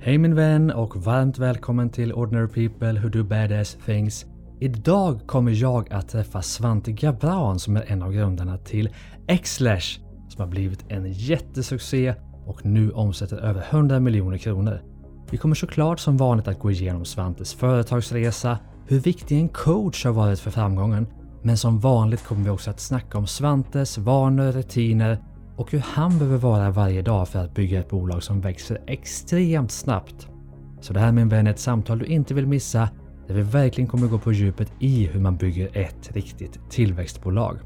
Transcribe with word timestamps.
Hej 0.00 0.18
min 0.18 0.34
vän 0.34 0.70
och 0.70 0.96
varmt 0.96 1.38
välkommen 1.38 1.90
till 1.90 2.12
Ordinary 2.12 2.48
People 2.68 3.00
Who 3.00 3.08
Do 3.08 3.24
Badass 3.24 3.78
Things. 3.86 4.26
Idag 4.60 5.20
kommer 5.26 5.52
jag 5.52 5.92
att 5.92 6.08
träffa 6.08 6.42
Svante 6.42 6.92
Gabran 6.92 7.58
som 7.58 7.76
är 7.76 7.84
en 7.86 8.02
av 8.02 8.12
grundarna 8.12 8.58
till 8.58 8.88
Xlash 9.42 10.00
som 10.28 10.40
har 10.40 10.46
blivit 10.46 10.84
en 10.88 11.12
jättesuccé 11.12 12.14
och 12.46 12.66
nu 12.66 12.90
omsätter 12.90 13.36
över 13.36 13.64
100 13.70 14.00
miljoner 14.00 14.38
kronor. 14.38 14.82
Vi 15.30 15.36
kommer 15.36 15.54
såklart 15.54 16.00
som 16.00 16.16
vanligt 16.16 16.48
att 16.48 16.58
gå 16.58 16.70
igenom 16.70 17.04
Svantes 17.04 17.54
företagsresa, 17.54 18.58
hur 18.86 19.00
viktig 19.00 19.38
en 19.38 19.48
coach 19.48 20.04
har 20.04 20.12
varit 20.12 20.40
för 20.40 20.50
framgången, 20.50 21.06
men 21.42 21.56
som 21.56 21.78
vanligt 21.78 22.24
kommer 22.24 22.44
vi 22.44 22.50
också 22.50 22.70
att 22.70 22.80
snacka 22.80 23.18
om 23.18 23.26
Svantes 23.26 23.98
vanor, 23.98 24.52
rutiner 24.52 25.18
och 25.58 25.72
hur 25.72 25.78
han 25.78 26.18
behöver 26.18 26.38
vara 26.38 26.70
varje 26.70 27.02
dag 27.02 27.28
för 27.28 27.38
att 27.38 27.54
bygga 27.54 27.80
ett 27.80 27.88
bolag 27.88 28.22
som 28.22 28.40
växer 28.40 28.80
extremt 28.86 29.70
snabbt. 29.70 30.28
Så 30.80 30.92
det 30.92 31.00
här 31.00 31.12
min 31.12 31.28
vän 31.28 31.46
är 31.46 31.50
ett 31.50 31.58
samtal 31.58 31.98
du 31.98 32.04
inte 32.04 32.34
vill 32.34 32.46
missa 32.46 32.88
där 33.26 33.34
vi 33.34 33.42
verkligen 33.42 33.88
kommer 33.88 34.06
gå 34.06 34.18
på 34.18 34.32
djupet 34.32 34.72
i 34.78 35.06
hur 35.06 35.20
man 35.20 35.36
bygger 35.36 35.76
ett 35.76 36.12
riktigt 36.12 36.70
tillväxtbolag. 36.70 37.58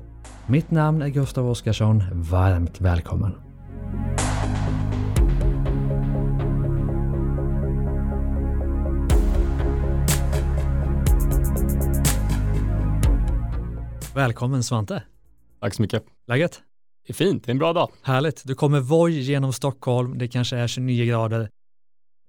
Mitt 0.47 0.71
namn 0.71 1.03
är 1.03 1.09
Gustav 1.09 1.51
Oskarsson. 1.51 2.03
Varmt 2.13 2.81
välkommen! 2.81 3.33
Välkommen 14.15 14.63
Svante! 14.63 15.03
Tack 15.61 15.75
så 15.75 15.83
mycket. 15.83 16.05
Läget? 16.27 16.63
Det 17.07 17.13
är 17.13 17.15
fint, 17.15 17.45
det 17.45 17.51
är 17.51 17.53
en 17.53 17.59
bra 17.59 17.73
dag. 17.73 17.91
Härligt. 18.03 18.43
Du 18.45 18.55
kommer 18.55 18.81
Voi 18.81 19.21
genom 19.21 19.53
Stockholm. 19.53 20.19
Det 20.19 20.29
kanske 20.29 20.57
är 20.57 20.67
29 20.67 21.05
grader. 21.05 21.49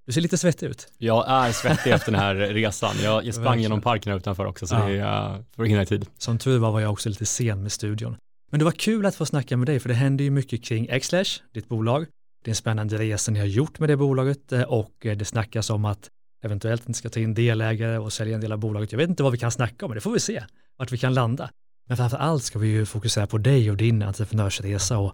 Du 0.06 0.12
ser 0.12 0.22
lite 0.22 0.38
svettig 0.38 0.68
ut. 0.68 0.88
Jag 0.98 1.26
är 1.28 1.52
svettig 1.52 1.92
efter 1.92 2.12
den 2.12 2.22
här 2.22 2.36
resan. 2.36 2.96
Jag, 3.04 3.26
jag 3.26 3.36
sprang 3.36 3.60
genom 3.60 3.82
parken 3.82 4.12
här 4.12 4.18
utanför 4.20 4.46
också 4.46 4.68
så 4.68 4.76
Ja. 4.76 4.86
det 4.88 5.00
är 5.00 5.36
uh, 5.36 5.42
för 5.56 5.64
att 5.64 5.70
hinna 5.70 5.82
i 5.82 5.86
tid. 5.86 6.06
Som 6.18 6.38
tur 6.38 6.58
var 6.60 6.72
var 6.72 6.80
jag 6.80 6.92
också 6.92 7.10
lite 7.10 7.26
sen 7.26 7.62
med 7.64 7.72
studion. 7.72 8.16
Men 8.52 8.60
det 8.60 8.66
var 8.66 8.72
kul 8.72 9.06
att 9.06 9.16
få 9.16 9.26
snacka 9.26 9.58
med 9.58 9.68
dig 9.68 9.80
för 9.80 9.90
det 9.90 9.96
händer 9.96 10.24
ju 10.24 10.32
mycket 10.32 10.64
kring 10.64 11.00
Xlash, 11.00 11.42
ditt 11.54 11.68
bolag. 11.68 12.06
Det 12.44 12.50
är 12.50 12.52
en 12.52 12.56
spännande 12.56 12.98
resa 12.98 13.32
ni 13.32 13.40
har 13.40 13.46
gjort 13.46 13.80
med 13.80 13.90
det 13.90 13.98
bolaget 13.98 14.52
eh, 14.52 14.62
och 14.62 15.06
eh, 15.06 15.18
det 15.18 15.26
snackas 15.26 15.70
om 15.70 15.86
att 15.86 16.10
eventuellt 16.44 16.88
ni 16.88 16.94
ska 16.94 17.10
ta 17.10 17.20
in 17.20 17.34
delägare 17.34 17.98
och 17.98 18.14
sälja 18.14 18.36
en 18.36 18.42
del 18.42 18.52
av 18.52 18.60
bolaget. 18.60 18.92
Jag 18.92 18.98
vet 19.00 19.10
inte 19.10 19.24
vad 19.24 19.32
vi 19.32 19.38
kan 19.38 19.52
snacka 19.52 19.86
om, 19.86 19.90
men 19.90 19.96
det 19.96 20.02
får 20.02 20.12
vi 20.12 20.20
se 20.20 20.44
vart 20.78 20.92
vi 20.92 20.98
kan 20.98 21.14
landa. 21.14 21.50
Men 21.88 21.98
framför 21.98 22.18
allt 22.18 22.44
ska 22.44 22.60
vi 22.60 22.68
ju 22.68 22.86
fokusera 22.86 23.28
på 23.28 23.38
dig 23.38 23.72
och 23.72 23.78
din 23.78 24.04
entreprenörsresa 24.04 24.98
och, 24.98 25.14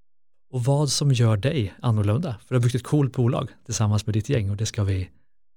och 0.54 0.64
vad 0.64 0.90
som 0.90 1.12
gör 1.12 1.38
dig 1.38 1.74
annorlunda. 1.82 2.36
För 2.40 2.56
du 2.56 2.56
har 2.56 2.64
byggt 2.64 2.76
ett 2.76 2.84
coolt 2.84 3.14
bolag 3.14 3.50
tillsammans 3.66 4.06
med 4.06 4.16
ditt 4.16 4.30
gäng 4.30 4.50
och 4.50 4.58
det 4.58 4.66
ska 4.66 4.84
vi, 4.84 5.10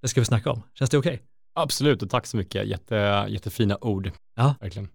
det 0.03 0.09
ska 0.09 0.21
vi 0.21 0.25
snacka 0.25 0.51
om. 0.51 0.63
Känns 0.75 0.91
det 0.91 0.99
okej? 0.99 1.23
Absolut 1.55 2.03
och 2.03 2.11
tack 2.11 2.27
så 2.27 2.37
mycket. 2.37 2.67
Jätte, 2.67 3.27
jättefina 3.29 3.79
ord. 3.81 4.11
Ja. 4.37 4.55
Verkligen. 4.61 4.89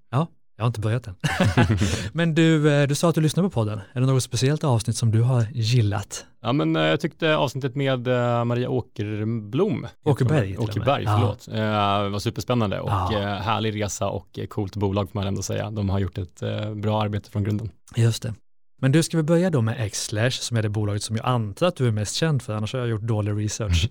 Jag 0.59 0.63
har 0.63 0.67
inte 0.67 0.79
börjat 0.79 1.07
än. 1.07 1.15
Men 2.13 2.35
du, 2.35 2.71
eh, 2.73 2.87
du 2.87 2.95
sa 2.95 3.09
att 3.09 3.15
du 3.15 3.21
lyssnar 3.21 3.43
på 3.43 3.49
podden. 3.49 3.79
Är 3.93 3.99
det 4.01 4.07
något 4.07 4.23
speciellt 4.23 4.63
avsnitt 4.63 4.97
som 4.97 5.11
du 5.11 5.21
har 5.21 5.45
gillat? 5.51 6.25
Ja 6.41 6.53
men 6.53 6.75
eh, 6.75 6.81
jag 6.81 6.99
tyckte 6.99 7.35
avsnittet 7.35 7.75
med 7.75 8.07
eh, 8.07 8.43
Maria 8.45 8.69
Åkerblom. 8.69 9.87
Åkerberg. 10.05 10.57
Åkerberg, 10.57 11.03
Ja. 11.03 11.17
förlåt. 11.19 11.47
Eh, 11.47 12.09
var 12.11 12.19
superspännande 12.19 12.79
och 12.79 12.89
Ja. 12.89 13.39
härlig 13.43 13.83
resa 13.83 14.09
och 14.09 14.39
coolt 14.49 14.75
bolag 14.75 15.09
får 15.11 15.19
man 15.19 15.27
ändå 15.27 15.41
säga. 15.41 15.71
De 15.71 15.89
har 15.89 15.99
gjort 15.99 16.17
ett 16.17 16.43
bra 16.75 17.01
arbete 17.01 17.29
från 17.31 17.43
grunden. 17.43 17.69
Just 17.95 18.23
det. 18.23 18.33
Men 18.81 18.91
du, 18.91 19.03
ska 19.03 19.17
vi 19.17 19.23
börja 19.23 19.49
då 19.49 19.61
med 19.61 19.91
Xlash 19.93 20.39
som 20.41 20.57
är 20.57 20.61
det 20.61 20.69
bolaget 20.69 21.03
som 21.03 21.15
jag 21.15 21.25
antar 21.25 21.67
att 21.67 21.75
du 21.75 21.87
är 21.87 21.91
mest 21.91 22.15
känd 22.15 22.41
för, 22.41 22.53
annars 22.55 22.73
har 22.73 22.79
jag 22.79 22.89
gjort 22.89 23.01
dålig 23.01 23.43
research. 23.45 23.89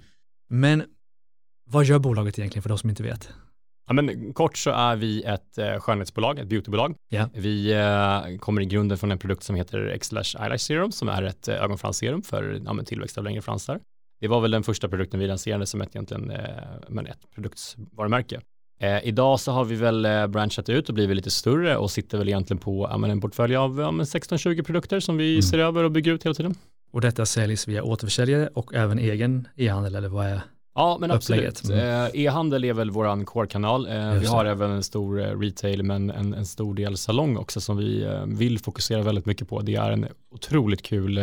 Men 0.49 0.85
vad 1.71 1.85
gör 1.85 1.99
bolaget 1.99 2.39
egentligen 2.39 2.63
för 2.63 2.69
de 2.69 2.79
som 2.79 2.91
inte 2.91 3.03
vet? 3.03 3.29
Ja, 3.87 3.93
men 3.93 4.33
kort 4.33 4.57
så 4.57 4.71
är 4.71 4.97
vi 4.97 5.23
ett 5.23 5.59
eh, 5.59 5.79
skönhetsbolag, 5.81 6.39
ett 6.39 6.47
beautybolag. 6.49 6.95
Ja. 7.09 7.29
Vi 7.35 7.73
eh, 7.73 8.39
kommer 8.39 8.61
i 8.63 8.65
grunden 8.65 8.99
från 8.99 9.11
en 9.13 9.19
produkt 9.19 9.43
som 9.43 9.57
heter 9.57 9.99
Xlash 9.99 10.37
Eyelash 10.43 10.59
Serum 10.65 10.93
som 10.93 11.09
är 11.09 11.23
ett 11.23 11.49
eh, 11.49 11.63
ögonfransserum 11.63 12.23
för 12.23 12.61
ja, 12.65 12.83
tillväxt 12.87 13.19
av 13.19 13.25
längre 13.25 13.43
fransar. 13.43 13.81
Det 14.21 14.29
var 14.29 14.41
väl 14.41 14.51
den 14.51 14.63
första 14.63 14.89
produkten 14.89 15.21
vi 15.21 15.27
lanserade 15.27 15.67
som 15.67 15.81
ett, 15.81 15.89
egentligen, 15.97 16.31
eh, 16.31 16.41
men 16.89 17.07
ett 17.07 17.31
produktsvarumärke. 17.35 18.41
Eh, 18.81 19.05
idag 19.05 19.41
så 19.41 19.53
har 19.53 19.65
vi 19.65 19.75
väl 19.75 20.05
eh, 20.05 20.27
branchat 20.27 20.69
ut 20.69 20.89
och 20.89 20.95
blivit 20.95 21.17
lite 21.17 21.31
större 21.31 21.77
och 21.77 21.91
sitter 21.91 22.19
väl 22.19 22.29
egentligen 22.29 22.59
på 22.59 22.89
ja, 22.91 23.09
en 23.09 23.21
portfölj 23.21 23.57
av 23.57 23.81
ja, 23.81 23.91
men 23.91 24.07
16-20 24.07 24.63
produkter 24.63 25.01
som 25.01 25.17
vi 25.17 25.31
Mm. 25.33 25.43
ser 25.43 25.59
över 25.59 25.85
och 25.85 25.91
bygger 25.91 26.13
ut 26.13 26.25
hela 26.25 26.35
tiden. 26.35 26.55
Och 26.91 27.01
detta 27.01 27.27
säljs 27.27 27.69
via 27.69 27.83
återförsäljare 27.83 28.49
och 28.55 28.75
även 28.75 28.99
egen 28.99 29.49
e-handel 29.57 29.95
eller 29.95 30.09
vad 30.09 30.27
är? 30.27 30.41
Ja, 30.77 30.97
men 31.01 31.11
absolut. 31.11 31.71
Eh, 31.71 32.07
E-handel 32.15 32.65
är 32.65 32.73
väl 32.73 32.91
våran 32.91 33.25
core-kanal. 33.25 33.87
Eh, 33.87 34.13
vi 34.13 34.27
har 34.27 34.45
även 34.45 34.71
en 34.71 34.83
stor 34.83 35.21
eh, 35.21 35.39
retail, 35.39 35.83
men 35.83 36.11
en, 36.11 36.35
en 36.35 36.47
stor 36.47 36.75
del 36.75 36.97
salong 36.97 37.37
också 37.37 37.61
som 37.61 37.77
vi 37.77 38.09
vill 38.27 38.59
fokusera 38.59 39.03
väldigt 39.03 39.27
mycket 39.27 39.49
på. 39.49 39.61
Det 39.61 39.75
är 39.75 39.91
en 39.91 40.07
otroligt 40.31 40.83
kul 40.83 41.21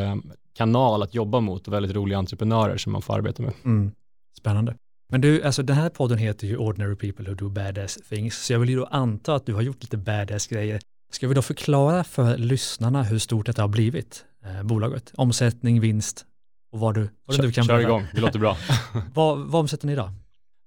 kanal 0.53 1.03
att 1.03 1.13
jobba 1.13 1.39
mot 1.39 1.67
och 1.67 1.73
väldigt 1.73 1.95
roliga 1.95 2.17
entreprenörer 2.17 2.77
som 2.77 2.91
man 2.91 3.01
får 3.01 3.13
arbeta 3.13 3.43
med. 3.43 3.53
Mm. 3.65 3.91
Spännande. 4.37 4.75
Men 5.09 5.21
du, 5.21 5.43
alltså 5.43 5.63
den 5.63 5.75
här 5.75 5.89
podden 5.89 6.17
heter 6.17 6.47
ju 6.47 6.57
Ordinary 6.57 6.95
People 6.95 7.29
Who 7.29 7.35
Do 7.35 7.49
Badass 7.49 7.99
Things, 8.09 8.45
så 8.45 8.53
jag 8.53 8.59
vill 8.59 8.69
ju 8.69 8.75
då 8.75 8.85
anta 8.85 9.35
att 9.35 9.45
du 9.45 9.53
har 9.53 9.61
gjort 9.61 9.81
lite 9.81 9.97
badass 9.97 10.47
grejer. 10.47 10.79
Ska 11.11 11.27
vi 11.27 11.33
då 11.33 11.41
förklara 11.41 12.03
för 12.03 12.37
lyssnarna 12.37 13.03
hur 13.03 13.19
stort 13.19 13.45
detta 13.45 13.61
har 13.61 13.69
blivit, 13.69 14.25
eh, 14.45 14.63
bolaget? 14.63 15.11
Omsättning, 15.15 15.81
vinst 15.81 16.25
och 16.73 16.79
vad 16.79 16.95
du, 16.95 17.09
vad 17.25 17.35
Kör, 17.35 17.43
du 17.43 17.51
kan 17.51 17.63
kör 17.63 17.73
berätta. 17.73 17.89
igång, 17.89 18.05
det 18.13 18.21
låter 18.21 18.39
bra. 18.39 18.57
Vad, 19.13 19.37
vad 19.39 19.59
omsätter 19.59 19.87
ni 19.87 19.93
idag? 19.93 20.11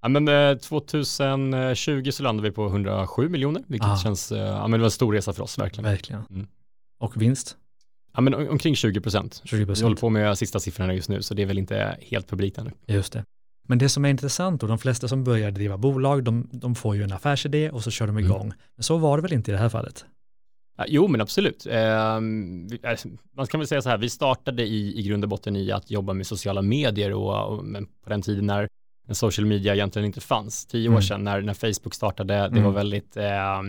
ja, 0.03 0.09
men, 0.09 0.29
eh, 0.29 0.57
2020 0.59 2.11
så 2.11 2.23
landade 2.23 2.49
vi 2.49 2.55
på 2.55 2.67
107 2.67 3.29
miljoner, 3.29 3.63
vilket 3.67 3.89
Ah. 3.89 3.97
känns, 3.97 4.33
eh, 4.33 4.39
ja, 4.39 4.63
men 4.69 4.71
det 4.71 4.79
var 4.79 4.85
en 4.85 4.91
stor 4.91 5.13
resa 5.13 5.33
för 5.33 5.43
oss 5.43 5.59
verkligen. 5.59 5.91
Verkligen. 5.91 6.23
Mm. 6.31 6.47
Och 7.01 7.23
vinst? 7.23 7.57
Ja, 8.15 8.21
men 8.21 8.35
om- 8.35 8.49
omkring 8.49 8.77
20 8.77 9.01
procent. 9.01 9.43
20 9.45 9.57
Vi 9.57 9.63
håller 9.65 9.67
procent. 9.75 10.01
på 10.01 10.11
med 10.11 10.39
sista 10.39 10.61
siffrorna 10.61 10.95
just 10.95 11.09
nu, 11.09 11.23
så 11.23 11.35
det 11.35 11.43
är 11.43 11.47
väl 11.47 11.59
inte 11.59 11.97
helt 12.01 12.29
publikt 12.29 12.59
ännu. 12.59 12.71
Just 12.87 13.13
det. 13.13 13.25
Men 13.69 13.79
det 13.79 13.89
som 13.89 14.05
är 14.05 14.09
intressant 14.09 14.63
och 14.63 14.69
de 14.69 14.79
flesta 14.79 15.09
som 15.09 15.25
börjar 15.25 15.51
driva 15.51 15.77
bolag, 15.77 16.25
de, 16.25 16.49
de 16.53 16.75
får 16.75 16.97
ju 16.97 17.03
en 17.03 17.13
affärsidé 17.13 17.71
och 17.71 17.83
så 17.85 17.91
kör 17.91 18.07
de 18.07 18.11
Mm. 18.17 18.25
igång. 18.31 18.53
Men 18.77 18.83
så 18.85 18.97
var 18.97 19.17
det 19.19 19.23
väl 19.23 19.33
inte 19.33 19.51
i 19.51 19.53
det 19.55 19.59
här 19.61 19.69
fallet? 19.69 20.05
Jo, 20.87 21.09
men 21.09 21.21
absolut. 21.21 21.67
Ehm, 21.71 22.67
eh, 22.83 22.99
man 23.37 23.47
kan 23.47 23.61
väl 23.61 23.67
säga 23.67 23.83
så 23.83 23.89
här, 23.89 23.99
vi 23.99 24.11
startade 24.11 24.63
i, 24.63 24.99
i 24.99 25.03
grund 25.03 25.25
och 25.25 25.29
botten 25.31 25.57
i 25.57 25.73
att 25.73 25.91
jobba 25.91 26.13
med 26.13 26.27
sociala 26.27 26.63
medier 26.63 27.13
och, 27.13 27.49
och 27.49 27.65
men 27.65 27.87
på 27.87 28.11
den 28.11 28.23
tiden 28.23 28.47
när, 28.47 28.69
social 29.13 29.47
media 29.47 29.75
egentligen 29.75 30.07
inte 30.07 30.21
fanns, 30.21 30.67
tio 30.67 30.87
Mm. 30.87 30.97
år 30.97 31.01
sedan 31.01 31.25
när, 31.25 31.41
när 31.41 31.55
Facebook 31.55 31.95
startade, 31.95 32.35
det 32.35 32.45
Mm. 32.47 32.63
var 32.65 32.71
väldigt, 32.71 33.17
eh, 33.17 33.63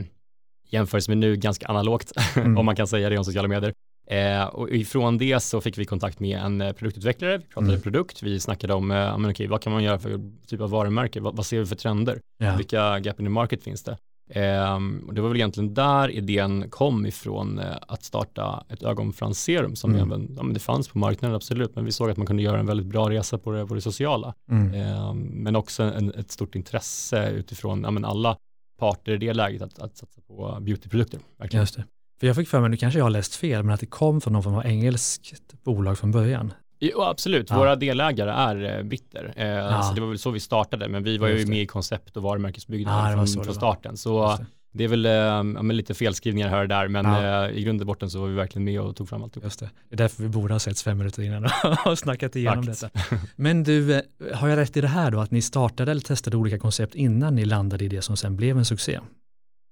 jämfört 0.69 1.07
med 1.07 1.18
nu, 1.18 1.35
ganska 1.35 1.68
analogt, 1.68 2.12
Mm. 2.38 2.57
om 2.57 2.66
man 2.66 2.75
kan 2.75 2.88
säga 2.88 3.09
det 3.09 3.18
om 3.18 3.25
sociala 3.25 3.47
medier. 3.47 3.74
Eh, 4.09 4.45
och 4.45 4.69
ifrån 4.69 5.18
det 5.18 5.39
så 5.39 5.62
fick 5.62 5.78
vi 5.78 5.85
kontakt 5.85 6.19
med 6.19 6.39
en 6.39 6.62
eh, 6.62 6.74
produktutvecklare, 6.74 7.38
vi 7.38 7.44
pratade 7.44 7.72
Mm. 7.74 7.81
produkt, 7.81 8.24
vi 8.24 8.39
snackade 8.39 8.74
om, 8.74 8.91
eh, 8.91 9.18
men 9.18 9.31
okej, 9.31 9.47
vad 9.47 9.62
kan 9.62 9.74
man 9.74 9.84
göra 9.84 10.00
för 10.00 10.19
typ 10.47 10.62
av 10.62 10.69
varumärke, 10.69 11.19
vad, 11.19 11.35
vad 11.35 11.45
ser 11.45 11.59
vi 11.59 11.66
för 11.66 11.75
trender? 11.75 12.19
Ja. 12.38 12.56
Vilka 12.56 13.00
gap 13.00 13.19
in 13.19 13.25
the 13.25 13.29
market 13.29 13.63
finns 13.63 13.84
det? 13.84 13.97
Ehm, 14.30 15.04
och 15.08 15.14
det 15.14 15.22
var 15.22 15.30
väl 15.30 15.38
egentligen 15.38 15.74
där 15.74 16.10
idén 16.10 16.70
kom 16.70 17.06
ifrån 17.06 17.60
eh, 17.60 17.76
att 17.88 18.04
starta 18.04 18.66
ett 18.70 18.84
ögonfransserum 18.84 19.76
som 19.76 19.96
Mm. 19.96 20.12
även, 20.12 20.34
ja, 20.38 20.44
men 20.44 20.54
det 20.54 20.60
fanns 20.60 20.88
på 20.88 20.98
marknaden 20.98 21.36
absolut, 21.36 21.76
men 21.76 21.86
vi 21.86 21.92
såg 21.92 22.10
att 22.10 22.18
man 22.18 22.28
kunde 22.28 22.44
göra 22.44 22.60
en 22.60 22.66
väldigt 22.66 22.88
bra 22.88 23.10
resa 23.10 23.38
på 23.38 23.52
det, 23.52 23.68
på 23.68 23.74
det 23.74 23.82
sociala. 23.82 24.34
Mm. 24.52 24.74
Ehm, 24.74 25.18
men 25.20 25.56
också 25.56 25.84
en, 25.84 26.14
ett 26.14 26.32
stort 26.32 26.56
intresse 26.56 27.30
utifrån 27.30 27.84
ja, 27.84 27.92
men 27.92 28.06
alla 28.06 28.38
parter 28.80 29.12
i 29.12 29.18
det 29.18 29.34
läget 29.34 29.62
att, 29.62 29.80
att 29.80 29.98
satsa 29.98 30.22
på 30.28 30.58
beautyprodukter. 30.62 31.20
Verkligen. 31.38 31.62
Just 31.64 31.76
det. 31.76 31.84
För 32.20 32.28
jag 32.28 32.36
fick 32.36 32.48
för 32.48 32.60
mig, 32.62 32.70
nu 32.70 32.78
kanske 32.78 33.00
jag 33.00 33.06
har 33.06 33.10
läst 33.10 33.36
fel, 33.36 33.64
men 33.64 33.74
att 33.74 33.80
det 33.80 33.86
kom 33.86 34.22
från 34.22 34.34
någon 34.34 34.44
form 34.44 34.56
av 34.56 34.66
engelskt 34.66 35.64
bolag 35.64 35.98
från 35.98 36.12
början. 36.12 36.54
Jo, 36.80 37.02
absolut, 37.02 37.50
Ja. 37.50 37.58
våra 37.58 37.76
delägare 37.76 38.32
är 38.32 38.78
eh, 38.78 38.84
britter, 38.84 39.34
eh, 39.36 39.48
Ja. 39.48 39.82
så 39.82 39.94
det 39.94 40.02
var 40.02 40.08
väl 40.08 40.18
så 40.20 40.32
vi 40.32 40.40
startade, 40.40 40.88
men 40.88 41.04
vi 41.04 41.18
var 41.18 41.28
ju 41.28 41.46
med 41.46 41.62
i 41.62 41.66
koncept 41.66 42.18
och 42.18 42.24
Ja, 42.24 42.28
varumärkesbyggnaden 42.30 43.18
var 43.18 43.25
från, 43.25 43.44
från 43.44 43.56
starten. 43.56 43.98
Så 43.98 44.38
det. 44.72 44.84
Är 44.84 44.88
väl 44.88 45.06
eh, 45.06 45.12
ja, 45.12 45.62
lite 45.62 45.94
felskrivningar 45.94 46.50
här 46.50 46.62
och 46.62 46.68
där, 46.68 46.88
men 46.88 47.06
Ja. 47.06 47.46
eh, 47.48 47.57
i 47.57 47.63
grund 47.63 47.81
och 47.81 47.88
botten 47.88 48.10
så 48.10 48.19
var 48.22 48.28
vi 48.28 48.36
verkligen 48.36 48.63
med 48.63 48.81
och 48.81 48.96
tog 48.96 49.10
fram 49.10 49.24
allt. 49.24 49.38
Just 49.44 49.60
det. 49.60 49.69
det 49.90 49.96
är 49.96 49.98
därför 49.98 50.24
vi 50.24 50.30
borde 50.30 50.54
ha 50.54 50.60
setts 50.60 50.84
fem 50.84 50.98
minuter 50.98 51.22
innan 51.24 51.48
och 51.86 52.00
snackat 52.00 52.36
igenom 52.36 52.69
Exakt. 52.69 52.94
detta. 52.94 53.16
Men 53.36 53.63
du, 53.63 53.94
eh, 53.96 54.01
har 54.34 54.48
jag 54.48 54.57
rätt 54.57 54.78
i 54.78 54.81
det 54.81 54.88
här 54.88 55.12
då, 55.12 55.19
att 55.19 55.31
ni 55.31 55.42
startade 55.42 55.92
eller 55.92 56.01
testade 56.01 56.38
olika 56.38 56.60
koncept 56.60 56.96
innan 56.96 57.36
ni 57.36 57.46
landade 57.46 57.86
i 57.86 57.88
det 57.88 58.01
som 58.01 58.18
sen 58.18 58.36
blev 58.36 58.57
en 58.57 58.66
succé? 58.66 59.00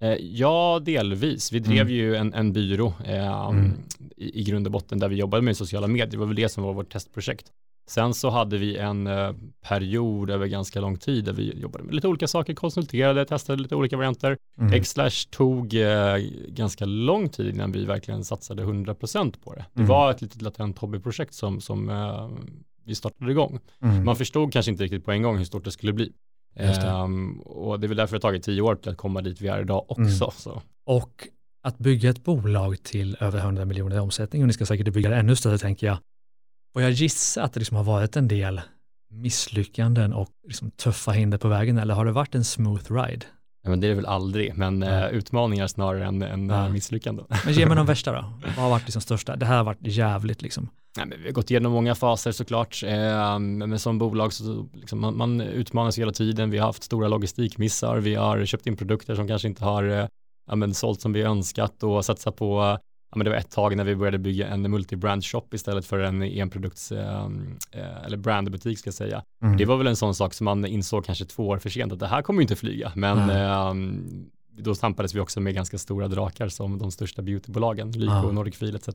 Eh, 0.02 0.14
ja, 0.22 0.80
delvis. 0.86 1.52
Vi 1.52 1.60
drev 1.60 1.82
Mm. 1.82 1.94
ju 1.94 2.16
en, 2.16 2.34
en 2.34 2.54
byrå 2.54 2.94
eh, 3.06 3.48
Mm. 3.50 3.72
i, 4.18 4.40
i 4.40 4.44
grund 4.44 4.68
och 4.68 4.72
botten 4.72 5.00
där 5.00 5.08
vi 5.10 5.16
jobbade 5.16 5.44
med 5.44 5.58
sociala 5.58 5.88
medier. 5.88 6.08
Det 6.08 6.18
var 6.18 6.26
väl 6.26 6.36
det 6.36 6.50
som 6.50 6.64
var 6.64 6.74
vårt 6.74 6.90
testprojekt. 6.90 7.52
Sen 7.88 8.14
så 8.14 8.30
hade 8.30 8.58
vi 8.58 8.78
en 8.78 9.08
eh, 9.08 9.32
period 9.70 10.30
över 10.30 10.48
ganska 10.48 10.80
lång 10.82 10.98
tid 10.98 11.26
där 11.26 11.34
vi 11.34 11.60
jobbade 11.60 11.84
med 11.84 11.96
lite 11.96 12.08
olika 12.08 12.28
saker, 12.28 12.54
konsulterade, 12.54 13.26
testade 13.26 13.62
lite 13.62 13.76
olika 13.76 13.98
varianter. 13.98 14.38
Mm. 14.60 14.84
Xlash 14.84 15.28
tog 15.30 15.74
eh, 15.74 16.18
ganska 16.48 16.86
lång 16.86 17.30
tid 17.30 17.56
innan 17.56 17.72
vi 17.72 17.86
verkligen 17.86 18.24
satsade 18.24 18.64
100% 18.64 19.36
på 19.44 19.54
det. 19.54 19.66
Det 19.74 19.80
Mm. 19.80 19.88
var 19.90 20.12
ett 20.12 20.22
litet 20.22 20.42
latent 20.42 20.78
hobbyprojekt 20.80 21.34
som, 21.34 21.62
som 21.62 21.90
eh, 21.90 22.30
vi 22.86 22.96
startade 22.96 23.32
igång. 23.32 23.60
Mm. 23.82 24.06
Man 24.06 24.16
förstod 24.16 24.54
kanske 24.54 24.72
inte 24.72 24.84
riktigt 24.84 25.06
på 25.06 25.12
en 25.12 25.22
gång 25.22 25.38
hur 25.38 25.46
stort 25.46 25.64
det 25.66 25.72
skulle 25.72 25.94
bli. 25.94 26.12
Det. 26.56 26.64
Ehm, 26.64 27.40
och 27.40 27.80
det 27.80 27.86
är 27.86 27.88
väl 27.88 27.98
därför 27.98 28.12
det 28.14 28.16
har 28.18 28.32
tagit 28.32 28.44
tio 28.44 28.62
år 28.62 28.76
till 28.76 28.92
att 28.92 28.98
komma 28.98 29.22
dit 29.22 29.42
vi 29.42 29.48
är 29.48 29.62
idag 29.62 29.86
också. 29.92 30.02
Mm. 30.02 30.32
Så. 30.38 30.62
Och 30.86 31.28
att 31.64 31.78
bygga 31.78 32.10
ett 32.10 32.24
bolag 32.24 32.84
till 32.84 33.18
över 33.20 33.40
100 33.40 33.66
miljoner 33.66 33.96
i 33.96 34.00
omsättning, 34.00 34.42
och 34.42 34.48
ni 34.48 34.54
ska 34.54 34.66
säkert 34.66 34.94
bygga 34.94 35.10
det 35.10 35.16
ännu 35.16 35.36
större 35.36 35.58
tänker 35.58 35.88
jag. 35.88 35.98
Och 36.76 36.82
jag 36.82 36.92
gissar 36.92 37.42
att 37.42 37.54
det 37.54 37.60
liksom 37.60 37.78
har 37.78 37.84
varit 37.84 38.16
en 38.16 38.28
del 38.28 38.62
misslyckanden 39.12 40.14
och 40.14 40.30
liksom 40.48 40.72
tuffa 40.72 41.12
hinder 41.12 41.38
på 41.38 41.48
vägen, 41.48 41.78
eller 41.78 41.94
har 41.94 42.06
det 42.06 42.12
varit 42.12 42.36
en 42.36 42.44
smooth 42.44 42.94
ride? 42.94 43.26
Ja, 43.64 43.70
men 43.70 43.80
det 43.80 43.88
är 43.88 43.90
det 43.90 43.96
väl 43.96 44.06
aldrig, 44.06 44.56
men 44.58 44.82
Ja. 44.82 44.88
eh, 45.08 45.10
utmaningar 45.12 45.68
snarare 45.68 46.06
än, 46.06 46.22
än 46.22 46.50
Ja. 46.50 46.66
eh, 46.66 46.72
misslyckanden. 46.72 47.26
Men 47.46 47.54
ge 47.54 47.66
mig 47.66 47.78
de 47.78 47.86
värsta 47.94 48.12
då. 48.12 48.34
Vad 48.44 48.52
har 48.56 48.70
varit 48.70 48.84
liksom 48.86 49.02
största? 49.02 49.36
Det 49.36 49.46
här 49.46 49.58
har 49.58 49.64
varit 49.64 49.80
jävligt 49.82 50.42
liksom. 50.42 50.70
Nej, 50.98 51.06
men 51.06 51.20
vi 51.20 51.26
har 51.26 51.34
gått 51.34 51.52
igenom 51.52 51.72
många 51.72 51.96
faser 51.96 52.32
såklart, 52.32 52.84
eh, 52.84 53.40
men 53.40 53.80
som 53.80 53.98
bolag 53.98 54.34
så 54.34 54.66
liksom, 54.74 55.02
man, 55.02 55.18
man 55.18 55.42
utmanas 55.42 56.00
hela 56.00 56.12
tiden. 56.12 56.50
Vi 56.50 56.58
har 56.58 56.68
haft 56.68 56.84
stora 56.84 57.08
logistikmissar, 57.08 57.98
vi 57.98 58.16
har 58.16 58.46
köpt 58.46 58.68
in 58.68 58.78
produkter 58.78 59.16
som 59.16 59.28
kanske 59.28 59.48
inte 59.48 59.64
har 59.64 59.84
eh, 59.84 60.08
ja, 60.48 60.56
men, 60.56 60.74
sålt 60.74 61.02
som 61.02 61.14
vi 61.14 61.22
önskat 61.22 61.84
och 61.84 62.06
satsat 62.06 62.36
på, 62.36 62.60
ja, 63.12 63.18
men 63.18 63.26
det 63.26 63.30
var 63.30 63.38
ett 63.38 63.52
tag 63.52 63.78
när 63.78 63.84
vi 63.84 63.96
började 63.96 64.18
bygga 64.18 64.48
en 64.48 64.68
multi-brand 64.68 65.24
shop 65.24 65.48
istället 65.52 65.86
för 65.86 66.00
en 66.00 66.22
enprodukts, 66.22 66.92
eh, 66.92 67.26
eh, 67.72 68.06
eller 68.06 68.18
brandbutik 68.18 68.80
ska 68.80 68.88
jag 68.88 68.94
säga. 68.94 69.24
Mm. 69.44 69.58
Det 69.58 69.66
var 69.66 69.78
väl 69.78 69.88
en 69.88 69.96
sån 69.96 70.16
sak 70.16 70.34
som 70.34 70.46
man 70.46 70.66
insåg 70.66 71.06
kanske 71.06 71.26
två 71.26 71.48
år 71.48 71.58
för 71.58 71.70
sent 71.70 71.94
att 71.94 72.00
det 72.00 72.08
här 72.08 72.22
kommer 72.22 72.40
ju 72.40 72.44
inte 72.44 72.56
flyga, 72.56 72.92
men 72.96 73.30
ehm, 73.30 74.26
då 74.58 74.76
tampades 74.76 75.16
vi 75.16 75.20
också 75.20 75.40
med 75.40 75.54
ganska 75.56 75.78
stora 75.78 76.08
drakar 76.08 76.50
som 76.50 76.80
de 76.80 76.92
största 76.92 77.22
beautybolagen, 77.22 77.92
Lyko, 77.92 78.14
Ja. 78.14 78.32
Nordic 78.32 78.58
Feel 78.58 78.76
etc. 78.76 78.88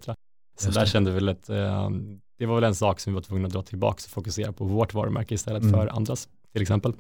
Så 0.61 0.67
Just 0.69 0.75
där 0.75 0.85
det. 0.85 0.91
kände 0.91 1.11
vi 1.11 1.15
väl 1.15 1.29
att 1.29 1.49
eh, 1.49 1.91
det 2.39 2.47
var 2.47 2.55
väl 2.55 2.65
en 2.65 2.75
sak 2.75 3.01
som 3.01 3.13
vi 3.13 3.15
var 3.15 3.23
tvungna 3.23 3.47
att 3.47 3.53
dra 3.53 3.63
tillbaka 3.63 3.95
och 4.05 4.11
fokusera 4.11 4.53
på 4.53 4.65
vårt 4.65 4.95
varumärke 4.95 5.35
istället 5.35 5.63
Mm. 5.63 5.75
för 5.75 5.87
andras 5.87 6.29
till 6.53 6.63
exempel. 6.63 6.93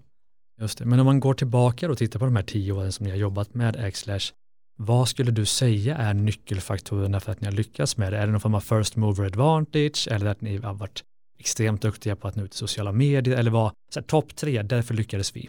Just 0.60 0.78
det. 0.78 0.84
Men 0.84 1.00
om 1.00 1.06
man 1.06 1.20
går 1.20 1.34
tillbaka 1.34 1.90
och 1.90 1.98
tittar 1.98 2.18
på 2.18 2.24
de 2.24 2.36
här 2.36 2.42
tio 2.42 2.72
åren 2.72 2.92
som 2.92 3.04
ni 3.04 3.10
har 3.10 3.16
jobbat 3.18 3.54
med 3.54 3.94
Xlash, 3.94 4.32
vad 4.78 5.08
skulle 5.08 5.30
du 5.30 5.46
säga 5.46 5.96
är 5.96 6.14
nyckelfaktorerna 6.14 7.20
för 7.20 7.32
att 7.32 7.40
ni 7.40 7.46
har 7.46 7.52
lyckats 7.52 7.96
med 7.96 8.12
det? 8.12 8.18
Är 8.18 8.26
det 8.26 8.32
någon 8.32 8.40
form 8.40 8.54
av 8.54 8.60
first 8.60 8.96
mover 8.96 9.24
advantage 9.24 10.08
eller 10.10 10.26
att 10.26 10.40
ni 10.40 10.56
har 10.56 10.74
varit 10.74 11.04
extremt 11.38 11.82
duktiga 11.82 12.16
på 12.16 12.28
att 12.28 12.36
nå 12.36 12.44
ut 12.44 12.54
i 12.54 12.56
sociala 12.58 12.92
medier 12.92 13.36
eller 13.36 13.50
vad? 13.50 13.72
Så 13.94 14.00
här, 14.00 14.06
Topp 14.06 14.36
tre, 14.36 14.62
därför 14.62 14.94
lyckades 14.94 15.36
vi. 15.36 15.48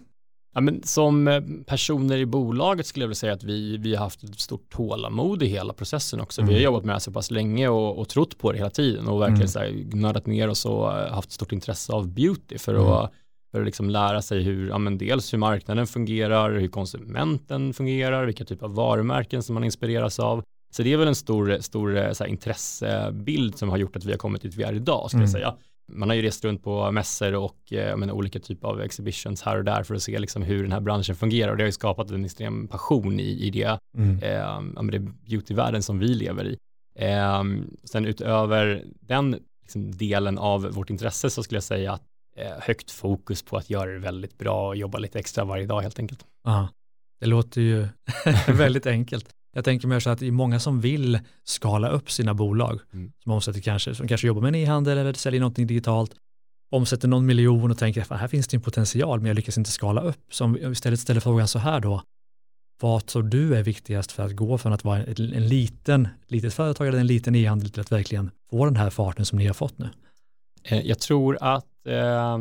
Ja, 0.53 0.61
men 0.61 0.83
som 0.83 1.27
eh, 1.27 1.41
personer 1.65 2.17
i 2.17 2.25
bolaget 2.25 2.85
skulle 2.85 3.03
jag 3.03 3.07
vilja 3.07 3.15
säga 3.15 3.33
att 3.33 3.43
vi, 3.43 3.77
vi 3.77 3.95
har 3.95 4.03
haft 4.03 4.23
ett 4.23 4.39
stort 4.39 4.69
tålamod 4.69 5.43
i 5.43 5.45
hela 5.45 5.73
processen 5.73 6.21
också. 6.21 6.41
Mm. 6.41 6.49
Vi 6.49 6.55
har 6.55 6.61
jobbat 6.63 6.85
med 6.85 6.95
det 6.95 6.99
så 6.99 7.11
pass 7.11 7.31
länge 7.31 7.67
och, 7.67 7.99
och 7.99 8.09
trott 8.09 8.37
på 8.37 8.51
det 8.51 8.57
hela 8.57 8.69
tiden 8.69 9.07
och 9.07 9.21
verkligen 9.21 9.37
Mm. 9.41 9.47
så 9.47 9.59
här, 9.59 9.95
nördat 9.95 10.25
ner 10.25 10.47
oss 10.49 10.65
och 10.65 10.97
eh, 10.99 11.13
haft 11.13 11.31
stort 11.31 11.51
intresse 11.51 11.93
av 11.93 12.07
beauty 12.07 12.57
för 12.57 12.73
Mm. 12.75 12.87
att, 12.87 13.11
för 13.51 13.59
att 13.59 13.65
liksom 13.65 13.89
lära 13.89 14.21
sig 14.21 14.41
hur, 14.43 14.69
ja, 14.69 14.77
men 14.77 14.97
dels 14.97 15.33
hur 15.33 15.37
marknaden 15.37 15.87
fungerar, 15.87 16.51
hur 16.51 16.67
konsumenten 16.67 17.73
fungerar, 17.73 18.25
vilka 18.25 18.45
typer 18.45 18.65
av 18.65 18.75
varumärken 18.75 19.43
som 19.43 19.53
man 19.53 19.63
inspireras 19.63 20.19
av. 20.19 20.43
Så 20.71 20.83
det 20.83 20.93
är 20.93 20.97
väl 20.97 21.07
en 21.07 21.15
stor, 21.15 21.57
stor 21.61 21.97
eh, 21.97 22.11
så 22.11 22.23
här, 22.23 22.31
intressebild 22.31 23.57
som 23.57 23.69
har 23.69 23.77
gjort 23.77 23.95
att 23.95 24.05
vi 24.05 24.11
har 24.11 24.17
kommit 24.17 24.41
dit 24.41 24.55
vi 24.55 24.63
är 24.63 24.73
idag, 24.73 25.09
skulle 25.09 25.19
Mm. 25.23 25.31
jag 25.31 25.31
säga. 25.31 25.55
Man 25.93 26.09
har 26.09 26.15
ju 26.15 26.21
rest 26.21 26.45
runt 26.45 26.63
på 26.63 26.91
mässor 26.91 27.33
och 27.35 27.73
eh, 27.73 27.97
men, 27.97 28.11
olika 28.11 28.39
typer 28.39 28.67
av 28.67 28.81
exhibitions 28.81 29.41
här 29.41 29.57
och 29.57 29.63
där 29.63 29.83
för 29.83 29.95
att 29.95 30.01
se 30.03 30.19
liksom, 30.19 30.41
hur 30.43 30.63
den 30.63 30.71
här 30.71 30.79
branschen 30.79 31.15
fungerar 31.15 31.51
och 31.51 31.57
det 31.57 31.63
har 31.63 31.67
ju 31.67 31.71
skapat 31.71 32.11
en 32.11 32.25
extrem 32.25 32.67
passion 32.67 33.19
i, 33.19 33.23
i 33.47 33.49
det, 33.49 33.77
Mm. 33.97 34.19
eh, 34.77 34.83
det 34.83 34.99
beautyvärlden 34.99 35.83
som 35.83 35.99
vi 35.99 36.07
lever 36.07 36.45
i. 36.45 36.57
Eh, 36.95 37.43
sen 37.83 38.05
utöver 38.05 38.83
den 38.99 39.35
liksom, 39.61 39.91
delen 39.91 40.37
av 40.37 40.61
vårt 40.61 40.89
intresse 40.89 41.29
så 41.29 41.43
skulle 41.43 41.55
jag 41.55 41.63
säga 41.63 41.93
att 41.93 42.03
eh, 42.37 42.51
högt 42.61 42.91
fokus 42.91 43.43
på 43.43 43.57
att 43.57 43.69
göra 43.69 43.91
det 43.91 43.99
väldigt 43.99 44.37
bra 44.37 44.67
och 44.67 44.75
jobba 44.75 44.97
lite 44.97 45.19
extra 45.19 45.43
varje 45.43 45.65
dag 45.65 45.81
helt 45.81 45.99
enkelt. 45.99 46.25
Ja, 46.43 46.67
det 47.19 47.25
låter 47.25 47.61
ju 47.61 47.87
väldigt 48.47 48.85
enkelt. 48.87 49.29
Jag 49.53 49.65
tänker 49.65 49.87
mig 49.87 50.01
så 50.01 50.09
att 50.09 50.19
det 50.19 50.27
är 50.27 50.31
många 50.31 50.59
som 50.59 50.81
vill 50.81 51.19
skala 51.43 51.89
upp 51.89 52.11
sina 52.11 52.33
bolag, 52.33 52.79
Mm. 52.93 53.11
som 53.23 53.31
omsätter 53.31 53.59
kanske, 53.61 53.95
som 53.95 54.07
kanske 54.07 54.27
jobbar 54.27 54.41
med 54.41 54.49
en 54.49 54.55
e-handel 54.55 54.97
eller 54.97 55.13
säljer 55.13 55.39
någonting 55.41 55.67
digitalt, 55.67 56.15
omsätter 56.71 57.07
någon 57.07 57.25
miljon 57.25 57.71
och 57.71 57.77
tänker, 57.77 58.01
fan, 58.03 58.19
här 58.19 58.27
finns 58.27 58.47
det 58.47 58.57
en 58.57 58.61
potential, 58.61 59.19
men 59.19 59.27
jag 59.27 59.35
lyckas 59.35 59.57
inte 59.57 59.71
skala 59.71 60.01
upp. 60.01 60.17
Så 60.31 60.43
om 60.45 60.53
vi 60.53 60.71
istället 60.71 60.99
ställer 60.99 61.21
frågan 61.21 61.47
så 61.47 61.59
här 61.59 61.79
då, 61.79 62.01
vad 62.81 63.05
tror 63.05 63.23
du 63.23 63.55
är 63.55 63.63
viktigast 63.63 64.11
för 64.11 64.23
att 64.25 64.35
gå 64.35 64.57
från 64.57 64.73
att 64.73 64.83
vara 64.83 65.03
en, 65.03 65.33
en 65.33 65.47
liten, 65.47 66.07
litet 66.27 66.53
företag 66.53 66.87
eller 66.87 66.99
en 66.99 67.07
liten 67.07 67.35
e-handel 67.35 67.69
till 67.69 67.81
att 67.81 67.91
verkligen 67.91 68.31
få 68.49 68.65
den 68.65 68.75
här 68.75 68.89
farten 68.89 69.25
som 69.25 69.39
ni 69.39 69.47
har 69.47 69.53
fått 69.53 69.77
nu? 69.77 69.89
Eh, 70.63 70.79
Jag 70.87 70.99
tror 70.99 71.37
att 71.41 71.87
eh, 71.87 72.37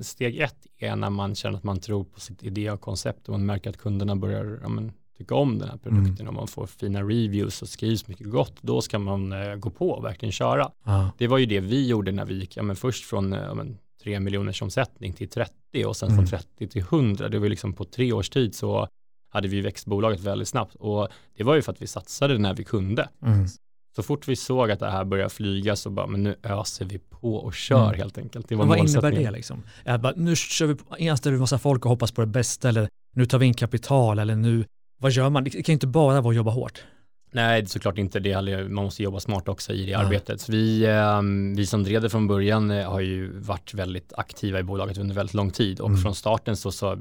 steg 0.00 0.36
ett 0.40 0.66
är 0.78 0.96
när 0.96 1.10
man 1.10 1.34
känner 1.34 1.56
att 1.56 1.64
man 1.64 1.80
tror 1.80 2.04
på 2.04 2.20
sitt 2.20 2.42
idé 2.42 2.70
och 2.70 2.80
koncept 2.80 3.28
och 3.28 3.32
man 3.32 3.46
märker 3.46 3.70
att 3.70 3.76
kunderna 3.76 4.16
börjar 4.16 4.58
ja, 4.62 4.68
men, 4.68 4.92
tycka 5.18 5.34
om 5.34 5.58
den 5.58 5.68
här 5.68 5.76
produkten 5.76 6.28
och 6.28 6.34
man 6.34 6.46
får 6.48 6.66
fina 6.66 7.00
reviews 7.02 7.62
och 7.62 7.68
skrivs 7.68 8.08
mycket 8.08 8.30
gott, 8.30 8.54
då 8.60 8.80
ska 8.80 8.98
man 8.98 9.32
eh, 9.32 9.54
gå 9.54 9.70
på 9.70 9.90
och 9.90 10.04
verkligen 10.04 10.32
köra. 10.32 10.70
Ja, 10.84 11.10
Det 11.18 11.26
var 11.26 11.38
ju 11.38 11.46
det 11.46 11.60
vi 11.60 11.86
gjorde 11.88 12.12
när 12.12 12.24
vi 12.24 12.34
gick, 12.34 12.56
ja, 12.56 12.62
men 12.62 12.76
först 12.76 13.04
från 13.04 13.32
eh, 13.32 13.40
ja, 13.42 13.54
men, 13.54 13.78
3 14.02 14.20
miljoners 14.20 14.62
omsättning 14.62 15.12
till 15.12 15.28
30 15.28 15.52
och 15.86 15.96
sen 15.96 16.08
Mm. 16.08 16.26
från 16.26 16.40
30 16.40 16.68
till 16.68 16.82
100. 16.82 17.28
Det 17.28 17.38
var 17.38 17.46
ju 17.46 17.50
liksom 17.50 17.72
på 17.72 17.84
tre 17.84 18.12
års 18.12 18.30
tid 18.30 18.54
så 18.54 18.88
hade 19.30 19.48
vi 19.48 19.60
växt 19.60 19.86
bolaget 19.86 20.20
väldigt 20.20 20.48
snabbt 20.48 20.74
och 20.74 21.08
det 21.36 21.44
var 21.44 21.54
ju 21.54 21.62
för 21.62 21.72
att 21.72 21.82
vi 21.82 21.86
satsade 21.86 22.38
när 22.38 22.54
vi 22.54 22.64
kunde. 22.64 23.08
mm. 23.22 23.46
Så 23.96 24.02
fort 24.02 24.28
vi 24.28 24.36
såg 24.36 24.70
att 24.70 24.80
det 24.80 24.90
här 24.90 25.04
började 25.04 25.30
flyga 25.30 25.76
så 25.76 25.90
bara, 25.90 26.06
men 26.06 26.22
nu 26.22 26.36
öser 26.42 26.84
vi 26.84 26.98
på 26.98 27.34
och 27.36 27.54
kör 27.54 27.86
Mm. 27.88 27.98
helt 28.00 28.18
enkelt. 28.18 28.48
Det 28.48 28.54
var 28.54 28.64
Men 28.64 28.68
vad 28.68 28.88
innebär 28.90 29.10
det 29.24 29.30
liksom? 29.30 29.62
Bara, 29.84 30.12
nu 30.16 30.36
kör 30.36 30.76
vi, 30.98 31.08
anställer 31.10 31.34
vi 31.34 31.40
massa 31.40 31.58
folk 31.58 31.84
och 31.84 31.90
hoppas 31.90 32.12
på 32.12 32.20
det 32.20 32.26
bästa 32.26 32.68
eller 32.68 32.88
nu 33.14 33.26
tar 33.26 33.38
vi 33.38 33.46
in 33.46 33.54
kapital 33.54 34.18
eller 34.18 34.36
nu, 34.36 34.64
vad 34.98 35.12
gör 35.12 35.30
man? 35.30 35.44
Det 35.44 35.50
kan 35.50 35.62
ju 35.66 35.72
inte 35.72 35.86
bara 35.86 36.20
vara 36.20 36.30
att 36.30 36.36
jobba 36.36 36.50
hårt. 36.50 36.84
Nej, 37.32 37.66
såklart 37.66 37.98
inte. 37.98 38.20
Det 38.20 38.42
man 38.68 38.84
måste 38.84 39.02
jobba 39.02 39.20
smart 39.20 39.48
också 39.48 39.72
i 39.72 39.84
det 39.86 39.90
Ja. 39.92 39.98
arbetet. 39.98 40.40
Så 40.40 40.52
vi, 40.52 40.84
eh, 40.84 41.22
vi 41.56 41.66
som 41.66 41.82
drev 41.82 42.02
det 42.02 42.10
från 42.10 42.26
början 42.26 42.70
eh, 42.70 42.90
har 42.90 43.00
ju 43.00 43.38
varit 43.40 43.74
väldigt 43.74 44.12
aktiva 44.16 44.58
i 44.60 44.62
bolaget 44.62 44.98
under 44.98 45.14
väldigt 45.14 45.34
lång 45.34 45.50
tid 45.50 45.80
och 45.80 45.88
Mm. 45.88 46.00
från 46.00 46.14
starten 46.14 46.56
så, 46.56 46.72
så 46.72 46.98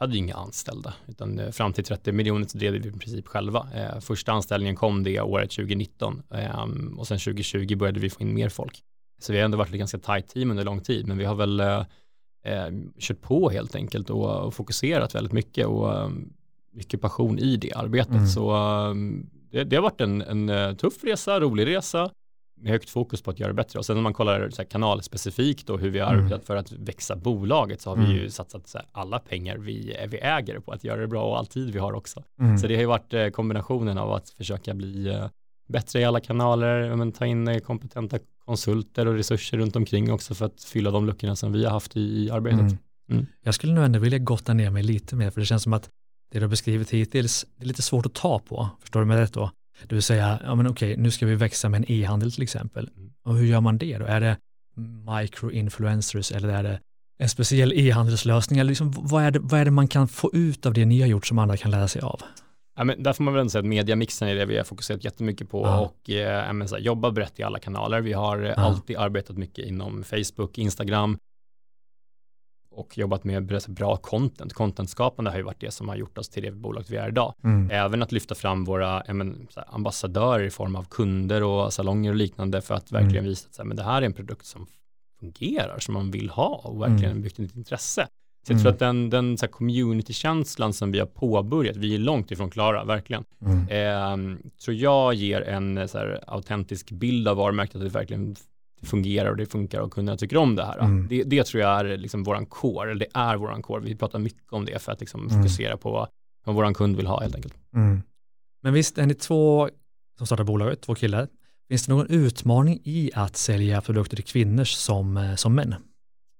hade 0.00 0.12
vi 0.12 0.18
inga 0.18 0.34
anställda, 0.34 0.94
utan 1.06 1.38
eh, 1.38 1.50
fram 1.50 1.72
till 1.72 1.84
30 1.84 2.12
miljoner 2.12 2.46
så 2.46 2.58
drev 2.58 2.72
vi 2.72 2.78
i 2.88 2.92
princip 2.92 3.26
själva. 3.28 3.66
Eh, 3.74 4.00
första 4.00 4.32
anställningen 4.32 4.76
kom 4.76 5.02
det 5.02 5.20
året 5.20 5.50
2019 5.50 6.22
eh, 6.34 6.64
och 6.98 7.06
sen 7.06 7.18
2020 7.18 7.76
började 7.76 8.00
vi 8.00 8.10
få 8.10 8.20
in 8.20 8.34
mer 8.34 8.48
folk. 8.48 8.80
Så 9.20 9.32
vi 9.32 9.38
har 9.38 9.44
ändå 9.44 9.58
varit 9.58 9.70
ett 9.72 9.78
ganska 9.78 9.98
tajt 9.98 10.28
team 10.28 10.50
under 10.50 10.64
lång 10.64 10.80
tid, 10.80 11.06
men 11.06 11.18
vi 11.18 11.24
har 11.24 11.34
väl 11.34 11.60
eh, 11.60 11.82
kört 13.00 13.20
på 13.20 13.50
helt 13.50 13.74
enkelt 13.74 14.10
och, 14.10 14.46
och 14.46 14.54
fokuserat 14.54 15.14
väldigt 15.14 15.32
mycket 15.32 15.66
och 15.66 15.92
eh, 15.94 16.08
mycket 16.72 17.00
passion 17.00 17.38
i 17.38 17.56
det 17.56 17.72
arbetet. 17.72 18.12
Mm. 18.14 18.26
Så 18.26 18.50
eh, 18.56 18.94
det, 19.50 19.64
det 19.64 19.76
har 19.76 19.82
varit 19.82 20.00
en, 20.00 20.22
en 20.22 20.48
eh, 20.48 20.72
tuff 20.74 21.04
resa, 21.04 21.40
rolig 21.40 21.66
resa 21.66 22.10
med 22.60 22.70
högt 22.72 22.90
fokus 22.90 23.22
på 23.22 23.30
att 23.30 23.38
göra 23.40 23.48
det 23.48 23.54
bättre. 23.54 23.78
Och 23.78 23.86
sen 23.86 23.96
när 23.96 24.02
man 24.02 24.14
kollar 24.14 24.50
så 24.50 24.62
här, 24.62 24.68
kanalspecifikt 24.68 25.70
och 25.70 25.80
hur 25.80 25.90
vi 25.90 25.98
har 25.98 26.12
Mm. 26.12 26.24
arbetat 26.24 26.46
för 26.46 26.56
att 26.56 26.72
växa 26.72 27.16
bolaget 27.16 27.80
så 27.80 27.90
har 27.90 27.96
vi 27.96 28.04
Mm. 28.04 28.16
ju 28.16 28.30
satsat 28.30 28.68
så 28.68 28.78
här, 28.78 28.86
alla 28.92 29.18
pengar 29.18 29.58
vi, 29.58 29.96
vi 30.08 30.18
äger 30.18 30.58
på 30.58 30.72
att 30.72 30.84
göra 30.84 31.00
det 31.00 31.06
bra 31.08 31.24
och 31.24 31.38
all 31.38 31.46
tid 31.46 31.70
vi 31.72 31.78
har 31.78 31.92
också. 31.92 32.22
Mm. 32.40 32.58
Så 32.58 32.66
det 32.66 32.74
har 32.74 32.80
ju 32.80 32.86
varit 32.86 33.14
eh, 33.14 33.28
kombinationen 33.28 33.98
av 33.98 34.12
att 34.12 34.28
försöka 34.30 34.74
bli 34.74 35.08
eh, 35.08 35.26
bättre 35.68 36.00
i 36.00 36.04
alla 36.04 36.20
kanaler, 36.20 36.96
men 36.96 37.12
ta 37.12 37.26
in 37.26 37.48
eh, 37.48 37.58
kompetenta 37.58 38.18
konsulter 38.44 39.06
och 39.08 39.14
resurser 39.14 39.58
runt 39.58 39.76
omkring 39.76 40.12
också 40.12 40.34
för 40.34 40.46
att 40.46 40.64
fylla 40.64 40.90
de 40.90 41.06
luckorna 41.06 41.36
som 41.36 41.52
vi 41.52 41.64
har 41.64 41.70
haft 41.72 41.96
i, 41.96 42.00
i 42.00 42.30
arbetet. 42.30 42.60
Mm. 42.60 42.78
Mm. 43.10 43.26
Jag 43.44 43.54
skulle 43.54 43.72
nog 43.72 43.84
ändå 43.84 43.98
vilja 43.98 44.18
gotta 44.18 44.54
ner 44.54 44.70
mig 44.70 44.82
lite 44.82 45.16
mer, 45.16 45.30
för 45.30 45.40
det 45.40 45.46
känns 45.46 45.62
som 45.62 45.72
att 45.72 45.88
det 46.32 46.38
du 46.38 46.44
har 46.44 46.50
beskrivit 46.50 46.90
hittills, 46.90 47.46
det 47.56 47.64
är 47.64 47.68
lite 47.68 47.82
svårt 47.82 48.06
att 48.06 48.14
ta 48.14 48.38
på, 48.38 48.68
förstår 48.80 49.00
du 49.00 49.06
mig 49.06 49.20
rätt 49.20 49.32
då? 49.32 49.50
Det 49.86 49.94
vill 49.94 50.02
säga, 50.02 50.38
ja 50.44 50.54
men 50.54 50.66
okej, 50.66 50.96
nu 50.96 51.10
ska 51.10 51.26
vi 51.26 51.34
växa 51.34 51.68
med 51.68 51.78
en 51.78 51.92
e-handel 51.92 52.32
till 52.32 52.42
exempel. 52.42 52.90
Mm. 52.96 53.10
Och 53.24 53.36
hur 53.36 53.46
gör 53.46 53.60
man 53.60 53.78
det 53.78 53.98
då? 53.98 54.04
Är 54.06 54.20
det 54.20 54.36
micro-influencers 55.20 56.32
eller 56.36 56.48
är 56.48 56.62
det 56.62 56.80
en 57.18 57.28
speciell 57.28 57.72
e-handelslösning? 57.72 58.58
Eller 58.58 58.68
liksom, 58.68 58.92
vad, 58.96 59.22
är 59.24 59.30
det, 59.30 59.38
vad 59.38 59.60
är 59.60 59.64
det 59.64 59.70
man 59.70 59.88
kan 59.88 60.08
få 60.08 60.30
ut 60.32 60.66
av 60.66 60.72
det 60.74 60.84
ni 60.84 61.00
har 61.00 61.08
gjort 61.08 61.26
som 61.26 61.38
andra 61.38 61.56
kan 61.56 61.70
lära 61.70 61.88
sig 61.88 62.02
av? 62.02 62.20
Ja, 62.76 62.84
men 62.84 63.02
där 63.02 63.12
får 63.12 63.24
man 63.24 63.34
väl 63.34 63.40
ändå 63.40 63.50
säga 63.50 63.60
att 63.60 63.66
mediamixen 63.66 64.28
är 64.28 64.34
det 64.34 64.46
vi 64.46 64.56
har 64.56 64.64
fokuserat 64.64 65.04
jättemycket 65.04 65.50
på 65.50 65.62
Ja. 65.66 65.78
och 65.80 66.10
eh, 66.10 66.46
ja, 66.46 66.52
men 66.52 66.68
så 66.68 66.74
här, 66.74 66.82
jobba 66.82 67.10
brett 67.10 67.40
i 67.40 67.42
alla 67.42 67.58
kanaler. 67.58 68.00
Vi 68.00 68.12
har 68.12 68.42
eh, 68.42 68.48
Ja. 68.48 68.54
alltid 68.54 68.96
arbetat 68.96 69.36
mycket 69.36 69.66
inom 69.66 70.04
Facebook, 70.04 70.58
Instagram 70.58 71.18
och 72.74 72.98
jobbat 72.98 73.24
med 73.24 73.60
bra- 73.68 73.96
content. 73.96 74.52
Contentskapande 74.52 75.30
har 75.30 75.38
ju 75.38 75.42
varit 75.44 75.60
det 75.60 75.70
som 75.70 75.88
har 75.88 75.96
gjort 75.96 76.18
oss 76.18 76.28
till 76.28 76.42
det 76.42 76.50
bolaget 76.50 76.90
vi 76.90 76.96
är 76.96 77.08
idag. 77.08 77.34
Mm. 77.44 77.70
Även 77.70 78.02
att 78.02 78.12
lyfta 78.12 78.34
fram 78.34 78.64
våra 78.64 79.02
men, 79.08 79.46
ambassadörer 79.66 80.44
i 80.44 80.50
form 80.50 80.76
av 80.76 80.84
kunder 80.84 81.42
och 81.42 81.72
salonger 81.72 82.10
och 82.10 82.16
liknande 82.16 82.60
för 82.60 82.74
att 82.74 82.92
verkligen 82.92 83.16
Mm. 83.16 83.28
visa 83.28 83.46
att 83.48 83.54
så 83.54 83.62
här, 83.62 83.66
men 83.68 83.76
det 83.76 83.82
här 83.82 84.02
är 84.02 84.06
en 84.06 84.12
produkt 84.12 84.46
som 84.46 84.66
fungerar, 85.20 85.78
som 85.78 85.94
man 85.94 86.10
vill 86.10 86.30
ha 86.30 86.60
och 86.64 86.80
verkligen 86.82 87.10
Mm. 87.10 87.22
byggt 87.22 87.38
ett 87.38 87.56
intresse. 87.56 88.06
Så 88.46 88.52
jag 88.52 88.54
Mm. 88.54 88.62
tror 88.64 88.72
att 88.72 88.78
den, 88.78 89.10
den 89.10 89.38
så 89.38 89.46
här, 89.46 89.50
community-känslan 89.52 90.72
som 90.72 90.92
vi 90.92 90.98
har 90.98 91.06
påbörjat, 91.06 91.76
vi 91.76 91.94
är 91.94 91.98
långt 91.98 92.30
ifrån 92.30 92.50
klara, 92.50 92.84
verkligen, 92.84 93.24
Mm. 93.42 93.68
eh, 94.32 94.38
tror 94.64 94.76
jag 94.76 95.14
ger 95.14 95.40
en 95.42 95.88
så 95.88 95.98
här, 95.98 96.20
autentisk 96.26 96.90
bild 96.90 97.28
av 97.28 97.36
varumärket, 97.36 97.76
att 97.76 97.82
det 97.82 97.88
verkligen 97.88 98.36
fungerar 98.82 99.30
och 99.30 99.36
det 99.36 99.46
funkar 99.46 99.80
och 99.80 99.92
kunderna 99.92 100.16
tycker 100.16 100.36
om 100.36 100.56
det 100.56 100.64
här. 100.64 100.78
Mm. 100.78 101.08
Det, 101.08 101.22
det, 101.22 101.44
tror 101.44 101.62
jag 101.62 101.80
är 101.80 101.96
liksom 101.96 102.22
våran 102.22 102.46
core, 102.46 102.90
eller 102.90 103.00
det 103.00 103.10
är 103.14 103.36
våran 103.36 103.62
core. 103.62 103.80
Vi 103.80 103.96
pratar 103.96 104.18
mycket 104.18 104.52
om 104.52 104.64
det 104.64 104.82
för 104.82 104.92
att 104.92 105.00
liksom 105.00 105.28
mm. 105.28 105.42
fokusera 105.42 105.76
på 105.76 106.08
vad 106.44 106.54
våran 106.54 106.74
kund 106.74 106.96
vill 106.96 107.06
ha 107.06 107.20
helt 107.20 107.34
enkelt. 107.34 107.54
Mm. 107.74 108.02
Men 108.62 108.72
visst 108.72 108.98
är 108.98 109.06
ni 109.06 109.14
två 109.14 109.68
som 110.18 110.26
startar 110.26 110.44
bolaget, 110.44 110.80
två 110.82 110.94
killar. 110.94 111.28
Finns 111.68 111.86
det 111.86 111.92
någon 111.92 112.06
utmaning 112.10 112.80
i 112.84 113.10
att 113.14 113.36
sälja 113.36 113.80
produkter 113.80 114.16
till 114.16 114.24
kvinnor 114.24 114.64
som, 114.64 115.16
eh, 115.16 115.34
som 115.34 115.54
män? 115.54 115.74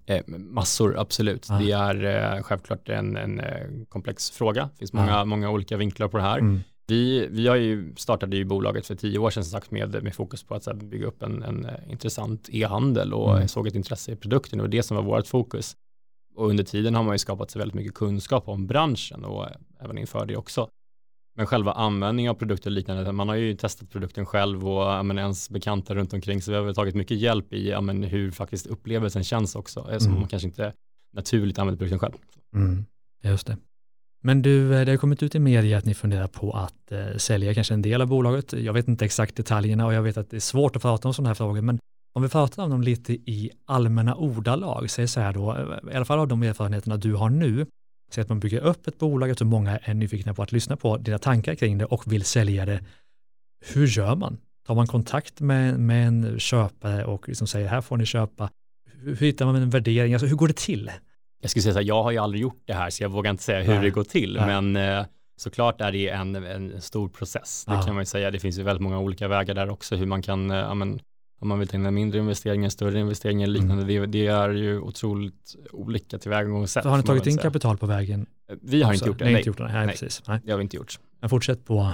Eh, 0.06 0.22
massor, 0.26 0.98
absolut. 0.98 1.46
Ah. 1.50 1.58
Det 1.58 1.72
är 1.72 2.04
eh, 2.36 2.42
självklart 2.42 2.88
en, 2.88 3.16
en 3.16 3.40
eh, 3.40 3.66
komplex 3.88 4.30
fråga. 4.30 4.62
Det 4.72 4.78
finns 4.78 4.92
många, 4.92 5.16
ah. 5.16 5.24
många 5.24 5.50
olika 5.50 5.76
vinklar 5.76 6.08
på 6.08 6.16
det 6.16 6.22
här. 6.22 6.60
Vi, 6.86 7.26
vi 7.30 7.48
har 7.48 7.56
ju 7.56 7.94
startade 7.96 8.36
ju 8.36 8.44
bolaget 8.44 8.86
för 8.86 8.94
tio 8.94 9.18
år 9.18 9.30
sedan 9.30 9.44
sagt 9.44 9.70
med, 9.70 10.02
med 10.02 10.14
fokus 10.14 10.42
på 10.42 10.54
att 10.54 10.66
här, 10.66 10.74
bygga 10.74 11.06
upp 11.06 11.22
en, 11.22 11.42
en 11.42 11.64
eh, 11.64 11.90
intressant 11.90 12.48
e-handel 12.52 13.14
och 13.14 13.36
mm. 13.36 13.48
såg 13.48 13.66
ett 13.66 13.74
intresse 13.74 14.12
i 14.12 14.16
produkten 14.16 14.60
och 14.60 14.70
det 14.70 14.82
som 14.82 14.96
var 14.96 15.04
vårt 15.04 15.26
fokus. 15.26 15.76
Och 16.34 16.48
under 16.48 16.64
tiden 16.64 16.94
har 16.94 17.02
man 17.02 17.14
ju 17.14 17.18
skapat 17.18 17.50
sig 17.50 17.58
väldigt 17.58 17.74
mycket 17.74 17.94
kunskap 17.94 18.48
om 18.48 18.66
branschen 18.66 19.24
och 19.24 19.46
även 19.80 19.98
inför 19.98 20.26
det 20.26 20.36
också. 20.36 20.68
Men 21.36 21.46
själva 21.46 21.72
användningen 21.72 22.30
av 22.30 22.34
produkter 22.34 22.70
och 22.70 22.74
liknande, 22.74 23.12
man 23.12 23.28
har 23.28 23.36
ju 23.36 23.54
testat 23.54 23.90
produkten 23.90 24.26
själv 24.26 24.68
och 24.68 25.06
men, 25.06 25.18
ens 25.18 25.50
bekanta 25.50 25.94
runt 25.94 26.12
omkring 26.12 26.42
så 26.42 26.50
vi 26.50 26.56
har 26.56 26.64
väl 26.64 26.74
tagit 26.74 26.94
mycket 26.94 27.16
hjälp 27.16 27.52
i 27.52 27.80
men, 27.80 28.02
hur 28.02 28.30
faktiskt 28.30 28.66
upplevelsen 28.66 29.24
känns 29.24 29.54
också, 29.56 29.80
mm. 29.80 30.00
som 30.00 30.14
man 30.14 30.28
kanske 30.28 30.48
inte 30.48 30.72
naturligt 31.12 31.58
använder 31.58 31.78
produkten 31.78 31.98
själv. 31.98 32.14
Mm. 32.54 32.84
Just 33.22 33.46
det. 33.46 33.56
Men 34.24 34.42
du, 34.42 34.74
eh, 34.74 34.84
det 34.84 34.92
har 34.92 34.96
kommit 34.96 35.22
ut 35.22 35.34
i 35.34 35.38
media 35.38 35.78
att 35.78 35.84
ni 35.84 35.94
funderar 35.94 36.26
på 36.26 36.52
att 36.52 36.92
eh, 36.92 37.16
sälja 37.16 37.54
kanske 37.54 37.74
en 37.74 37.82
del 37.82 38.02
av 38.02 38.08
bolaget. 38.08 38.52
Jag 38.52 38.72
vet 38.72 38.88
inte 38.88 39.04
exakt 39.04 39.36
detaljerna 39.36 39.86
och 39.86 39.94
jag 39.94 40.02
vet 40.02 40.16
att 40.16 40.30
det 40.30 40.36
är 40.36 40.40
svårt 40.40 40.76
att 40.76 40.82
prata 40.82 41.08
om 41.08 41.14
sådana 41.14 41.28
här 41.28 41.34
frågor, 41.34 41.60
men 41.60 41.78
om 42.14 42.22
vi 42.22 42.28
pratar 42.28 42.62
om 42.62 42.70
dem 42.70 42.82
lite 42.82 43.12
i 43.12 43.50
allmänna 43.64 44.14
ordalag, 44.14 44.90
säg 44.90 45.08
så 45.08 45.20
här 45.20 45.32
då, 45.32 45.56
eh, 45.56 45.92
i 45.92 45.96
alla 45.96 46.04
fall 46.04 46.18
av 46.18 46.28
de 46.28 46.42
erfarenheterna 46.42 46.96
du 46.96 47.14
har 47.14 47.30
nu, 47.30 47.66
säg 48.10 48.22
att 48.22 48.28
man 48.28 48.40
bygger 48.40 48.60
upp 48.60 48.86
ett 48.86 48.98
bolag, 48.98 49.30
jag 49.30 49.38
tror 49.38 49.48
många 49.48 49.78
är 49.78 49.94
nyfikna 49.94 50.34
på 50.34 50.42
att 50.42 50.52
lyssna 50.52 50.76
på 50.76 50.96
dina 50.96 51.18
tankar 51.18 51.54
kring 51.54 51.78
det 51.78 51.84
och 51.84 52.12
vill 52.12 52.24
sälja 52.24 52.66
det. 52.66 52.84
Hur 53.74 53.86
gör 53.86 54.16
man? 54.16 54.38
Tar 54.66 54.74
man 54.74 54.86
kontakt 54.86 55.40
med, 55.40 55.80
med 55.80 56.08
en 56.08 56.38
köpare 56.38 57.04
och 57.04 57.28
liksom 57.28 57.46
säger 57.46 57.68
här 57.68 57.80
får 57.80 57.96
ni 57.96 58.06
köpa? 58.06 58.50
Hur, 58.92 59.16
hur 59.16 59.26
hittar 59.26 59.46
man 59.46 59.56
en 59.56 59.70
värdering? 59.70 60.14
Alltså 60.14 60.26
hur 60.26 60.36
går 60.36 60.48
det 60.48 60.56
till? 60.56 60.90
Jag 61.42 61.50
skulle 61.50 61.62
säga 61.62 61.72
så 61.72 61.78
här, 61.78 61.86
jag 61.86 62.02
har 62.02 62.10
ju 62.10 62.18
aldrig 62.18 62.42
gjort 62.42 62.62
det 62.64 62.72
här 62.72 62.90
så 62.90 63.02
jag 63.02 63.08
vågar 63.08 63.30
inte 63.30 63.42
säga 63.42 63.62
hur 63.62 63.74
Nej. 63.74 63.82
det 63.82 63.90
går 63.90 64.04
till, 64.04 64.36
Nej. 64.40 64.46
men 64.46 64.76
eh, 64.76 65.06
såklart 65.36 65.80
är 65.80 65.92
det 65.92 66.08
en, 66.08 66.36
en 66.36 66.80
stor 66.80 67.08
process. 67.08 67.64
Det 67.66 67.74
ja. 67.74 67.82
kan 67.82 67.94
man 67.94 68.02
ju 68.02 68.06
säga. 68.06 68.30
Det 68.30 68.38
finns 68.38 68.58
ju 68.58 68.62
väldigt 68.62 68.82
många 68.82 68.98
olika 68.98 69.28
vägar 69.28 69.54
där 69.54 69.70
också 69.70 69.96
hur 69.96 70.06
man 70.06 70.22
kan, 70.22 70.50
eh, 70.50 70.56
ja, 70.56 70.74
men, 70.74 71.00
om 71.40 71.48
man 71.48 71.58
vill 71.58 71.68
ta 71.68 71.76
in 71.76 71.86
en 71.86 71.94
mindre 71.94 72.18
investeringar, 72.18 72.68
större 72.68 73.00
investeringar 73.00 73.44
eller 73.44 73.60
liknande, 73.60 73.82
mm. 73.82 74.10
det, 74.10 74.18
det, 74.18 74.26
är 74.26 74.50
ju 74.50 74.80
otroligt 74.80 75.56
olika 75.72 76.18
tillvägagångssätt. 76.18 76.84
Har 76.84 76.96
ni 76.96 77.02
tagit 77.02 77.26
in 77.26 77.38
kapital 77.38 77.78
på 77.78 77.86
vägen? 77.86 78.26
Vi 78.62 78.82
har 78.82 78.92
också? 78.92 78.94
inte 78.94 79.08
gjort 79.08 79.18
det. 79.18 79.24
Nej, 79.24 79.36
inte 79.36 79.48
gjort 79.48 79.58
det. 79.58 79.64
Nej, 79.64 79.86
Nej. 79.86 79.88
Precis. 79.88 80.22
Nej. 80.28 80.40
det 80.44 80.50
har 80.50 80.58
vi 80.58 80.62
inte 80.62 80.76
gjort. 80.76 80.98
Men 81.20 81.30
fortsätt 81.30 81.64
på 81.64 81.92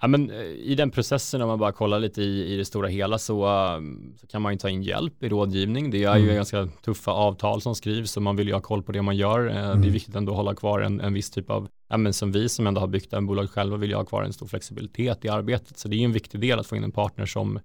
Ja, 0.00 0.08
men 0.08 0.30
eh, 0.30 0.40
I 0.40 0.74
den 0.74 0.90
processen, 0.90 1.42
om 1.42 1.48
man 1.48 1.58
bara 1.58 1.72
kollar 1.72 2.00
lite 2.00 2.22
i, 2.22 2.54
i 2.54 2.56
det 2.56 2.64
stora 2.64 2.88
hela, 2.88 3.18
så, 3.18 3.46
um, 3.76 4.14
så 4.20 4.26
kan 4.26 4.42
man 4.42 4.52
ju 4.52 4.58
ta 4.58 4.68
in 4.68 4.82
hjälp 4.82 5.22
i 5.22 5.28
rådgivning. 5.28 5.90
Det 5.90 6.04
är 6.04 6.16
mm. 6.16 6.28
ju 6.28 6.34
ganska 6.34 6.68
tuffa 6.84 7.10
avtal 7.10 7.60
som 7.60 7.74
skrivs 7.74 8.16
och 8.16 8.22
man 8.22 8.36
vill 8.36 8.48
ju 8.48 8.54
ha 8.54 8.60
koll 8.60 8.82
på 8.82 8.92
det 8.92 9.02
man 9.02 9.16
gör. 9.16 9.40
Mm. 9.40 9.54
Det 9.54 9.60
är 9.60 9.72
mm. 9.72 9.92
viktigt 9.92 10.14
ändå 10.14 10.32
att 10.32 10.36
hålla 10.36 10.54
kvar 10.54 10.80
en, 10.80 11.00
en 11.00 11.14
viss 11.14 11.30
typ 11.30 11.50
av, 11.50 11.68
ja, 11.88 11.96
men 11.96 12.12
som 12.12 12.32
vi 12.32 12.48
som 12.48 12.66
ändå 12.66 12.80
har 12.80 12.88
byggt 12.88 13.12
en 13.12 13.26
bolag 13.26 13.50
själva 13.50 13.76
vill 13.76 13.90
ju 13.90 13.96
ha 13.96 14.04
kvar 14.04 14.22
en 14.22 14.32
stor 14.32 14.46
flexibilitet 14.46 15.24
i 15.24 15.28
arbetet. 15.28 15.78
Så 15.78 15.88
det 15.88 15.96
är 15.96 16.04
en 16.04 16.12
viktig 16.12 16.40
del 16.40 16.58
att 16.58 16.66
få 16.66 16.76
in 16.76 16.84
en 16.84 16.92
partner 16.92 17.26
som 17.26 17.60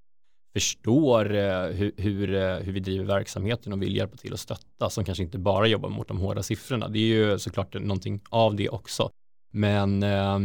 förstår 0.53 1.35
eh, 1.35 1.65
hur, 1.65 1.91
hur, 1.97 2.35
eh, 2.35 2.55
hur, 2.57 2.71
vi 2.71 2.79
driver 2.79 3.05
verksamheten 3.05 3.73
och 3.73 3.81
vill 3.81 3.95
hjälpa 3.95 4.17
till 4.17 4.33
att 4.33 4.39
stötta, 4.39 4.89
som 4.89 5.05
kanske 5.05 5.23
inte 5.23 5.37
bara 5.37 5.67
jobbar 5.67 5.89
mot 5.89 6.07
de 6.07 6.17
hårda 6.17 6.43
siffrorna. 6.43 6.87
Det 6.87 6.99
är 6.99 7.31
ju 7.31 7.39
såklart 7.39 7.73
någonting 7.73 8.21
av 8.29 8.55
det 8.55 8.69
också. 8.69 9.09
Men 9.51 10.03
eh, 10.03 10.39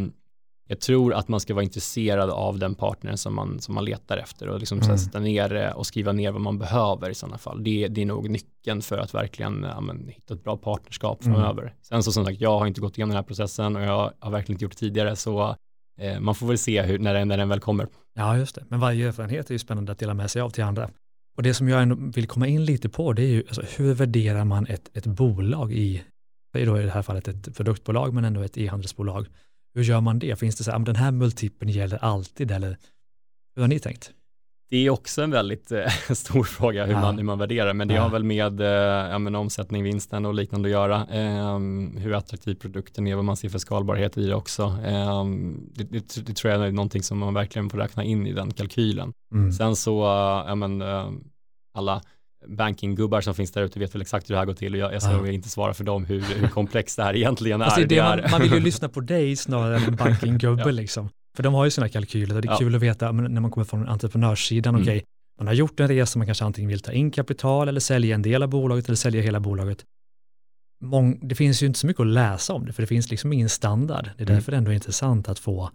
jag 0.71 0.81
tror 0.81 1.15
att 1.15 1.29
man 1.29 1.41
ska 1.41 1.55
vara 1.55 1.65
intresserad 1.65 2.31
av 2.31 2.59
den 2.59 2.75
partnern 2.75 3.17
som 3.17 3.35
man, 3.35 3.61
som 3.61 3.75
man 3.75 3.85
letar 3.85 4.17
efter 4.17 4.49
och 4.49 4.59
liksom 4.59 4.81
mm. 4.81 4.99
sätta 4.99 5.21
ner 5.21 5.73
och 5.77 5.87
skriva 5.87 6.13
ner 6.13 6.31
vad 6.31 6.41
man 6.41 6.59
behöver 6.59 7.11
i 7.11 7.15
sådana 7.15 7.39
fall. 7.39 7.65
Det, 7.65 7.89
det 7.89 8.03
är 8.03 8.07
nog 8.07 8.31
nyckeln 8.31 8.83
för 8.83 8.99
att 8.99 9.15
verkligen 9.15 9.63
ja, 9.63 9.81
men, 9.81 10.09
hitta 10.09 10.35
ett 10.35 10.45
bra 10.45 10.57
partnerskap 10.57 11.25
mm. 11.25 11.35
framöver. 11.35 11.75
Sen 11.83 12.03
så 12.03 12.13
som 12.13 12.25
sagt, 12.25 12.41
jag 12.41 12.59
har 12.59 12.67
inte 12.67 12.81
gått 12.81 12.99
igenom 12.99 13.09
den 13.09 13.17
här 13.17 13.23
processen 13.23 13.77
och 13.77 13.83
jag 13.83 14.13
har 14.19 14.31
verkligen 14.31 14.55
inte 14.55 14.65
gjort 14.65 14.73
det 14.73 14.79
tidigare 14.79 15.17
så 15.17 15.57
eh, 16.01 16.21
man 16.21 16.35
får 16.35 16.47
väl 16.47 16.59
se 16.59 16.83
hur, 16.83 16.99
när, 16.99 17.15
den, 17.15 17.29
när 17.29 17.39
den 17.39 17.49
väl 17.49 17.61
kommer. 17.61 17.89
Ja, 18.15 18.37
just 18.37 18.55
det. 18.55 18.65
Men 18.69 18.81
varje 18.81 19.09
erfarenhet 19.09 19.51
är 19.51 19.55
ju 19.55 19.59
spännande 19.59 19.93
att 19.93 19.99
dela 19.99 20.15
med 20.15 20.31
sig 20.31 20.43
av 20.43 20.51
till 20.51 20.65
andra. 20.65 20.91
Och 21.37 21.43
det 21.43 21.55
som 21.55 21.69
jag 21.69 21.83
ändå 21.83 21.97
vill 22.15 22.27
komma 22.27 22.47
in 22.47 22.65
lite 22.65 22.89
på, 22.89 23.13
det 23.13 23.23
är 23.23 23.29
ju 23.29 23.45
alltså, 23.47 23.63
hur 23.77 23.95
värderar 23.95 24.45
man 24.45 24.67
ett, 24.67 24.97
ett 24.97 25.07
bolag 25.07 25.73
i, 25.73 26.03
i 26.55 26.65
det 26.65 26.91
här 26.91 27.03
fallet 27.03 27.29
ett 27.29 27.57
produktbolag, 27.57 28.15
men 28.15 28.25
ändå 28.25 28.41
ett 28.41 28.59
e-handelsbolag 28.59 29.27
hur 29.75 29.83
gör 29.83 30.01
man 30.01 30.19
det? 30.19 30.39
Finns 30.39 30.57
det 30.57 30.65
så 30.65 30.71
här, 30.71 30.79
den 30.79 30.97
här 30.97 31.11
multipeln 31.11 31.71
gäller 31.71 32.05
alltid 32.05 32.51
eller 32.51 32.77
hur 33.55 33.63
har 33.63 33.69
ni 33.69 33.79
tänkt? 33.79 34.13
Det 34.71 34.87
är 34.87 34.91
också 34.91 35.23
en 35.23 35.31
väldigt 35.31 35.73
eh, 35.73 35.89
stor 36.15 36.45
fråga 36.45 36.87
hur, 36.87 36.93
ja. 36.93 37.01
man, 37.01 37.17
hur 37.17 37.25
man 37.25 37.39
värderar, 37.39 37.75
men 37.75 37.89
det 37.89 37.95
ja. 37.95 38.03
har 38.03 38.11
väl 38.11 38.25
med 38.25 38.61
eh, 38.61 39.11
ja, 39.11 39.19
men 39.19 39.35
omsättning, 39.35 39.83
vinsten 39.83 40.27
och 40.27 40.35
liknande 40.35 40.69
att 40.69 40.73
göra. 40.73 41.07
Eh, 41.07 41.59
hur 42.01 42.15
attraktiv 42.15 42.55
produkten 42.55 43.07
är, 43.07 43.15
vad 43.15 43.25
man 43.25 43.37
ser 43.37 43.49
för 43.49 43.59
skalbarhet 43.59 44.19
i 44.19 44.27
det 44.27 44.35
också. 44.35 44.63
Eh, 44.63 45.25
det, 45.75 45.85
det, 45.85 46.27
det, 46.27 46.35
tror 46.35 46.53
jag 46.53 46.67
är 46.67 46.73
någonting 46.73 47.03
som 47.03 47.19
man 47.19 47.35
verkligen 47.35 47.71
får 47.71 47.79
räkna 47.79 48.05
in 48.05 48.27
i 48.27 48.33
den 48.33 48.53
kalkylen. 48.53 49.13
Mm. 49.33 49.53
Sen 49.53 49.77
så, 49.77 50.01
ja 50.47 50.55
men 50.55 50.83
ehm, 50.83 51.25
alla 51.75 52.03
bankinggubbar 52.47 53.21
som 53.21 53.35
finns 53.35 53.53
där 53.53 53.63
ute 53.63 53.79
vet 53.79 53.95
väl 53.95 54.03
exakt 54.03 54.31
hur 54.31 54.35
det 54.35 54.39
här 54.39 54.47
går 54.47 54.55
till 54.55 54.73
och 54.73 54.79
jag, 54.79 54.95
jag 54.95 55.03
ska 55.03 55.13
ja. 55.13 55.29
inte 55.29 55.49
svara 55.49 55.75
för 55.75 55.85
dem 55.85 56.05
hur, 56.05 56.21
hur 56.21 56.49
komplext 56.49 56.97
det 56.97 57.03
här 57.03 57.17
egentligen 57.17 57.63
alltså, 57.63 57.81
är. 57.81 57.87
Det 57.87 58.03
man, 58.03 58.21
man, 58.31 58.43
vill 58.43 58.53
ju 58.53 58.61
lyssna 58.71 58.89
på 58.89 59.01
dig 59.01 59.37
snarare 59.37 59.77
än 59.77 59.85
en 59.85 59.97
bankinggubbe 59.97 60.63
ja. 60.67 60.71
liksom. 60.71 61.09
För 61.37 61.43
de 61.43 61.55
har 61.55 61.65
ju 61.65 61.71
sina 61.71 61.89
kalkyler 61.89 62.35
och 62.35 62.43
det 62.43 62.49
är 62.49 62.53
ja. 62.53 62.59
kul 62.59 62.75
att 62.75 62.83
veta 62.83 63.13
när 63.13 63.41
man 63.41 63.51
kommer 63.51 63.65
från 63.65 63.89
entreprenörssidan, 63.89 64.75
mm. 64.75 64.83
okej, 64.83 64.97
okay, 64.97 65.07
man 65.39 65.47
har 65.47 65.55
gjort 65.55 65.81
en 65.81 65.89
resa, 65.89 66.19
man 66.19 66.27
kanske 66.27 66.45
antingen 66.45 66.69
vill 66.69 66.81
ta 66.81 66.93
in 66.93 67.11
kapital 67.11 67.69
eller 67.69 67.81
sälja 67.81 68.15
en 68.15 68.23
del 68.23 68.43
av 68.43 68.49
bolaget 68.49 68.87
eller 68.87 68.97
sälja 68.97 69.23
hela 69.23 69.41
bolaget. 69.41 69.85
Mång, 70.85 71.19
det 71.23 71.35
finns 71.35 71.63
ju 71.63 71.67
inte 71.67 71.79
så 71.79 71.87
mycket 71.87 72.01
att 72.01 72.07
läsa 72.07 72.53
om 72.53 72.67
det, 72.67 72.73
för 72.73 72.83
det 72.83 72.87
finns 72.87 73.11
liksom 73.11 73.33
ingen 73.33 73.49
standard. 73.49 74.05
Det 74.05 74.23
är 74.23 74.27
mm. 74.27 74.35
därför 74.35 74.53
det 74.53 74.59
ändå 74.59 74.71
är 74.71 74.75
intressant 74.75 75.29
att 75.29 75.39
få, 75.39 75.71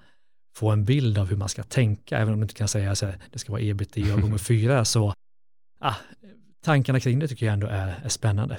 få 0.56 0.72
en 0.72 0.86
bild 0.86 1.18
av 1.18 1.30
hur 1.30 1.38
man 1.38 1.50
ska 1.50 1.64
tänka, 1.64 2.18
även 2.18 2.34
om 2.34 2.40
du 2.40 2.44
inte 2.44 2.54
kan 2.54 2.68
säga 2.68 2.92
att 2.92 3.04
det 3.32 3.40
ska 3.40 3.52
vara 3.52 3.62
ebitda 3.62 4.16
gånger 4.16 4.38
fyra, 4.38 4.86
så 4.86 5.14
ah, 5.80 5.96
tankarna 6.66 7.00
kring 7.00 7.20
det 7.20 7.28
tycker 7.28 7.46
jag 7.46 7.54
ändå 7.54 7.68
är, 7.68 8.00
är 8.04 8.10
spännande. 8.10 8.58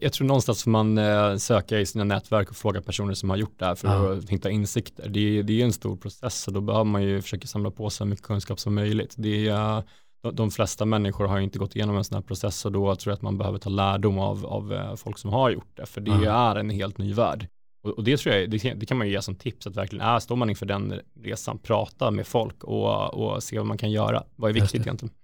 Jag 0.00 0.12
tror 0.12 0.26
någonstans 0.26 0.62
får 0.62 0.70
man 0.70 0.98
eh, 0.98 1.36
söka 1.36 1.80
i 1.80 1.86
sina 1.86 2.04
nätverk 2.04 2.50
och 2.50 2.56
fråga 2.56 2.82
personer 2.82 3.14
som 3.14 3.30
har 3.30 3.36
gjort 3.36 3.58
det 3.58 3.64
här 3.64 3.74
för 3.74 3.88
ja. 3.88 4.12
att 4.18 4.28
hitta 4.28 4.50
insikter. 4.50 5.08
Det 5.08 5.38
är, 5.38 5.42
det 5.42 5.60
är 5.60 5.64
en 5.64 5.72
stor 5.72 5.96
process 5.96 6.46
och 6.46 6.54
då 6.54 6.60
behöver 6.60 6.84
man 6.84 7.02
ju 7.02 7.22
försöka 7.22 7.46
samla 7.46 7.70
på 7.70 7.90
sig 7.90 7.98
så 7.98 8.04
mycket 8.04 8.24
kunskap 8.24 8.60
som 8.60 8.74
möjligt. 8.74 9.14
Det 9.16 9.48
är, 9.48 9.82
de, 10.22 10.34
de 10.34 10.50
flesta 10.50 10.84
människor 10.84 11.26
har 11.26 11.40
inte 11.40 11.58
gått 11.58 11.76
igenom 11.76 11.96
en 11.96 12.04
sån 12.04 12.14
här 12.14 12.22
process 12.22 12.64
och 12.64 12.72
då 12.72 12.96
tror 12.96 13.10
jag 13.10 13.16
att 13.16 13.22
man 13.22 13.38
behöver 13.38 13.58
ta 13.58 13.70
lärdom 13.70 14.18
av, 14.18 14.46
av 14.46 14.72
eh, 14.72 14.94
folk 14.94 15.18
som 15.18 15.30
har 15.30 15.50
gjort 15.50 15.76
det, 15.76 15.86
för 15.86 16.00
det 16.00 16.24
ja. 16.24 16.50
är 16.50 16.56
en 16.56 16.70
helt 16.70 16.98
ny 16.98 17.12
värld. 17.12 17.48
Och, 17.84 17.90
och 17.90 18.04
det 18.04 18.16
tror 18.16 18.34
jag, 18.34 18.50
det, 18.50 18.74
det, 18.74 18.86
kan 18.86 18.98
man 18.98 19.06
ju 19.06 19.12
ge 19.12 19.22
som 19.22 19.34
tips, 19.34 19.66
att 19.66 19.76
verkligen 19.76 20.06
är, 20.06 20.18
står 20.18 20.36
man 20.36 20.50
inför 20.50 20.66
den 20.66 21.00
resan, 21.20 21.58
prata 21.58 22.10
med 22.10 22.26
folk 22.26 22.64
och, 22.64 23.14
och 23.14 23.42
se 23.42 23.58
vad 23.58 23.66
man 23.66 23.78
kan 23.78 23.90
göra. 23.90 24.24
Vad 24.36 24.50
är 24.50 24.54
viktigt 24.54 24.80
egentligen? 24.80 25.14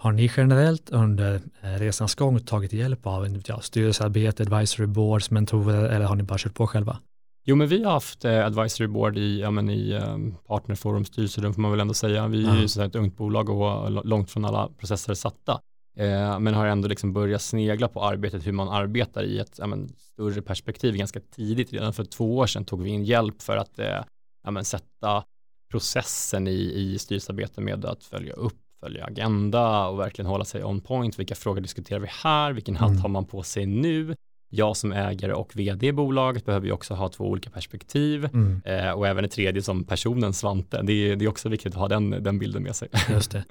Har 0.00 0.12
ni 0.12 0.30
generellt 0.36 0.90
under 0.90 1.40
eh, 1.62 1.70
resans 1.70 2.14
gång 2.14 2.40
tagit 2.40 2.72
hjälp 2.72 3.06
av 3.06 3.40
ja, 3.46 3.60
styrelsearbete, 3.60 4.42
advisory 4.42 4.86
boards, 4.86 5.30
mentorer 5.30 5.88
eller 5.88 6.06
har 6.06 6.16
ni 6.16 6.22
bara 6.22 6.38
kört 6.38 6.54
på 6.54 6.66
själva? 6.66 6.98
Jo, 7.44 7.56
men 7.56 7.68
vi 7.68 7.84
har 7.84 7.92
haft 7.92 8.24
eh, 8.24 8.46
advisory 8.46 8.86
board 8.86 9.18
i, 9.18 9.40
ja, 9.40 9.50
men 9.50 9.70
i 9.70 9.94
um, 9.94 10.36
partnerforum, 10.46 11.04
styrelserum 11.04 11.54
får 11.54 11.60
man 11.60 11.70
väl 11.70 11.80
ändå 11.80 11.94
säga. 11.94 12.28
Vi 12.28 12.46
är 12.46 12.56
ju 12.56 12.68
så 12.68 12.82
ett 12.82 12.94
ungt 12.94 13.16
bolag 13.16 13.48
och 13.48 14.06
långt 14.06 14.30
från 14.30 14.44
alla 14.44 14.68
processer 14.68 15.14
satta. 15.14 15.60
Eh, 15.96 16.38
men 16.38 16.54
har 16.54 16.66
ändå 16.66 16.88
liksom 16.88 17.12
börjat 17.12 17.42
snegla 17.42 17.88
på 17.88 18.04
arbetet, 18.04 18.46
hur 18.46 18.52
man 18.52 18.68
arbetar 18.68 19.24
i 19.24 19.38
ett 19.38 19.58
ja, 19.58 19.66
men, 19.66 19.88
större 19.88 20.42
perspektiv 20.42 20.96
ganska 20.96 21.20
tidigt. 21.20 21.72
Redan 21.72 21.92
för 21.92 22.04
två 22.04 22.36
år 22.36 22.46
sedan 22.46 22.64
tog 22.64 22.82
vi 22.82 22.90
in 22.90 23.04
hjälp 23.04 23.42
för 23.42 23.56
att 23.56 23.78
eh, 23.78 24.04
ja, 24.44 24.50
men, 24.50 24.64
sätta 24.64 25.24
processen 25.70 26.48
i, 26.48 26.72
i 26.74 26.98
styrelsearbete 26.98 27.60
med 27.60 27.84
att 27.84 28.04
följa 28.04 28.32
upp 28.32 28.59
följa 28.80 29.04
agenda 29.04 29.86
och 29.88 30.00
verkligen 30.00 30.30
hålla 30.30 30.44
sig 30.44 30.64
on 30.64 30.80
point. 30.80 31.18
Vilka 31.18 31.34
frågor 31.34 31.60
diskuterar 31.60 32.00
vi 32.00 32.08
här? 32.22 32.52
Vilken 32.52 32.76
hatt 32.76 32.90
mm. 32.90 33.02
har 33.02 33.08
man 33.08 33.24
på 33.24 33.42
sig 33.42 33.66
nu? 33.66 34.14
Jag 34.52 34.76
som 34.76 34.92
ägare 34.92 35.32
och 35.32 35.56
vd 35.56 35.86
i 35.86 35.92
bolaget 35.92 36.44
behöver 36.44 36.66
ju 36.66 36.72
också 36.72 36.94
ha 36.94 37.08
två 37.08 37.24
olika 37.24 37.50
perspektiv 37.50 38.24
mm. 38.24 38.62
eh, 38.64 38.90
och 38.90 39.08
även 39.08 39.24
ett 39.24 39.30
tredje 39.30 39.62
som 39.62 39.84
personen 39.84 40.32
Svante. 40.32 40.82
Det 40.82 40.92
är, 40.92 41.16
det 41.16 41.24
är 41.24 41.28
också 41.28 41.48
viktigt 41.48 41.72
att 41.72 41.78
ha 41.78 41.88
den, 41.88 42.10
den 42.10 42.38
bilden 42.38 42.62
med 42.62 42.76
sig. 42.76 42.88
Just 43.10 43.30
det. 43.30 43.44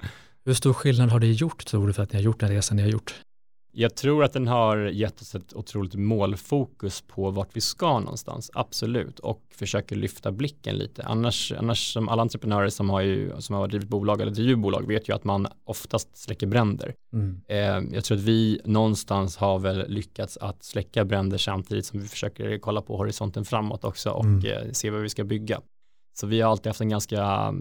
Hur 0.44 0.54
stor 0.54 0.72
skillnad 0.72 1.10
har 1.10 1.20
det 1.20 1.26
gjort 1.26 1.66
tror 1.66 1.86
du 1.86 1.92
för 1.92 2.02
att 2.02 2.12
ni 2.12 2.18
har 2.18 2.24
gjort 2.24 2.40
den 2.40 2.50
resan 2.50 2.76
ni 2.76 2.82
har 2.82 2.90
gjort? 2.90 3.14
Jag 3.72 3.94
tror 3.94 4.24
att 4.24 4.32
den 4.32 4.48
har 4.48 4.76
gett 4.76 5.20
oss 5.20 5.34
ett 5.34 5.54
otroligt 5.54 5.94
målfokus 5.94 7.00
på 7.00 7.30
vart 7.30 7.56
vi 7.56 7.60
ska 7.60 7.98
någonstans, 7.98 8.50
absolut, 8.54 9.18
och 9.18 9.42
försöker 9.54 9.96
lyfta 9.96 10.32
blicken 10.32 10.76
lite. 10.76 11.02
Annars, 11.02 11.52
annars 11.58 11.92
som 11.92 12.08
alla 12.08 12.22
entreprenörer 12.22 12.68
som 12.68 12.90
har, 12.90 13.00
ju, 13.00 13.32
som 13.38 13.54
har 13.54 13.68
drivit 13.68 13.88
bolag 13.88 14.20
eller 14.20 14.32
driver 14.32 14.56
bolag 14.56 14.86
vet 14.86 15.08
ju 15.08 15.14
att 15.14 15.24
man 15.24 15.46
oftast 15.64 16.16
släcker 16.16 16.46
bränder. 16.46 16.94
Mm. 17.12 17.40
Eh, 17.48 17.94
jag 17.94 18.04
tror 18.04 18.18
att 18.18 18.24
vi 18.24 18.60
någonstans 18.64 19.36
har 19.36 19.58
väl 19.58 19.88
lyckats 19.88 20.36
att 20.36 20.64
släcka 20.64 21.04
bränder 21.04 21.38
samtidigt 21.38 21.86
som 21.86 22.00
vi 22.00 22.08
försöker 22.08 22.58
kolla 22.58 22.82
på 22.82 22.96
horisonten 22.96 23.44
framåt 23.44 23.84
också 23.84 24.10
och 24.10 24.24
mm. 24.24 24.44
eh, 24.44 24.72
se 24.72 24.90
vad 24.90 25.00
vi 25.00 25.08
ska 25.08 25.24
bygga. 25.24 25.60
Så 26.20 26.26
vi 26.26 26.40
har 26.40 26.50
alltid 26.50 26.66
haft 26.66 26.80
en 26.80 26.88
ganska 26.88 27.52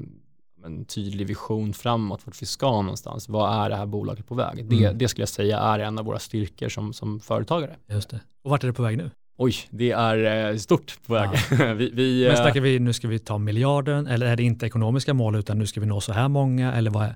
en 0.66 0.86
tydlig 0.86 1.28
vision 1.28 1.74
framåt, 1.74 2.22
vart 2.25 2.42
vi 2.42 2.46
ska 2.46 2.82
någonstans. 2.82 3.30
Vad 3.30 3.66
är 3.66 3.70
det 3.70 3.75
här 3.75 3.86
bolaget 3.86 4.28
på 4.28 4.36
väg? 4.36 4.60
Mm. 4.60 4.70
Det, 4.70 4.92
det 4.92 5.08
skulle 5.08 5.22
jag 5.22 5.30
säga 5.30 5.60
är 5.60 5.80
en 5.80 6.00
av 6.00 6.06
våra 6.06 6.20
styrkor 6.20 6.70
som, 6.70 6.94
som 6.94 7.20
företagare. 7.20 7.75
Just 7.88 8.10
det. 8.10 8.20
Och 8.44 8.51
vart 8.51 8.63
är 8.63 8.68
det 8.68 8.74
på 8.74 8.84
väg 8.84 8.98
nu? 8.98 9.12
Oj, 9.38 9.54
det 9.70 9.92
är 9.92 10.50
eh, 10.50 10.58
stort 10.58 11.00
på 11.08 11.13
väg. 11.13 11.30
Ja. 11.60 11.74
vi, 11.74 11.89
vi, 11.89 12.28
Men 12.28 12.38
snackar 12.38 12.62
vi, 12.62 12.80
nu 12.80 12.94
ska 12.94 13.08
vi 13.08 13.20
ta 13.20 13.38
miljarden 13.38 14.08
eller 14.08 14.25
är 14.25 14.36
det 14.36 14.44
inte 14.44 14.66
ekonomiska 14.66 15.13
mål 15.13 15.36
utan 15.36 15.60
nu 15.60 15.68
ska 15.68 15.80
vi 15.80 15.86
nå 15.86 16.01
så 16.01 16.13
här 16.13 16.28
många 16.28 16.74
eller 16.74 16.92
vad 16.92 17.04
är? 17.04 17.16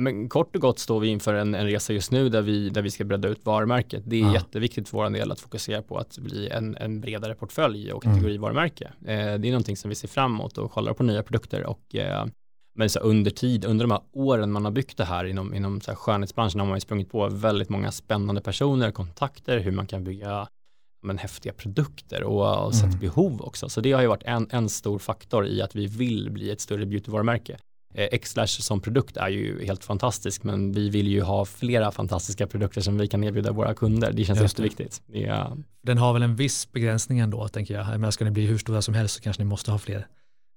men 0.00 0.28
kort 0.28 0.56
och 0.56 0.62
gott 0.62 0.78
står 0.78 1.00
vi 1.00 1.08
inför 1.08 1.34
en, 1.34 1.54
en 1.54 1.66
resa 1.66 1.92
just 1.92 2.12
nu 2.12 2.28
där 2.28 2.42
vi, 2.42 2.68
där 2.68 2.82
vi 2.82 2.90
ska 2.90 3.04
bredda 3.04 3.28
ut 3.28 3.46
varumärket. 3.46 4.02
Det 4.06 4.16
är 4.16 4.20
ja. 4.20 4.34
jätteviktigt 4.34 4.88
för 4.88 4.98
vår 4.98 5.10
del 5.10 5.32
att 5.32 5.40
fokusera 5.40 5.82
på 5.82 5.98
att 5.98 6.18
bli 6.18 6.48
en, 6.48 6.76
en 6.76 7.00
bredare 7.00 7.34
portfölj 7.34 7.92
och 7.92 8.02
kategorivarumärke. 8.02 8.92
Mm. 9.04 9.28
Eh, 9.28 9.40
det 9.40 9.48
är 9.48 9.52
någonting 9.52 9.76
som 9.76 9.88
vi 9.88 9.94
ser 9.94 10.08
fram 10.08 10.34
emot 10.34 10.58
och 10.58 10.70
kollar 10.70 10.92
på 10.92 11.02
nya 11.02 11.22
produkter 11.22 11.66
och 11.66 11.96
eh, 11.96 12.26
men 12.78 12.90
så 12.90 12.98
under 12.98 13.30
tid, 13.30 13.64
under 13.64 13.84
de 13.84 13.90
här 13.90 14.00
åren 14.12 14.52
man 14.52 14.64
har 14.64 14.72
byggt 14.72 14.96
det 14.96 15.04
här 15.04 15.24
inom, 15.24 15.54
inom 15.54 15.80
så 15.80 15.90
här 15.90 15.96
skönhetsbranschen 15.96 16.60
har 16.60 16.66
man 16.66 16.76
ju 16.76 16.80
sprungit 16.80 17.10
på 17.10 17.28
väldigt 17.28 17.68
många 17.68 17.92
spännande 17.92 18.40
personer, 18.40 18.90
kontakter, 18.90 19.58
hur 19.58 19.72
man 19.72 19.86
kan 19.86 20.04
bygga 20.04 20.48
men, 21.02 21.18
häftiga 21.18 21.52
produkter 21.52 22.22
och, 22.22 22.66
och 22.66 22.74
sett 22.74 22.84
mm. 22.84 22.98
behov 22.98 23.42
också. 23.42 23.68
Så 23.68 23.80
det 23.80 23.92
har 23.92 24.02
ju 24.02 24.08
varit 24.08 24.22
en, 24.22 24.48
en 24.50 24.68
stor 24.68 24.98
faktor 24.98 25.46
i 25.46 25.62
att 25.62 25.76
vi 25.76 25.86
vill 25.86 26.30
bli 26.30 26.50
ett 26.50 26.60
större 26.60 26.86
beautyvarumärke. 26.86 27.58
Eh, 27.94 28.18
Xlash 28.18 28.60
som 28.60 28.80
produkt 28.80 29.16
är 29.16 29.28
ju 29.28 29.64
helt 29.64 29.84
fantastisk 29.84 30.44
men 30.44 30.72
vi 30.72 30.88
vill 30.90 31.08
ju 31.08 31.22
ha 31.22 31.44
flera 31.44 31.90
fantastiska 31.90 32.46
produkter 32.46 32.80
som 32.80 32.98
vi 32.98 33.08
kan 33.08 33.24
erbjuda 33.24 33.52
våra 33.52 33.74
kunder. 33.74 34.12
Det 34.12 34.24
känns 34.24 34.40
Just 34.40 34.52
jätteviktigt. 34.58 35.02
Det 35.06 35.26
är... 35.26 35.56
Den 35.82 35.98
har 35.98 36.12
väl 36.12 36.22
en 36.22 36.36
viss 36.36 36.72
begränsning 36.72 37.18
ändå 37.18 37.48
tänker 37.48 37.74
jag. 37.74 38.00
Men 38.00 38.12
ska 38.12 38.24
ni 38.24 38.30
bli 38.30 38.46
hur 38.46 38.58
stora 38.58 38.82
som 38.82 38.94
helst 38.94 39.14
så 39.14 39.20
kanske 39.22 39.42
ni 39.42 39.48
måste 39.48 39.70
ha 39.70 39.78
fler. 39.78 40.06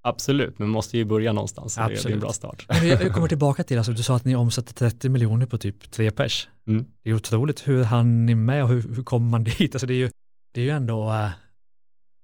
Absolut, 0.04 0.60
men 0.60 0.70
måste 0.70 0.98
ju 0.98 1.06
börja 1.06 1.34
någonstans. 1.34 1.78
Absolut. 1.78 2.04
Det 2.04 2.10
är 2.10 2.14
en 2.14 2.20
bra 2.20 2.34
start. 2.34 2.66
Jag 2.84 3.14
kommer 3.14 3.28
tillbaka 3.28 3.64
till, 3.64 3.78
alltså, 3.78 3.92
du 3.92 4.04
sa 4.04 4.16
att 4.16 4.26
ni 4.26 4.36
omsätter 4.36 4.74
30 4.74 5.10
miljoner 5.10 5.46
på 5.46 5.58
typ 5.58 5.92
tre 5.92 6.12
pers. 6.12 6.50
Mm. 6.68 6.86
Det 7.04 7.10
är 7.10 7.14
otroligt, 7.14 7.68
hur 7.68 7.84
hann 7.84 8.26
ni 8.26 8.36
med 8.36 8.64
och 8.64 8.70
hur, 8.70 8.96
hur 8.96 9.04
kommer 9.04 9.30
man 9.30 9.44
dit? 9.58 9.76
Alltså, 9.76 9.88
det, 9.88 9.94
är 9.94 9.98
ju, 9.98 10.10
det 10.54 10.62
är 10.62 10.66
ju 10.66 10.72
ändå, 10.72 11.10
äh, 11.10 11.30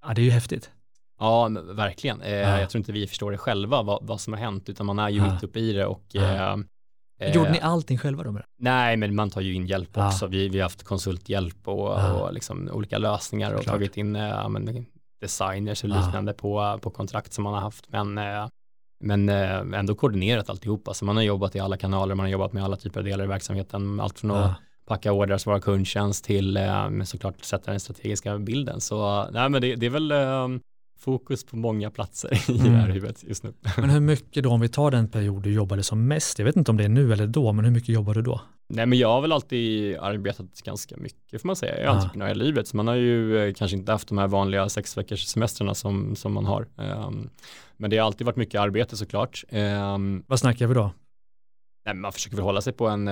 ja 0.06 0.14
det 0.14 0.22
är 0.22 0.26
ju 0.26 0.32
häftigt. 0.32 0.72
Ja, 1.20 1.50
verkligen. 1.64 2.22
Eh, 2.22 2.32
ja. 2.32 2.60
Jag 2.60 2.70
tror 2.70 2.80
inte 2.80 2.92
vi 2.92 3.08
förstår 3.08 3.32
det 3.32 3.38
själva 3.38 3.84
vad, 3.84 4.06
vad 4.06 4.22
som 4.22 4.34
har 4.34 4.40
hänt, 4.40 4.70
utan 4.70 4.86
man 4.86 5.00
är 5.00 5.10
ju 5.10 5.18
ja. 5.18 5.34
mitt 5.34 5.44
uppe 5.44 5.60
i 5.60 5.74
det 5.74 5.86
och 5.86 6.04
ja. 6.12 6.60
eh, 7.20 7.34
Gjorde 7.34 7.52
ni 7.52 7.60
allting 7.60 7.98
själva 7.98 8.24
då? 8.24 8.32
Med 8.32 8.42
det? 8.42 8.48
Nej, 8.58 8.98
men 8.98 9.16
man 9.16 9.30
tar 9.30 9.42
ju 9.42 9.54
in 9.54 9.68
hjälp 9.68 9.98
också. 9.98 10.28
Vi, 10.28 10.50
vi 10.50 10.58
har 10.58 10.64
haft 10.64 10.84
konsulthjälp 10.84 11.68
och, 11.68 12.22
och 12.22 12.34
liksom 12.34 12.70
olika 12.74 12.98
lösningar 12.98 13.54
och 13.54 13.62
Klart. 13.62 13.76
tagit 13.76 13.98
in 13.98 14.16
äh, 14.16 14.50
men, 14.50 14.86
designers 15.20 15.84
och 15.84 15.90
liknande 15.90 16.34
på, 16.34 16.80
på 16.82 16.90
kontrakt 16.90 17.34
som 17.34 17.44
man 17.44 17.54
har 17.54 17.62
haft. 17.62 17.86
Men, 17.90 18.18
äh, 18.18 18.48
men 19.00 19.30
äh, 19.30 19.80
ändå 19.80 19.96
koordinerat 19.96 20.50
alltihopa. 20.50 20.94
Så 20.94 21.06
man 21.06 21.16
har 21.16 21.24
jobbat 21.24 21.56
i 21.56 21.60
alla 21.60 21.78
kanaler, 21.78 22.16
man 22.16 22.24
har 22.24 22.32
jobbat 22.32 22.54
med 22.54 22.64
alla 22.64 22.76
typer 22.76 23.00
av 23.00 23.06
delar 23.06 23.24
i 23.24 23.28
verksamheten. 23.28 24.00
Allt 24.00 24.20
från 24.20 24.32
att 24.32 24.56
packa 24.86 25.12
ordrar, 25.12 25.38
svara 25.38 25.60
kundtjänst 25.60 26.26
till 26.26 26.60
såklart 27.06 27.44
sätta 27.44 27.72
den 27.72 27.80
strategiska 27.80 28.38
bilden. 28.38 28.82
Så 28.82 29.30
nej, 29.32 29.50
men 29.50 29.62
det, 29.62 29.76
det 29.76 29.86
är 29.86 29.90
väl 29.90 30.14
fokus 31.00 31.44
på 31.44 31.56
många 31.56 31.92
platser 31.92 32.50
i 32.52 32.60
mm. 32.60 32.72
det 32.72 32.78
här 32.78 32.90
huvudet 32.90 33.24
just 33.24 33.44
nu. 33.44 33.54
Men 33.78 33.90
hur 33.90 34.00
mycket 34.00 34.44
då, 34.44 34.50
om 34.50 34.62
vi 34.62 34.70
tar 34.70 34.92
den 34.92 35.08
period 35.08 35.44
du 35.44 35.54
jobbade 35.54 35.84
som 35.84 36.08
mest, 36.08 36.40
jag 36.40 36.46
vet 36.46 36.56
inte 36.56 36.72
om 36.72 36.78
det 36.78 36.84
är 36.84 36.90
nu 36.90 37.14
eller 37.14 37.28
då, 37.28 37.54
men 37.54 37.66
hur 37.66 37.72
mycket 37.72 37.90
jobbar 37.90 38.14
du 38.14 38.22
då? 38.22 38.42
Nej 38.70 38.86
men 38.86 39.00
jag 39.00 39.08
har 39.08 39.22
väl 39.22 39.32
alltid 39.32 39.98
arbetat 39.98 40.62
ganska 40.64 40.98
mycket 40.98 41.42
får 41.42 41.48
man 41.48 41.56
säga, 41.56 41.78
jag 41.78 41.84
är 41.84 41.96
entreprenör 41.96 42.30
i 42.30 42.36
livet, 42.36 42.68
så 42.68 42.78
man 42.78 42.88
har 42.88 42.96
ju 42.96 43.48
eh, 43.48 43.54
kanske 43.54 43.78
inte 43.78 43.92
haft 43.92 44.08
de 44.08 44.18
här 44.18 44.28
vanliga 44.28 44.70
sex 44.70 44.98
veckors 44.98 45.26
semestrarna 45.26 45.74
som, 45.74 46.16
som 46.16 46.34
man 46.34 46.46
har. 46.46 46.68
Um, 46.76 47.30
men 47.78 47.90
det 47.90 47.98
har 47.98 48.06
alltid 48.06 48.26
varit 48.26 48.36
mycket 48.36 48.62
arbete 48.62 48.98
såklart. 48.98 49.44
Um, 49.52 50.24
Vad 50.28 50.40
snackar 50.40 50.68
vi 50.68 50.74
då? 50.74 50.92
Nej, 51.88 51.96
man 51.96 52.12
försöker 52.12 52.36
väl 52.36 52.46
hålla 52.46 52.62
sig 52.62 52.74
på 52.74 52.88
en 52.88 53.10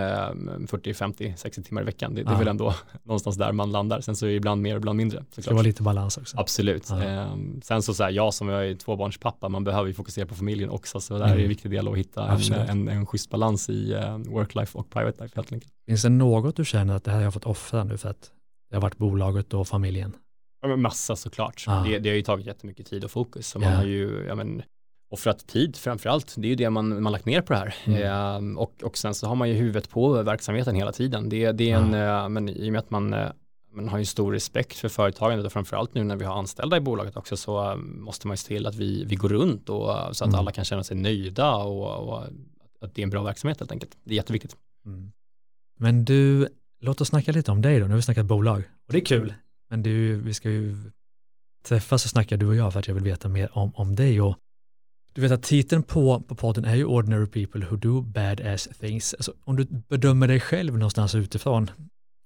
40, 0.68 0.94
50, 0.94 1.34
60 1.38 1.64
timmar 1.64 1.82
i 1.82 1.86
veckan. 1.86 2.16
Det, 2.16 2.24
det 2.24 2.32
är 2.32 2.38
väl 2.38 2.48
ändå 2.48 2.74
någonstans 3.04 3.36
där 3.36 3.52
man 3.52 3.72
landar. 3.72 4.02
Sen 4.02 4.16
så 4.16 4.26
är 4.26 4.30
det 4.30 4.36
ibland 4.36 4.62
mer 4.62 4.74
och 4.74 4.78
ibland 4.78 4.98
mindre. 4.98 5.24
Det 5.36 5.42
ska 5.42 5.54
vara 5.54 5.64
lite 5.64 5.84
balans 5.84 6.18
också. 6.18 6.38
Absolut. 6.40 6.90
Ehm, 6.90 7.62
sen 7.64 7.82
så, 7.82 7.94
så 7.94 8.04
här, 8.04 8.12
jag 8.12 8.34
som 8.34 8.50
är 8.50 8.76
tvåbarnspappa, 8.76 9.50
man 9.50 9.64
behöver 9.64 9.88
ju 9.88 9.94
fokusera 9.94 10.26
på 10.26 10.36
familjen 10.36 10.70
också. 10.70 11.00
Så 11.00 11.14
det 11.14 11.20
här 11.20 11.32
mm. 11.32 11.40
är 11.40 11.44
en 11.44 11.50
viktig 11.50 11.72
del 11.72 11.88
att 11.88 11.98
hitta 11.98 12.28
en, 12.28 12.54
en, 12.54 12.88
en 12.88 13.06
schysst 13.06 13.30
balans 13.30 13.70
i 13.70 13.94
uh, 13.94 14.18
work-life 14.18 14.78
och 14.78 14.90
private 14.90 15.24
life 15.24 15.36
helt 15.36 15.54
enkelt. 15.54 15.74
Finns 15.88 16.02
det 16.02 16.10
något 16.10 16.56
du 16.56 16.66
känner 16.66 16.96
att 16.96 17.04
det 17.04 17.12
här 17.12 17.18
har 17.18 17.24
jag 17.24 17.34
fått 17.34 17.46
offra 17.46 17.84
nu 17.84 17.98
för 17.98 18.10
att 18.10 18.32
det 18.70 18.76
har 18.76 18.82
varit 18.82 18.98
bolaget 18.98 19.54
och 19.54 19.68
familjen? 19.68 20.16
Ja, 20.62 20.76
massa 20.76 21.16
såklart. 21.16 21.64
Ah. 21.68 21.84
Det, 21.84 22.00
det 22.00 22.10
har 22.10 22.16
ju 22.16 22.22
tagit 22.22 22.46
jättemycket 22.46 22.86
tid 22.86 23.04
och 23.04 23.12
fokus. 23.12 23.48
Så 23.48 23.60
man 23.60 23.68
yeah. 23.68 23.80
har 23.80 23.86
ju, 23.86 24.26
ja, 24.28 24.36
men, 24.36 24.62
offrat 25.10 25.48
tid 25.48 25.76
framförallt. 25.76 26.36
Det 26.38 26.48
är 26.48 26.50
ju 26.50 26.56
det 26.56 26.70
man, 26.70 27.04
man 27.04 27.12
lagt 27.12 27.26
ner 27.26 27.42
på 27.42 27.54
det 27.54 27.60
här. 27.60 27.76
Mm. 27.86 28.52
Eh, 28.52 28.58
och, 28.58 28.84
och 28.84 28.98
sen 28.98 29.16
så 29.16 29.28
har 29.28 29.36
man 29.36 29.50
ju 29.50 29.56
huvudet 29.56 29.90
på 29.90 30.24
verksamheten 30.24 30.76
hela 30.76 30.92
tiden. 30.92 31.30
Det, 31.30 31.52
det 31.52 31.72
är 31.72 31.78
en, 31.78 31.94
mm. 31.94 32.24
eh, 32.24 32.30
men 32.30 32.50
i 32.50 32.70
och 32.70 32.72
med 32.72 32.80
att 32.80 32.90
man, 32.90 33.14
eh, 33.14 33.32
man 33.74 33.90
har 33.90 33.98
ju 33.98 34.06
stor 34.06 34.32
respekt 34.32 34.78
för 34.78 34.90
företagandet 34.90 35.46
och 35.46 35.54
framförallt 35.54 35.94
nu 35.94 36.04
när 36.04 36.16
vi 36.16 36.26
har 36.26 36.36
anställda 36.36 36.78
i 36.78 36.80
bolaget 36.80 37.18
också 37.18 37.38
så 37.38 37.72
eh, 37.72 37.76
måste 37.78 38.28
man 38.28 38.34
ju 38.34 38.38
se 38.38 38.48
till 38.48 38.68
att 38.68 38.76
vi, 38.76 39.06
vi 39.06 39.16
går 39.16 39.30
runt 39.30 39.70
och 39.70 39.86
så 40.12 40.24
att 40.24 40.30
mm. 40.30 40.40
alla 40.40 40.52
kan 40.52 40.66
känna 40.66 40.84
sig 40.84 40.98
nöjda 40.98 41.56
och, 41.56 42.10
och, 42.10 42.24
att 42.82 42.96
det 42.96 43.02
är 43.02 43.04
en 43.04 43.10
bra 43.10 43.24
verksamhet 43.24 43.60
helt 43.60 43.72
enkelt. 43.72 43.98
Det 44.04 44.14
är 44.14 44.16
jätteviktigt. 44.16 44.56
Mm. 44.86 45.12
Men 45.78 46.06
du, 46.06 46.48
låt 46.82 47.02
oss 47.02 47.08
snacka 47.08 47.32
lite 47.32 47.52
om 47.52 47.62
dig 47.62 47.80
då. 47.80 47.86
Nu 47.86 47.92
har 47.92 47.96
vi 47.96 48.02
snackat 48.02 48.26
bolag 48.26 48.64
och 48.88 48.94
det 48.94 48.98
är 48.98 49.06
kul. 49.06 49.34
Men 49.70 49.84
du, 49.84 50.16
vi 50.16 50.34
ska 50.34 50.50
ju 50.50 50.92
träffas 51.66 52.06
och 52.06 52.12
snacka 52.12 52.38
du 52.38 52.48
och 52.48 52.56
jag 52.56 52.74
för 52.74 52.80
att 52.80 52.88
jag 52.88 52.96
vill 52.96 53.04
veta 53.04 53.30
mer 53.30 53.58
om, 53.58 53.72
om 53.76 53.96
dig 53.96 54.22
och 54.22 54.36
du 55.16 55.22
vet 55.22 55.32
att 55.32 55.44
titeln 55.44 55.84
på, 55.84 56.20
på 56.20 56.36
podden 56.36 56.66
är 56.66 56.76
ju 56.76 56.86
Ordinary 56.86 57.26
People 57.26 57.66
Who 57.66 57.76
Do 57.76 58.02
Badass 58.02 58.70
Things. 58.80 59.14
Alltså, 59.14 59.34
om 59.44 59.56
du 59.56 59.66
bedömer 59.90 60.28
dig 60.28 60.40
själv 60.40 60.74
någonstans 60.74 61.16
utifrån, 61.16 61.72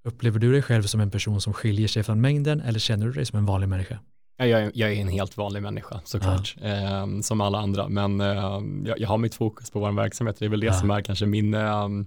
upplever 0.07 0.39
du 0.39 0.51
dig 0.51 0.61
själv 0.61 0.83
som 0.83 1.01
en 1.01 1.11
person 1.11 1.41
som 1.41 1.53
skiljer 1.53 1.87
sig 1.87 2.03
från 2.03 2.21
mängden 2.21 2.61
eller 2.61 2.79
känner 2.79 3.05
du 3.05 3.11
dig 3.11 3.25
som 3.25 3.39
en 3.39 3.45
vanlig 3.45 3.69
människa? 3.69 3.99
Ja, 4.37 4.45
jag, 4.45 4.61
är, 4.61 4.71
jag 4.73 4.93
är 4.93 5.01
en 5.01 5.07
helt 5.07 5.37
vanlig 5.37 5.61
människa 5.63 6.01
såklart, 6.03 6.55
ja. 6.61 6.67
eh, 6.67 7.19
som 7.21 7.41
alla 7.41 7.59
andra, 7.59 7.89
men 7.89 8.21
eh, 8.21 8.61
jag, 8.85 8.99
jag, 8.99 9.07
har 9.07 9.17
mitt 9.17 9.35
fokus 9.35 9.71
på 9.71 9.79
vår 9.79 9.91
verksamhet, 9.91 10.35
det 10.39 10.45
är 10.45 10.49
väl 10.49 10.59
det 10.59 10.65
ja. 10.65 10.73
som 10.73 10.91
är 10.91 11.01
kanske 11.01 11.25
min, 11.25 11.53
ehm, 11.53 12.05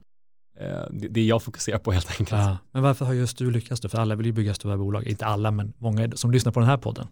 eh, 0.61 0.67
det, 0.91 1.09
det 1.09 1.25
jag 1.25 1.43
fokuserar 1.43 1.79
på 1.79 1.93
helt 1.93 2.11
enkelt. 2.11 2.31
Ja. 2.31 2.59
Men 2.73 2.83
varför 2.83 3.05
har 3.05 3.13
just 3.13 3.39
du 3.39 3.51
lyckats 3.51 3.81
då? 3.81 3.89
För 3.89 3.99
alla 3.99 4.15
vill 4.15 4.27
ju 4.27 4.33
bygga 4.33 4.55
stora 4.55 4.77
bolag, 4.77 5.07
inte 5.07 5.27
alla, 5.27 5.51
men 5.51 5.73
många 5.79 6.11
som 6.11 6.31
lyssnar 6.31 6.53
på 6.53 6.61
den 6.61 6.69
här 6.69 6.77
podden. 6.77 7.07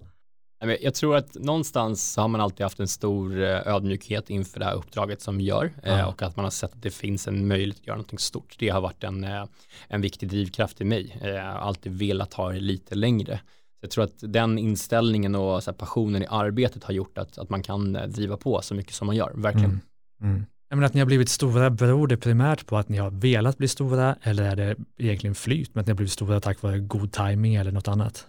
Jag 0.81 0.95
tror 0.95 1.17
att 1.17 1.35
någonstans 1.35 2.17
har 2.17 2.29
man 2.29 2.41
alltid 2.41 2.65
haft 2.65 2.81
en 2.81 2.89
stor 2.89 3.43
eh, 3.43 3.67
ödmjukhet 3.67 4.31
inför 4.31 4.61
det 4.61 4.67
här 4.67 4.75
uppdraget 4.75 5.21
som 5.21 5.41
gör 5.41 5.73
mm. 5.83 6.07
och 6.07 6.23
att 6.23 6.37
man 6.37 6.45
har 6.45 6.51
sett 6.51 6.73
att 6.73 6.83
det 6.83 6.91
finns 6.91 7.29
en 7.29 7.49
möjlighet 7.49 7.81
att 7.81 7.87
göra 7.87 7.97
någonting 7.97 8.19
stort. 8.19 8.57
Det 8.59 8.69
har 8.69 8.81
varit 8.81 9.05
en, 9.05 9.25
eh, 9.25 9.45
en 9.89 10.01
viktig 10.01 10.29
drivkraft 10.29 10.81
i 10.81 10.85
mig. 10.85 11.17
Jag 11.23 11.43
har 11.43 11.59
alltid 11.59 11.93
velat 11.93 12.35
ha 12.35 12.53
det 12.53 12.61
lite 12.61 12.95
längre. 12.95 13.41
Jag 13.81 13.91
tror 13.91 14.05
att 14.05 14.15
den 14.21 14.59
inställningen 14.59 15.35
och 15.35 15.63
så 15.63 15.73
passionen 15.73 16.23
i 16.23 16.27
arbetet 16.31 16.85
har 16.85 16.95
gjort 16.95 17.19
att, 17.19 17.39
att 17.39 17.51
man 17.51 17.63
kan 17.63 17.93
driva 17.93 18.37
på 18.37 18.63
så 18.63 18.75
mycket 18.75 18.95
som 18.95 19.07
man 19.07 19.17
gör, 19.17 19.33
verkligen. 19.35 19.81
Mm. 20.21 20.35
Mm. 20.35 20.47
Menar 20.71 20.87
att 20.87 20.95
ni 20.95 21.01
har 21.01 21.07
blivit 21.07 21.29
stora, 21.29 21.71
beror 21.71 22.07
det 22.07 22.17
primärt 22.17 22.67
på 22.67 22.77
att 22.77 22.89
ni 22.89 22.99
har 22.99 23.11
velat 23.11 23.59
bli 23.59 23.69
stora 23.69 24.17
eller 24.23 24.43
är 24.43 24.57
det 24.57 24.77
egentligen 24.99 25.35
flyt 25.35 25.75
med 25.75 25.81
att 25.81 25.87
ni 25.87 25.91
har 25.91 25.97
blivit 25.97 26.13
stora 26.13 26.41
tack 26.41 26.63
vare 26.63 26.79
god 26.79 27.13
timing 27.13 27.55
eller 27.55 27.73
något 27.73 27.89
annat? 27.89 28.27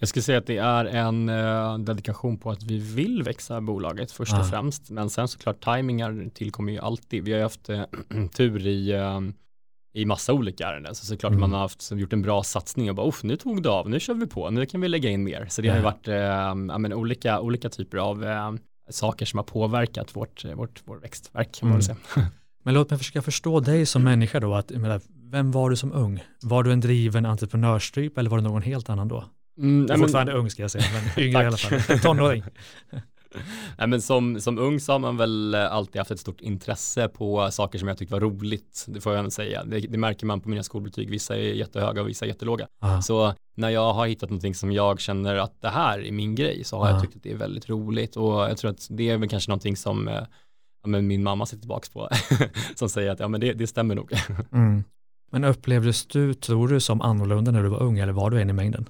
Jag 0.00 0.08
skulle 0.08 0.22
säga 0.22 0.38
att 0.38 0.46
det 0.46 0.58
är 0.58 0.84
en 0.84 1.28
eh, 1.28 1.78
dedikation 1.78 2.38
på 2.38 2.50
att 2.50 2.62
vi 2.62 2.78
vill 2.78 3.22
växa 3.22 3.60
bolaget 3.60 4.12
först 4.12 4.32
och 4.32 4.48
främst. 4.48 4.90
Men 4.90 5.10
sen 5.10 5.28
såklart 5.28 5.60
tajmingar 5.60 6.30
tillkommer 6.34 6.72
ju 6.72 6.78
alltid. 6.78 7.24
Vi 7.24 7.32
har 7.32 7.38
ju 7.38 7.42
haft 7.42 7.68
eh, 7.68 7.82
tur 8.36 8.66
i, 8.66 8.92
eh, 8.92 9.20
i 9.94 10.04
massa 10.06 10.32
olika 10.32 10.68
ärenden. 10.68 10.94
Så 10.94 11.06
såklart 11.06 11.30
mm. 11.30 11.40
man 11.40 11.52
har 11.52 11.58
haft, 11.58 11.92
gjort 11.92 12.12
en 12.12 12.22
bra 12.22 12.42
satsning 12.42 12.90
och 12.90 12.96
bara, 12.96 13.12
nu 13.22 13.36
tog 13.36 13.62
det 13.62 13.70
av, 13.70 13.90
nu 13.90 14.00
kör 14.00 14.14
vi 14.14 14.26
på, 14.26 14.50
nu 14.50 14.66
kan 14.66 14.80
vi 14.80 14.88
lägga 14.88 15.10
in 15.10 15.24
mer. 15.24 15.46
Så 15.50 15.62
det 15.62 15.68
har 15.68 15.76
ju 15.76 15.82
varit 15.82 16.08
eh, 16.08 16.78
men, 16.78 16.92
olika, 16.92 17.40
olika 17.40 17.68
typer 17.68 17.98
av 17.98 18.24
eh, 18.24 18.52
saker 18.90 19.26
som 19.26 19.38
har 19.38 19.44
påverkat 19.44 20.16
vårt, 20.16 20.44
vårt, 20.44 20.82
vår 20.84 20.96
växtverk. 20.96 21.52
Kan 21.52 21.68
man 21.68 21.80
mm. 21.80 21.82
säga. 21.82 21.96
Men 22.62 22.74
låt 22.74 22.90
mig 22.90 22.98
försöka 22.98 23.22
förstå 23.22 23.60
dig 23.60 23.86
som 23.86 24.04
människa 24.04 24.40
då. 24.40 24.54
Att, 24.54 24.70
menar, 24.70 25.00
vem 25.30 25.50
var 25.50 25.70
du 25.70 25.76
som 25.76 25.92
ung? 25.92 26.24
Var 26.42 26.62
du 26.62 26.72
en 26.72 26.80
driven 26.80 27.26
entreprenörstyp 27.26 28.18
eller 28.18 28.30
var 28.30 28.38
du 28.38 28.44
någon 28.44 28.62
helt 28.62 28.88
annan 28.88 29.08
då? 29.08 29.24
Mm, 29.58 29.86
du 29.86 29.92
är 29.92 29.98
fortfarande 29.98 30.32
ung 30.32 30.50
ska 30.50 30.62
jag 30.62 30.70
säga, 30.70 30.84
men 30.92 31.24
yngre 31.24 31.42
i 31.42 31.46
alla 31.46 31.56
fall. 31.56 31.98
Tonåring. 31.98 32.42
Nej, 33.78 33.88
men 33.88 34.02
som, 34.02 34.40
som 34.40 34.58
ung 34.58 34.80
så 34.80 34.92
har 34.92 34.98
man 34.98 35.16
väl 35.16 35.54
alltid 35.54 35.98
haft 35.98 36.10
ett 36.10 36.20
stort 36.20 36.40
intresse 36.40 37.08
på 37.08 37.50
saker 37.50 37.78
som 37.78 37.88
jag 37.88 37.98
tyckte 37.98 38.14
var 38.14 38.20
roligt. 38.20 38.84
Det 38.88 39.00
får 39.00 39.12
jag 39.12 39.18
även 39.18 39.30
säga. 39.30 39.64
Det, 39.64 39.80
det 39.80 39.98
märker 39.98 40.26
man 40.26 40.40
på 40.40 40.48
mina 40.48 40.62
skolbetyg. 40.62 41.10
Vissa 41.10 41.36
är 41.36 41.40
jättehöga 41.40 42.00
och 42.00 42.08
vissa 42.08 42.24
är 42.24 42.28
jättelåga. 42.28 42.66
Ah. 42.80 43.00
Så 43.02 43.34
när 43.56 43.68
jag 43.70 43.92
har 43.92 44.06
hittat 44.06 44.30
någonting 44.30 44.54
som 44.54 44.72
jag 44.72 45.00
känner 45.00 45.34
att 45.34 45.60
det 45.60 45.68
här 45.68 46.04
är 46.06 46.12
min 46.12 46.34
grej 46.34 46.64
så 46.64 46.76
har 46.78 46.86
Ah. 46.86 46.90
jag 46.90 47.00
tyckt 47.02 47.16
att 47.16 47.22
det 47.22 47.30
är 47.32 47.36
väldigt 47.36 47.68
roligt 47.68 48.16
och 48.16 48.32
jag 48.32 48.58
tror 48.58 48.70
att 48.70 48.86
det 48.90 49.10
är 49.10 49.18
väl 49.18 49.28
kanske 49.28 49.50
någonting 49.50 49.76
som 49.76 50.08
eh, 50.08 50.14
ja, 50.82 50.88
men 50.88 51.06
min 51.06 51.22
mamma 51.22 51.46
sitter 51.46 51.60
tillbaka 51.60 51.88
på 51.92 52.08
som 52.74 52.88
säger 52.88 53.10
att 53.10 53.20
ja, 53.20 53.28
men 53.28 53.40
det, 53.40 53.52
det 53.52 53.66
stämmer 53.66 53.94
nog. 53.94 54.12
Mm. 54.52 54.84
Men 55.32 55.44
upplevdes 55.44 56.06
du, 56.06 56.34
tror 56.34 56.68
du, 56.68 56.80
som 56.80 57.00
annorlunda 57.00 57.50
när 57.50 57.62
du 57.62 57.68
var 57.68 57.82
ung 57.82 57.98
eller 57.98 58.12
var 58.12 58.30
du 58.30 58.40
en 58.40 58.50
i 58.50 58.52
mängden? 58.52 58.88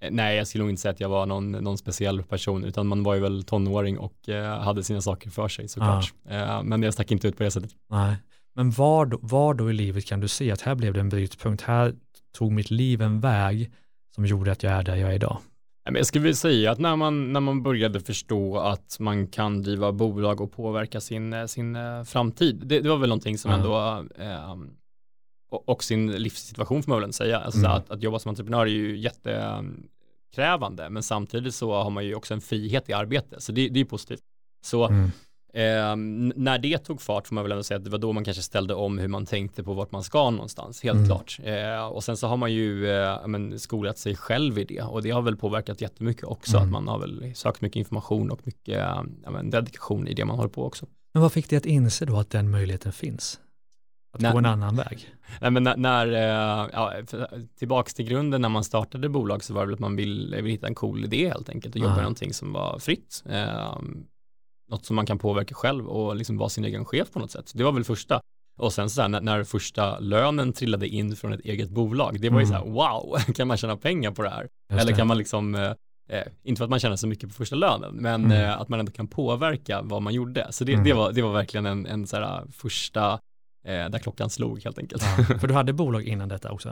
Eh, 0.00 0.10
Nej, 0.10 0.36
jag 0.36 0.46
skulle 0.46 0.62
nog 0.64 0.70
inte 0.70 0.82
säga 0.82 0.92
att 0.92 1.00
jag 1.00 1.08
var 1.08 1.26
någon, 1.26 1.52
någon 1.52 1.78
speciell 1.78 2.22
person, 2.22 2.64
utan 2.64 2.86
man 2.86 3.02
var 3.02 3.14
ju 3.14 3.20
väl 3.20 3.42
tonåring 3.42 3.98
och 3.98 4.28
eh, 4.28 4.60
hade 4.60 4.82
sina 4.84 5.00
saker 5.00 5.30
för 5.30 5.48
sig 5.48 5.68
såklart. 5.68 6.12
Eh, 6.28 6.62
men 6.62 6.82
jag 6.82 6.94
stack 6.94 7.10
inte 7.10 7.28
ut 7.28 7.36
på 7.36 7.42
det 7.42 7.50
sättet. 7.50 7.70
Nej. 7.90 8.16
Men 8.54 8.70
var 8.70 9.06
då, 9.06 9.18
var 9.22 9.54
då 9.54 9.70
i 9.70 9.72
livet 9.72 10.06
kan 10.06 10.20
du 10.20 10.28
se 10.28 10.50
att 10.52 10.60
här 10.60 10.74
blev 10.74 10.92
det 10.94 11.00
en 11.00 11.08
brytpunkt, 11.08 11.62
här 11.62 11.94
tog 12.38 12.52
mitt 12.52 12.70
liv 12.70 13.02
en 13.02 13.20
väg 13.20 13.70
som 14.14 14.26
gjorde 14.26 14.52
att 14.52 14.62
jag 14.62 14.72
är 14.72 14.82
där 14.82 14.96
jag 14.96 15.10
är 15.10 15.14
idag? 15.14 15.38
Jag 15.94 16.06
skulle 16.06 16.22
vilja 16.22 16.36
säga 16.36 16.70
att 16.70 16.78
när 16.78 16.96
man, 16.96 17.32
när 17.32 17.40
man 17.40 17.62
började 17.62 18.00
förstå 18.00 18.58
att 18.58 18.96
man 19.00 19.26
kan 19.26 19.62
driva 19.62 19.92
bolag 19.92 20.40
och 20.40 20.52
påverka 20.52 21.00
sin, 21.00 21.32
eh, 21.32 21.46
sin 21.46 21.76
eh, 21.76 22.04
framtid, 22.04 22.62
det, 22.66 22.80
det 22.80 22.88
var 22.88 22.96
väl 22.96 23.08
någonting 23.08 23.38
som 23.38 23.50
Ja. 23.50 23.56
ändå, 23.56 24.04
eh, 24.22 24.56
och, 25.48 25.84
sin 25.84 26.12
livssituation 26.12 26.82
får 26.82 26.90
man 26.92 27.00
väl 27.00 27.12
säga, 27.12 27.38
alltså 27.38 27.58
Mm. 27.60 27.70
att, 27.72 27.90
att 27.90 28.02
jobba 28.02 28.18
som 28.18 28.28
entreprenör 28.28 28.60
är 28.66 28.70
ju 28.70 28.96
jättekrävande, 28.96 30.90
men 30.90 31.02
samtidigt 31.02 31.54
så 31.54 31.74
har 31.74 31.90
man 31.90 32.04
ju 32.04 32.14
också 32.14 32.34
en 32.34 32.40
frihet 32.40 32.88
i 32.88 32.92
arbete, 32.92 33.40
så 33.40 33.52
det, 33.52 33.68
det 33.68 33.80
är 33.80 33.84
positivt. 33.84 34.20
Så 34.64 34.86
Mm. 34.88 35.10
Eh, 35.54 35.96
när 36.36 36.58
det 36.58 36.78
tog 36.78 37.00
fart 37.02 37.26
får 37.28 37.34
man 37.34 37.44
väl 37.44 37.52
ändå 37.52 37.62
säga 37.64 37.78
att 37.78 37.84
det 37.84 37.90
var 37.90 37.98
då 37.98 38.12
man 38.12 38.24
kanske 38.24 38.42
ställde 38.42 38.74
om 38.74 38.98
hur 38.98 39.08
man 39.08 39.26
tänkte 39.26 39.62
på 39.64 39.74
vart 39.74 39.92
man 39.92 40.02
ska 40.02 40.30
någonstans, 40.30 40.82
helt 40.82 40.96
Mm. 40.96 41.06
klart. 41.08 41.38
Eh, 41.44 41.86
och 41.86 42.04
sen 42.04 42.16
så 42.16 42.26
har 42.26 42.36
man 42.36 42.52
ju 42.52 42.90
eh, 42.90 43.26
men, 43.26 43.58
skolat 43.58 43.98
sig 43.98 44.16
själv 44.16 44.58
i 44.58 44.64
det 44.64 44.82
och 44.82 45.02
det 45.02 45.10
har 45.10 45.22
väl 45.22 45.36
påverkat 45.36 45.80
jättemycket 45.80 46.24
också, 46.24 46.56
Mm. 46.56 46.66
att 46.66 46.72
man 46.72 46.88
har 46.88 46.98
väl 46.98 47.32
sökt 47.34 47.60
mycket 47.60 47.76
information 47.76 48.30
och 48.30 48.40
mycket 48.44 48.84
men, 49.30 49.50
dedikation 49.50 50.08
i 50.08 50.14
det 50.14 50.24
man 50.24 50.36
håller 50.36 50.48
på 50.50 50.64
också. 50.64 50.86
Men 51.14 51.22
vad 51.22 51.32
fick 51.32 51.50
dig 51.50 51.56
att 51.56 51.66
inse 51.66 52.04
då 52.04 52.16
att 52.18 52.30
den 52.30 52.50
möjligheten 52.50 52.92
finns? 52.92 53.40
Att 54.16 54.22
Nej. 54.22 54.32
gå 54.32 54.38
en 54.38 54.46
annan 54.46 54.76
väg? 54.76 55.08
Nej, 55.40 55.50
men 55.50 55.62
när, 55.62 55.76
när 55.76 56.06
eh, 56.12 56.68
ja, 56.72 56.92
tillbaks 57.58 57.94
till 57.94 58.04
grunden 58.08 58.42
när 58.42 58.48
man 58.48 58.64
startade 58.64 59.08
bolag 59.08 59.44
så 59.44 59.54
var 59.54 59.60
det 59.60 59.66
väl 59.66 59.74
att 59.74 59.80
man 59.80 59.96
vill, 59.96 60.34
vill 60.42 60.52
hitta 60.52 60.66
en 60.66 60.74
cool 60.74 61.04
idé 61.04 61.28
helt 61.28 61.48
enkelt 61.48 61.74
och 61.74 61.80
jobba 61.80 61.94
med 61.94 62.02
någonting 62.02 62.32
som 62.34 62.52
var 62.52 62.78
fritt. 62.78 63.22
Eh, 63.28 63.78
något 64.70 64.84
som 64.86 64.96
man 64.96 65.06
kan 65.06 65.18
påverka 65.18 65.54
själv 65.54 65.86
och 65.88 66.16
liksom 66.16 66.38
vara 66.38 66.48
sin 66.48 66.64
egen 66.64 66.84
chef 66.84 67.10
på 67.12 67.18
något 67.18 67.30
sätt. 67.30 67.52
Det 67.54 67.64
var 67.64 67.72
väl 67.72 67.84
första. 67.84 68.20
Och 68.58 68.72
sen 68.72 68.90
så 68.90 69.02
här, 69.02 69.08
när, 69.08 69.20
när 69.20 69.44
första 69.44 69.98
lönen 69.98 70.52
trillade 70.52 70.88
in 70.88 71.16
från 71.16 71.32
ett 71.32 71.40
eget 71.40 71.70
bolag, 71.70 72.20
det 72.20 72.30
var 72.30 72.40
ju 72.40 72.46
Mm. 72.46 72.58
så 72.58 72.64
här, 72.64 72.72
wow, 72.72 73.18
kan 73.34 73.48
man 73.48 73.56
tjäna 73.56 73.76
pengar 73.76 74.10
på 74.10 74.22
det 74.22 74.30
här? 74.30 74.40
Just 74.42 74.82
Eller 74.82 74.92
det. 74.92 74.98
kan 74.98 75.06
man 75.06 75.18
liksom, 75.18 75.54
eh, 75.54 75.72
eh, 76.08 76.22
inte 76.42 76.58
för 76.58 76.64
att 76.64 76.70
man 76.70 76.80
tjänar 76.80 76.96
så 76.96 77.06
mycket 77.06 77.28
på 77.28 77.34
första 77.34 77.56
lönen, 77.56 77.94
men 77.94 78.24
Mm. 78.24 78.44
eh, 78.44 78.60
att 78.60 78.68
man 78.68 78.80
ändå 78.80 78.92
kan 78.92 79.06
påverka 79.06 79.82
vad 79.82 80.02
man 80.02 80.14
gjorde. 80.14 80.46
Så 80.50 80.64
det, 80.64 80.72
Mm. 80.72 80.84
det, 80.84 80.92
var, 80.92 81.12
det 81.12 81.22
var 81.22 81.32
verkligen 81.32 81.66
en, 81.66 81.86
en 81.86 82.06
så 82.06 82.16
här 82.16 82.44
första, 82.52 83.18
eh, 83.66 83.88
där 83.90 83.98
klockan 83.98 84.30
slog 84.30 84.62
helt 84.64 84.78
enkelt. 84.78 85.02
Ja, 85.18 85.24
för 85.40 85.48
du 85.48 85.54
hade 85.54 85.72
bolag 85.72 86.02
innan 86.02 86.28
detta 86.28 86.50
också. 86.52 86.68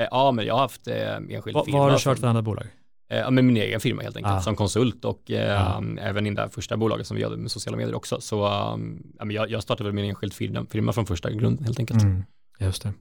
Eh, 0.00 0.06
Ja, 0.10 0.32
men 0.32 0.46
jag 0.46 0.54
har 0.54 0.60
haft 0.60 0.88
eh, 0.88 1.16
enskild 1.16 1.54
Va, 1.54 1.64
firma. 1.64 1.78
vad 1.78 1.86
har 1.86 1.92
du 1.92 1.98
kört 2.02 2.18
för 2.18 2.26
andra 2.26 2.42
bolag? 2.42 2.64
Eh, 3.10 3.18
Ja, 3.18 3.30
med 3.30 3.44
min 3.44 3.56
egen 3.56 3.80
firma 3.80 4.02
helt 4.02 4.16
enkelt, 4.16 4.34
Ah. 4.34 4.40
som 4.40 4.56
konsult 4.56 5.04
och 5.04 5.30
eh, 5.30 5.76
Ah. 5.76 5.82
även 6.00 6.26
i 6.26 6.30
det 6.30 6.36
där 6.36 6.48
första 6.48 6.76
bolaget 6.76 7.06
som 7.06 7.16
vi 7.16 7.22
hade 7.24 7.36
med 7.36 7.50
sociala 7.50 7.76
medier 7.76 7.94
också. 7.94 8.20
Så 8.20 8.46
um, 8.72 9.02
ja, 9.18 9.24
men 9.24 9.36
jag, 9.36 9.50
jag 9.50 9.62
startade 9.62 9.88
väl 9.88 9.94
min 9.94 10.04
enskild 10.04 10.32
firma, 10.34 10.66
firma 10.70 10.92
från 10.92 11.06
första 11.06 11.30
grunden 11.30 11.64
helt 11.64 11.78
enkelt. 11.78 12.02
Mm, 12.02 12.24
just 12.60 12.82
det. 12.82 12.92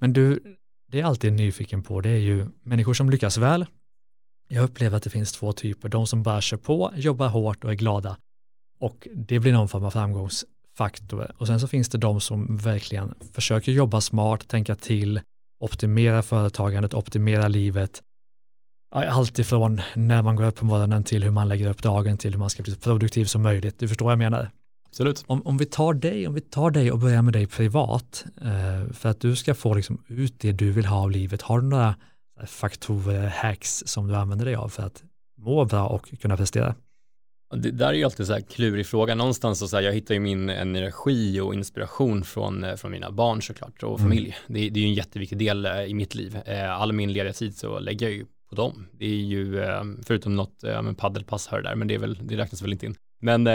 Men 0.00 0.12
du, 0.12 0.40
det 0.92 1.00
är 1.00 1.04
alltid 1.04 1.32
nyfiken 1.32 1.82
på, 1.82 2.00
det 2.00 2.08
är 2.10 2.18
ju 2.18 2.46
människor 2.62 2.94
som 2.94 3.10
lyckas 3.10 3.38
väl. 3.38 3.66
Jag 4.48 4.64
upplever 4.64 4.96
att 4.96 5.02
det 5.02 5.10
finns 5.10 5.32
två 5.32 5.52
typer, 5.52 5.88
de 5.88 6.06
som 6.06 6.22
bara 6.22 6.40
kör 6.40 6.56
på, 6.56 6.92
jobbar 6.96 7.28
hårt 7.28 7.64
och 7.64 7.70
är 7.70 7.74
glada. 7.74 8.16
Och 8.78 9.08
det 9.14 9.38
blir 9.40 9.52
någon 9.52 9.68
form 9.68 9.84
av 9.84 9.90
framgångsfaktor. 10.74 11.32
Och 11.38 11.46
sen 11.46 11.60
så 11.60 11.68
finns 11.68 11.88
det 11.88 11.98
de 11.98 12.20
som 12.20 12.56
verkligen 12.56 13.14
försöker 13.32 13.72
jobba 13.72 14.00
smart, 14.00 14.48
tänka 14.48 14.74
till, 14.74 15.20
optimera 15.60 16.22
företagandet, 16.22 16.94
optimera 16.94 17.48
livet. 17.48 18.02
Allt 18.94 19.38
ifrån 19.38 19.80
när 19.94 20.22
man 20.22 20.36
går 20.36 20.44
upp 20.44 20.56
på 20.56 20.64
morgonen 20.64 21.04
till 21.04 21.24
hur 21.24 21.30
man 21.30 21.48
lägger 21.48 21.70
upp 21.70 21.82
dagen 21.82 22.18
till 22.18 22.32
hur 22.32 22.38
man 22.38 22.50
ska 22.50 22.62
bli 22.62 22.72
så 22.72 22.80
produktiv 22.80 23.24
som 23.24 23.42
möjligt. 23.42 23.78
Du 23.78 23.88
förstår 23.88 24.06
vad 24.06 24.12
jag 24.12 24.18
menar? 24.18 24.50
Absolut. 24.88 25.24
Om, 25.26 25.42
om, 25.46 25.58
vi 25.58 25.64
tar 25.64 25.94
dig, 25.94 26.28
om 26.28 26.34
vi 26.34 26.40
tar 26.40 26.70
dig 26.70 26.92
och 26.92 26.98
börjar 26.98 27.22
med 27.22 27.32
dig 27.32 27.46
privat, 27.46 28.24
eh, 28.40 28.92
för 28.92 29.08
att 29.08 29.20
du 29.20 29.36
ska 29.36 29.54
få 29.54 29.74
liksom 29.74 29.98
ut 30.08 30.40
det 30.40 30.52
du 30.52 30.72
vill 30.72 30.86
ha 30.86 30.96
av 30.96 31.10
livet, 31.10 31.42
har 31.42 31.60
du 31.60 31.66
några 31.66 31.94
faktorer, 32.46 33.26
hacks 33.26 33.82
som 33.86 34.08
du 34.08 34.16
använder 34.16 34.44
dig 34.44 34.54
av 34.54 34.68
för 34.68 34.82
att 34.82 35.02
må 35.38 35.64
bra 35.64 35.86
och 35.86 36.14
kunna 36.20 36.36
prestera? 36.36 36.74
Det 37.56 37.70
där 37.70 37.88
är 37.88 37.92
ju 37.92 38.04
alltid 38.04 38.26
så 38.26 38.32
här 38.32 38.40
klurig 38.40 38.86
fråga. 38.86 39.14
Någonstans 39.14 39.58
så, 39.58 39.68
så 39.68 39.76
här, 39.76 39.82
jag 39.82 39.92
hittar 39.92 40.14
ju 40.14 40.20
min 40.20 40.50
energi 40.50 41.40
och 41.40 41.54
inspiration 41.54 42.24
från, 42.24 42.64
eh, 42.64 42.74
från 42.76 42.90
mina 42.90 43.10
barn 43.10 43.42
såklart 43.42 43.82
och 43.82 43.98
Mm. 44.00 44.02
familj. 44.10 44.36
Det, 44.46 44.52
det 44.70 44.80
är 44.80 44.82
ju 44.82 44.88
en 44.88 44.94
jätteviktig 44.94 45.38
del 45.38 45.66
eh, 45.66 45.82
i 45.82 45.94
mitt 45.94 46.14
liv. 46.14 46.38
Eh, 46.46 46.70
All 46.80 46.92
min 46.92 47.12
lediga 47.12 47.32
tid 47.32 47.56
så 47.56 47.78
lägger 47.78 48.06
jag 48.06 48.14
ju 48.16 48.26
på 48.48 48.54
dem. 48.54 48.86
Det 48.98 49.04
är 49.04 49.08
ju, 49.16 49.62
förutom 50.06 50.36
något 50.36 50.64
paddelpass 50.96 51.46
här 51.48 51.58
och 51.58 51.64
där, 51.64 51.74
men 51.74 51.88
det, 51.88 51.94
är 51.94 51.98
väl, 51.98 52.18
det 52.22 52.36
räknas 52.36 52.62
väl 52.62 52.72
inte 52.72 52.86
in. 52.86 52.94
Men 53.22 53.46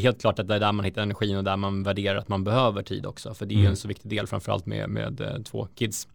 helt 0.00 0.20
klart 0.20 0.38
att 0.38 0.48
det 0.48 0.54
är 0.54 0.60
där 0.60 0.72
man 0.72 0.84
hittar 0.84 1.02
energin 1.02 1.36
och 1.36 1.44
där 1.44 1.56
man 1.56 1.82
värderar 1.82 2.18
att 2.18 2.28
man 2.28 2.44
behöver 2.44 2.82
tid 2.82 3.06
också, 3.06 3.34
för 3.34 3.46
det 3.46 3.52
är 3.54 3.56
ju 3.56 3.60
Mm. 3.60 3.70
en 3.70 3.76
så 3.76 3.88
viktig 3.88 4.10
del, 4.10 4.26
framförallt 4.26 4.66
med, 4.66 4.90
med 4.90 5.44
två 5.46 5.68
kids. 5.74 6.08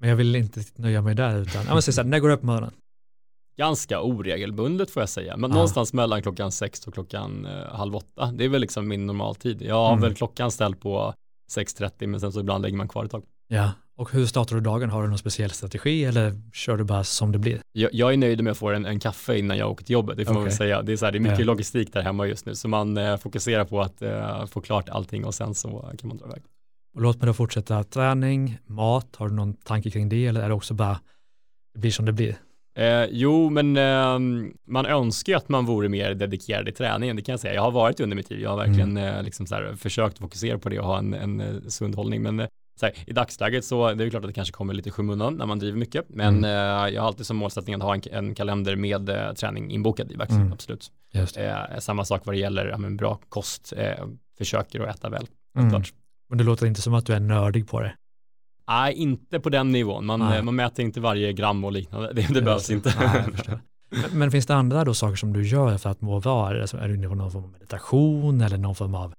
Men 0.00 0.08
jag 0.08 0.16
vill 0.16 0.36
inte 0.36 0.60
nöja 0.76 1.02
mig 1.02 1.14
där, 1.14 1.40
utan, 1.42 1.64
ja 1.66 1.72
men 1.72 1.82
så 1.82 2.00
här, 2.02 2.08
när 2.08 2.18
går 2.18 2.28
du 2.28 2.34
upp 2.34 2.40
på 2.40 2.46
morgonen? 2.46 2.70
Ganska 3.60 4.00
oregelbundet 4.00 4.90
får 4.90 5.02
jag 5.02 5.08
säga, 5.08 5.36
men 5.36 5.50
Ja. 5.50 5.54
någonstans 5.54 5.92
mellan 5.92 6.22
klockan 6.22 6.52
sex 6.52 6.86
och 6.86 6.94
klockan 6.94 7.46
eh, 7.46 7.74
halv 7.74 7.96
åtta. 7.96 8.32
Det 8.32 8.44
är 8.44 8.48
väl 8.48 8.60
liksom 8.60 8.88
min 8.88 9.06
normaltid. 9.06 9.62
Jag 9.62 9.74
har 9.74 9.88
Mm. 9.92 10.00
väl 10.02 10.14
klockan 10.14 10.50
ställd 10.50 10.80
på 10.80 11.14
6.30 11.50 12.06
men 12.06 12.20
sen 12.20 12.32
så 12.32 12.40
ibland 12.40 12.62
lägger 12.62 12.76
man 12.76 12.88
kvar 12.88 13.04
ett 13.04 13.10
tag. 13.10 13.22
Ja, 13.48 13.72
och 13.96 14.12
hur 14.12 14.26
startar 14.26 14.56
du 14.56 14.62
dagen? 14.62 14.90
Har 14.90 15.02
du 15.02 15.08
någon 15.08 15.18
speciell 15.18 15.50
strategi 15.50 16.04
eller 16.04 16.40
kör 16.52 16.76
du 16.76 16.84
bara 16.84 17.04
som 17.04 17.32
det 17.32 17.38
blir? 17.38 17.60
Jag, 17.72 17.94
jag 17.94 18.12
är 18.12 18.16
nöjd 18.16 18.44
med 18.44 18.50
att 18.50 18.58
få 18.58 18.70
en, 18.70 18.86
en 18.86 19.00
kaffe 19.00 19.38
innan 19.38 19.56
jag 19.58 19.70
åker 19.70 19.84
till 19.84 19.92
jobbet, 19.92 20.16
det 20.16 20.24
får 20.24 20.34
man 20.34 20.42
väl 20.44 20.52
säga. 20.52 20.82
Det 20.82 20.92
är, 20.92 20.96
så 20.96 21.04
här, 21.04 21.12
det 21.12 21.18
är 21.18 21.20
mycket 21.20 21.38
Ja. 21.38 21.44
logistik 21.44 21.92
där 21.92 22.02
hemma 22.02 22.26
just 22.26 22.46
nu, 22.46 22.54
så 22.54 22.68
man 22.68 22.96
eh, 22.98 23.16
fokuserar 23.16 23.64
på 23.64 23.80
att 23.80 24.02
eh, 24.02 24.46
få 24.46 24.60
klart 24.60 24.88
allting 24.88 25.24
och 25.24 25.34
sen 25.34 25.54
så 25.54 25.90
kan 25.98 26.08
man 26.08 26.16
dra 26.16 26.26
iväg. 26.26 26.42
Och 26.94 27.00
låt 27.02 27.16
mig 27.20 27.26
då 27.26 27.34
fortsätta, 27.34 27.84
träning, 27.84 28.58
mat, 28.66 29.16
har 29.16 29.28
du 29.28 29.34
någon 29.34 29.52
tanke 29.54 29.90
kring 29.90 30.08
det 30.08 30.26
eller 30.26 30.40
är 30.42 30.48
det 30.48 30.54
också 30.54 30.74
bara, 30.74 31.00
det 31.74 31.80
blir 31.80 31.90
som 31.90 32.04
det 32.04 32.12
blir? 32.12 32.36
Eh, 32.74 33.04
jo, 33.10 33.50
men 33.50 33.76
eh, 33.76 34.18
man 34.66 34.86
önskar 34.86 35.32
ju 35.32 35.36
att 35.36 35.48
man 35.48 35.66
vore 35.66 35.88
mer 35.88 36.14
dedikerad 36.14 36.68
i 36.68 36.72
träningen, 36.72 37.16
det 37.16 37.22
kan 37.22 37.32
jag 37.32 37.40
säga. 37.40 37.54
Jag 37.54 37.62
har 37.62 37.70
varit 37.70 38.00
under 38.00 38.16
mitt 38.16 38.30
liv, 38.30 38.40
jag 38.40 38.50
har 38.50 38.56
verkligen 38.56 38.96
eh, 38.96 39.22
liksom 39.22 39.46
här, 39.50 39.74
försökt 39.76 40.18
fokusera 40.18 40.58
på 40.58 40.68
det 40.68 40.78
och 40.78 40.86
ha 40.86 40.98
en, 40.98 41.14
en 41.14 41.40
eh, 41.40 41.46
sund 41.68 41.94
hållning. 41.94 42.22
Men 42.22 42.40
eh, 42.40 42.46
här, 42.82 42.92
i 43.06 43.12
dagsläget 43.12 43.64
så 43.64 43.86
det 43.86 43.92
är 43.92 44.04
det 44.04 44.10
klart 44.10 44.22
att 44.24 44.28
det 44.28 44.34
kanske 44.34 44.52
kommer 44.52 44.74
lite 44.74 44.90
skymundan 44.90 45.34
när 45.34 45.46
man 45.46 45.58
driver 45.58 45.78
mycket. 45.78 46.04
Men 46.08 46.44
eh, 46.44 46.50
jag 46.50 47.00
har 47.02 47.06
alltid 47.06 47.26
som 47.26 47.36
målsättning 47.36 47.74
att 47.74 47.82
ha 47.82 47.94
en, 47.94 48.02
en 48.10 48.34
kalender 48.34 48.76
med 48.76 49.10
träning 49.36 49.70
inbokad 49.70 50.12
i 50.12 50.16
verkligen, 50.16 50.40
Mm. 50.42 50.52
absolut. 50.52 50.90
Samma 51.78 52.04
sak 52.04 52.26
vad 52.26 52.34
det 52.34 52.38
gäller 52.38 52.66
ja, 52.66 52.78
men 52.78 52.96
bra 52.96 53.18
kost, 53.28 53.72
försöker 54.38 54.80
att 54.80 54.96
äta 54.96 55.08
väl. 55.08 55.26
Mm. 55.58 55.82
Men 56.28 56.38
det 56.38 56.44
låter 56.44 56.66
inte 56.66 56.82
som 56.82 56.94
att 56.94 57.06
du 57.06 57.12
är 57.12 57.20
nördig 57.20 57.68
på 57.68 57.80
det. 57.80 57.94
Nej, 58.70 58.94
inte 58.94 59.40
på 59.40 59.48
den 59.48 59.72
nivån. 59.72 60.06
Man, 60.06 60.20
Nej. 60.20 60.42
man 60.42 60.56
mäter 60.56 60.84
inte 60.84 61.00
varje 61.00 61.32
gram 61.32 61.64
och 61.64 61.72
liknande. 61.72 62.12
Det, 62.12 62.34
det 62.34 62.42
behövs 62.42 62.66
det. 62.66 62.74
inte. 62.74 62.94
Nej. 63.00 63.58
Men, 64.12 64.30
finns 64.30 64.46
det 64.46 64.54
andra 64.54 64.84
då 64.84 64.94
saker 64.94 65.16
som 65.16 65.32
du 65.32 65.46
gör 65.46 65.78
för 65.78 65.90
att 65.90 66.00
må 66.00 66.20
bra? 66.20 66.50
Är, 66.50 66.54
det, 66.54 66.88
du 66.88 66.94
inne 66.94 67.08
på 67.08 67.14
någon 67.14 67.30
form 67.30 67.44
av 67.44 67.50
meditation 67.50 68.40
eller 68.40 68.58
någon 68.58 68.74
form 68.74 68.94
av, 68.94 69.12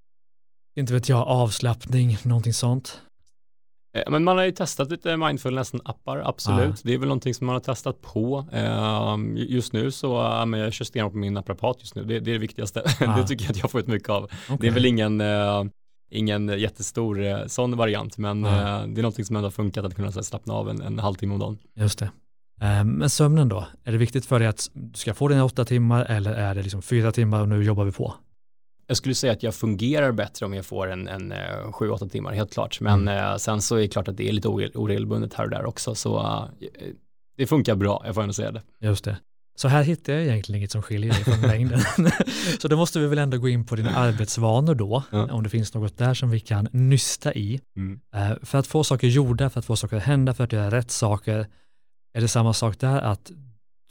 inte 0.76 0.94
vet 0.94 1.10
jag, 1.10 1.28
avslappning, 1.28 2.18
någonting 2.24 2.54
sånt? 2.54 3.02
Eh, 3.98 4.12
Men 4.12 4.24
man 4.24 4.38
har 4.38 4.44
ju 4.46 4.52
testat 4.52 4.92
lite 4.92 5.10
mindfulness-appar, 5.10 6.22
absolut. 6.26 6.82
Det 6.84 6.94
är 6.94 6.98
väl 6.98 7.08
någonting 7.08 7.34
som 7.34 7.48
man 7.48 7.54
har 7.56 7.60
testat 7.60 8.02
på. 8.02 8.46
Ehm, 8.52 9.38
Just 9.38 9.74
nu 9.74 9.92
så, 9.92 10.44
men 10.48 10.60
jag 10.60 10.74
kör 10.74 10.86
stenhårt 10.86 11.12
på 11.12 11.18
min 11.18 11.34
naprapat 11.34 11.78
just 11.80 11.96
nu. 11.96 12.04
Det, 12.04 12.20
det 12.20 12.32
är 12.32 12.34
det 12.34 12.40
viktigaste. 12.40 12.84
Ah. 13.08 13.18
Det 13.18 13.28
tycker 13.28 13.46
jag 13.46 13.52
att 13.52 13.58
jag 13.58 13.72
får 13.72 13.82
ut 13.82 13.88
mycket 13.88 14.10
av. 14.10 14.22
Det 14.48 14.54
Okej. 14.54 14.70
är 14.70 14.74
väl 14.74 14.86
ingen, 14.86 15.22
eh, 15.22 15.64
ingen 16.12 16.60
jättestor 16.60 17.24
eh, 17.24 17.46
sån 17.46 17.78
variant, 17.78 18.18
men 18.18 18.46
eh, 18.46 18.52
det 18.88 19.02
är 19.02 19.02
någonting 19.02 19.26
som 19.26 19.36
ändå 19.36 19.46
har 19.46 19.52
funkat 19.52 19.86
att 19.86 19.96
kunna 19.96 20.10
här, 20.12 20.22
slappna 20.22 20.54
av 20.54 20.70
en, 20.70 20.82
en 20.82 21.00
halvtimme 21.00 21.34
om 21.34 21.40
dagen. 21.40 21.58
Just 21.76 22.00
det. 22.00 22.12
Eh, 22.62 22.84
Men 22.84 23.10
sömnen 23.10 23.50
då? 23.50 23.68
Är 23.84 23.92
det 23.92 23.98
viktigt 23.98 24.26
för 24.26 24.40
dig 24.40 24.48
att 24.48 24.70
du 24.74 24.98
ska 24.98 25.14
få 25.14 25.28
dina 25.28 25.46
åtta 25.46 25.66
timmar 25.66 26.06
eller 26.06 26.34
är 26.34 26.56
det 26.56 26.62
liksom 26.64 26.82
fyra 26.82 27.12
timmar 27.12 27.42
och 27.42 27.50
nu 27.50 27.64
jobbar 27.64 27.84
vi 27.86 27.92
på? 27.92 28.14
Jag 28.88 28.98
skulle 28.98 29.16
säga 29.16 29.34
att 29.34 29.44
jag 29.44 29.56
fungerar 29.56 30.12
bättre 30.12 30.46
om 30.46 30.54
jag 30.54 30.66
får 30.66 30.88
en, 30.92 31.08
en 31.08 31.34
sju, 31.74 31.90
åtta 31.90 32.08
timmar, 32.08 32.32
helt 32.34 32.54
klart. 32.54 32.82
Men 32.82 33.08
Mm. 33.08 33.40
sen 33.40 33.62
så 33.62 33.76
är 33.76 33.80
det 33.82 33.88
klart 33.88 34.08
att 34.08 34.18
det 34.18 34.30
är 34.30 34.34
lite 34.34 34.48
ore- 34.48 34.72
oregelbundet 34.76 35.34
här 35.34 35.44
och 35.44 35.50
där 35.50 35.66
också, 35.66 35.96
så 35.96 36.44
det 37.38 37.48
funkar 37.48 37.76
bra, 37.76 38.02
jag 38.06 38.16
får 38.16 38.22
ändå 38.22 38.34
säga 38.34 38.52
det. 38.52 38.62
Just 38.80 39.04
det. 39.06 39.18
Så 39.56 39.68
här 39.68 39.84
hittar 39.84 40.14
jag 40.14 40.24
egentligen 40.24 40.58
inget 40.58 40.72
som 40.72 40.82
skiljer 40.82 41.14
dig 41.14 41.24
från 41.24 41.42
mängden. 41.42 41.80
så 42.62 42.68
då 42.68 42.78
måste 42.78 43.00
vi 43.00 43.08
väl 43.08 43.18
ändå 43.18 43.38
gå 43.38 43.50
in 43.50 43.66
på 43.66 43.76
dina 43.76 43.96
arbetsvanor 43.96 44.76
då, 44.76 45.04
ja. 45.12 45.32
om 45.32 45.44
det 45.44 45.50
finns 45.50 45.74
något 45.74 45.98
där 45.98 46.14
som 46.14 46.30
vi 46.30 46.40
kan 46.40 46.68
nysta 46.72 47.34
i. 47.34 47.62
Mm. 47.76 48.00
Uh, 48.16 48.38
för 48.42 48.58
att 48.58 48.68
få 48.68 48.84
saker 48.84 49.08
gjorda, 49.08 49.50
för 49.50 49.60
att 49.60 49.66
få 49.66 49.76
saker 49.76 49.98
att 49.98 50.04
hända, 50.04 50.34
för 50.34 50.44
att 50.44 50.54
göra 50.54 50.72
rätt 50.72 50.92
saker, 50.92 51.48
är 52.14 52.22
det 52.22 52.28
samma 52.28 52.54
sak 52.54 52.80
där 52.80 53.02
att 53.02 53.32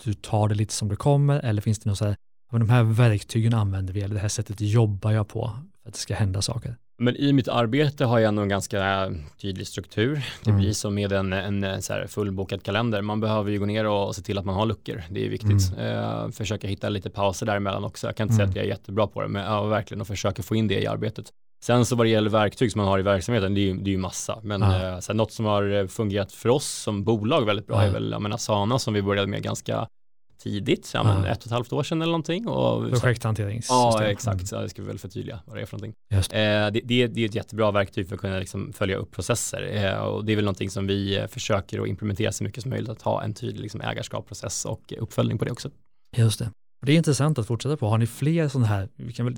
du 0.05 0.15
tar 0.15 0.49
det 0.49 0.55
lite 0.55 0.75
som 0.75 0.89
det 0.89 0.97
kommer 0.97 1.41
eller 1.41 1.63
finns 1.63 1.79
det 1.79 1.91
något 1.91 1.99
så 1.99 2.05
här, 2.05 2.17
de 2.51 2.71
här 2.71 2.83
verktygen 2.83 3.55
använder 3.55 3.95
vi 3.95 4.01
eller 4.01 4.15
det 4.15 4.21
här 4.21 4.29
sättet 4.29 4.61
jobbar 4.61 5.13
jag 5.13 5.29
på 5.29 5.59
för 5.83 5.89
att 5.89 5.95
det 5.95 6.01
ska 6.01 6.15
hända 6.15 6.43
saker? 6.43 6.77
Men 7.03 7.17
i 7.17 7.33
mitt 7.33 7.49
arbete 7.49 8.05
har 8.05 8.19
jag 8.19 8.35
nog 8.35 8.43
en 8.43 8.49
ganska 8.49 9.13
tydlig 9.41 9.67
struktur. 9.67 10.23
Det 10.45 10.51
mm. 10.51 10.61
blir 10.61 10.73
som 10.73 10.95
med 10.95 11.13
en, 11.13 11.33
en 11.33 11.83
så 11.83 12.05
fullbokad 12.09 12.63
kalender. 12.63 13.03
Man 13.03 13.21
behöver 13.21 13.51
ju 13.51 13.59
gå 13.59 13.67
ner 13.67 13.87
och 13.87 14.17
se 14.17 14.23
till 14.23 14.39
att 14.39 14.45
man 14.45 14.55
har 14.55 14.67
luckor. 14.67 15.03
Det 15.11 15.27
är 15.27 15.29
viktigt. 15.29 15.73
Mm. 15.79 15.97
Uh, 15.97 16.31
försöka 16.31 16.69
hitta 16.69 16.89
lite 16.89 17.11
pauser 17.11 17.47
däremellan 17.47 17.85
också. 17.85 18.07
Jag 18.07 18.17
kan 18.17 18.25
inte 18.25 18.35
mm. 18.35 18.39
säga 18.39 18.51
att 18.51 18.57
jag 18.57 18.65
är 18.65 18.69
jättebra 18.69 19.07
på 19.07 19.23
det, 19.23 19.29
men 19.29 19.45
jag 19.45 19.69
verkligen 19.69 20.01
och 20.01 20.07
försöka 20.07 20.43
få 20.43 20.55
in 20.57 20.69
det 20.69 20.83
i 20.83 20.87
arbetet. 20.87 21.27
Sen 21.65 21.85
så 21.85 21.97
vad 21.97 22.07
det 22.07 22.11
gäller 22.11 22.31
verktyg 22.31 22.73
som 22.73 22.79
man 22.79 22.89
har 22.89 22.99
i 22.99 23.03
verksamheten, 23.03 23.55
det 23.55 23.61
är 23.61 23.63
ju, 23.63 23.75
det 23.75 23.91
är 23.91 23.93
ju 23.93 23.99
massa. 23.99 24.39
Men 24.43 24.61
ja. 24.61 24.95
uh, 24.95 25.01
så 25.01 25.13
här, 25.13 25.17
något 25.17 25.33
som 25.33 25.45
har 25.45 25.87
fungerat 25.87 26.33
för 26.33 26.49
oss 26.49 26.69
som 26.69 27.05
bolag 27.05 27.47
väldigt 27.47 27.67
bra 27.67 27.83
ja. 27.83 27.89
är 27.89 27.93
väl, 27.93 28.19
menar, 28.19 28.35
Asana 28.37 28.79
som 28.79 28.95
vi 28.95 29.03
började 29.03 29.27
med 29.27 29.43
ganska 29.43 29.89
tidigt, 30.41 30.91
ja, 30.95 31.03
men 31.03 31.25
ett 31.25 31.39
och 31.39 31.47
ett 31.47 31.53
halvt 31.53 31.73
år 31.73 31.83
sedan 31.83 32.03
eller 32.03 32.11
någonting. 32.11 32.49
Och, 32.49 32.91
Projekthanteringssystem. 32.91 33.77
Ja, 33.77 34.03
exakt. 34.03 34.49
Så 34.49 34.55
jag 34.55 34.71
ska 34.71 34.83
väl 34.83 34.99
förtydliga 34.99 35.41
vad 35.47 35.57
det 35.57 35.63
är 35.63 35.67
för 35.67 35.77
någonting. 35.77 35.95
Eh, 36.11 36.19
det, 36.31 36.71
det, 36.71 37.07
det, 37.07 37.21
är 37.21 37.27
ett 37.27 37.35
jättebra 37.35 37.71
verktyg 37.71 38.09
för 38.09 38.15
att 38.15 38.21
kunna 38.21 38.39
liksom 38.39 38.73
följa 38.73 38.97
upp 38.97 39.11
processer 39.11 39.63
eh, 39.73 40.01
och 40.01 40.25
det 40.25 40.33
är 40.33 40.37
väl 40.37 40.45
någonting 40.45 40.71
som 40.71 40.87
vi 40.87 41.19
eh, 41.19 41.27
försöker 41.27 41.81
att 41.81 41.89
implementera 41.89 42.33
så 42.33 42.45
mycket 42.45 42.63
som 42.63 42.71
möjligt, 42.71 42.89
att 42.89 43.03
ha 43.03 43.23
en 43.23 43.35
tydlig 43.35 43.63
liksom, 43.63 43.81
ägarskapsprocess 43.81 44.65
och 44.65 44.93
uppföljning 44.99 45.39
på 45.39 45.45
det 45.45 45.51
också. 45.51 45.71
Just 46.17 46.39
det. 46.39 46.51
Det 46.87 46.93
är 46.93 46.97
intressant 46.97 47.39
att 47.39 47.47
fortsätta 47.47 47.77
på. 47.77 47.89
Har 47.89 47.99
ni 47.99 48.07
fler 48.07 48.49
sådana 48.49 48.67
här, 48.67 48.89
vi 48.97 49.13
kan 49.13 49.27
väl 49.27 49.37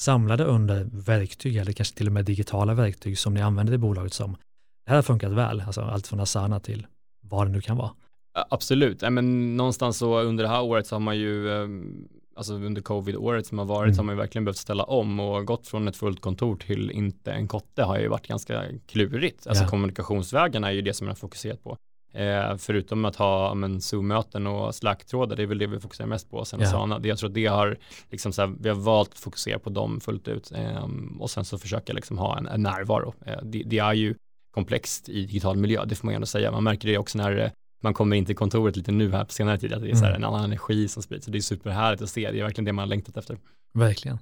samla 0.00 0.36
det 0.36 0.44
under 0.44 0.88
verktyg 0.92 1.56
eller 1.56 1.72
kanske 1.72 1.96
till 1.96 2.06
och 2.06 2.12
med 2.12 2.24
digitala 2.24 2.74
verktyg 2.74 3.18
som 3.18 3.34
ni 3.34 3.40
använder 3.40 3.72
i 3.72 3.78
bolaget 3.78 4.12
som 4.12 4.36
det 4.84 4.90
här 4.90 4.96
har 4.96 5.02
funkat 5.02 5.32
väl, 5.32 5.60
alltså 5.60 5.80
allt 5.80 6.06
från 6.06 6.20
Asana 6.20 6.60
till 6.60 6.86
vad 7.20 7.46
det 7.46 7.50
nu 7.50 7.60
kan 7.60 7.76
vara. 7.76 7.90
Absolut, 8.32 9.02
men 9.10 9.56
någonstans 9.56 9.98
så 9.98 10.20
under 10.20 10.44
det 10.44 10.50
här 10.50 10.62
året 10.62 10.86
så 10.86 10.94
har 10.94 11.00
man 11.00 11.18
ju, 11.18 11.52
ehm, 11.52 12.08
alltså 12.36 12.54
under 12.54 12.82
covid-året 12.82 13.46
som 13.46 13.58
har 13.58 13.64
varit, 13.64 13.86
mm. 13.86 13.94
så 13.94 14.00
har 14.00 14.04
man 14.04 14.14
ju 14.14 14.18
verkligen 14.20 14.44
behövt 14.44 14.56
ställa 14.56 14.84
om 14.84 15.20
och 15.20 15.46
gått 15.46 15.66
från 15.66 15.88
ett 15.88 15.96
fullt 15.96 16.20
kontor 16.20 16.56
till 16.56 16.90
inte 16.90 17.32
en 17.32 17.48
kotte 17.48 17.82
har 17.82 17.98
ju 17.98 18.08
varit 18.08 18.26
ganska 18.26 18.64
klurigt. 18.86 19.46
Alltså 19.46 19.64
ja. 19.64 19.70
kommunikationsvägarna 19.70 20.68
är 20.68 20.72
ju 20.72 20.82
det 20.82 20.94
som 20.94 21.04
man 21.04 21.10
har 21.10 21.16
fokuserat 21.16 21.62
på. 21.62 21.76
Eh, 22.14 22.56
förutom 22.56 23.04
att 23.04 23.16
ha 23.16 23.54
men, 23.54 23.80
Zoom-möten 23.80 24.46
och 24.46 24.74
Slack-trådar, 24.74 25.36
det 25.36 25.42
är 25.42 25.46
väl 25.46 25.58
det 25.58 25.66
vi 25.66 25.80
fokuserar 25.80 26.08
mest 26.08 26.30
på 26.30 26.44
sen. 26.44 26.66
Sana. 26.66 27.00
Jag 27.02 27.18
tror 27.18 27.28
att 27.28 27.34
det 27.34 27.46
har, 27.46 27.78
liksom, 28.10 28.32
så 28.32 28.42
här, 28.42 28.54
vi 28.60 28.68
har 28.68 28.76
valt 28.76 29.12
att 29.12 29.18
fokusera 29.18 29.58
på 29.58 29.70
dem 29.70 30.00
fullt 30.00 30.28
ut 30.28 30.52
eh, 30.52 30.88
och 31.20 31.30
sen 31.30 31.44
så 31.44 31.58
försöka 31.58 31.92
liksom, 31.92 32.18
ha 32.18 32.38
en, 32.38 32.46
en 32.46 32.62
närvaro. 32.62 33.14
Eh, 33.26 33.38
det, 33.42 33.62
det, 33.66 33.78
är 33.78 33.92
ju 33.94 34.14
komplext 34.54 35.08
i 35.08 35.26
digital 35.26 35.56
miljö, 35.56 35.84
det 35.84 35.94
får 35.94 36.06
man 36.06 36.12
ju 36.12 36.16
ändå 36.16 36.26
säga. 36.26 36.50
Man 36.50 36.64
märker 36.64 36.88
det 36.88 36.98
också 36.98 37.18
när 37.18 37.52
man 37.82 37.94
kommer 37.94 38.16
in 38.16 38.24
till 38.24 38.36
kontoret 38.36 38.76
lite 38.76 38.92
nu 38.92 39.12
här 39.12 39.24
på 39.24 39.32
senare 39.32 39.58
tid, 39.58 39.72
att 39.72 39.82
det 39.82 39.90
är 39.90 39.96
mm. 39.96 40.14
en 40.14 40.24
annan 40.24 40.44
energi 40.44 40.88
som 40.88 41.02
sprids. 41.02 41.24
Så 41.24 41.30
det 41.30 41.38
är 41.38 41.40
superhärligt 41.40 42.02
att 42.02 42.10
se, 42.10 42.30
det 42.30 42.38
är 42.38 42.44
verkligen 42.44 42.64
det 42.64 42.72
man 42.72 42.82
har 42.82 42.86
längtat 42.86 43.16
efter. 43.16 43.38
Verkligen. 43.74 44.18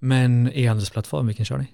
Men 0.00 0.50
e-handelsplattform, 0.52 1.26
vilken 1.26 1.44
kör 1.44 1.58
ni? 1.58 1.66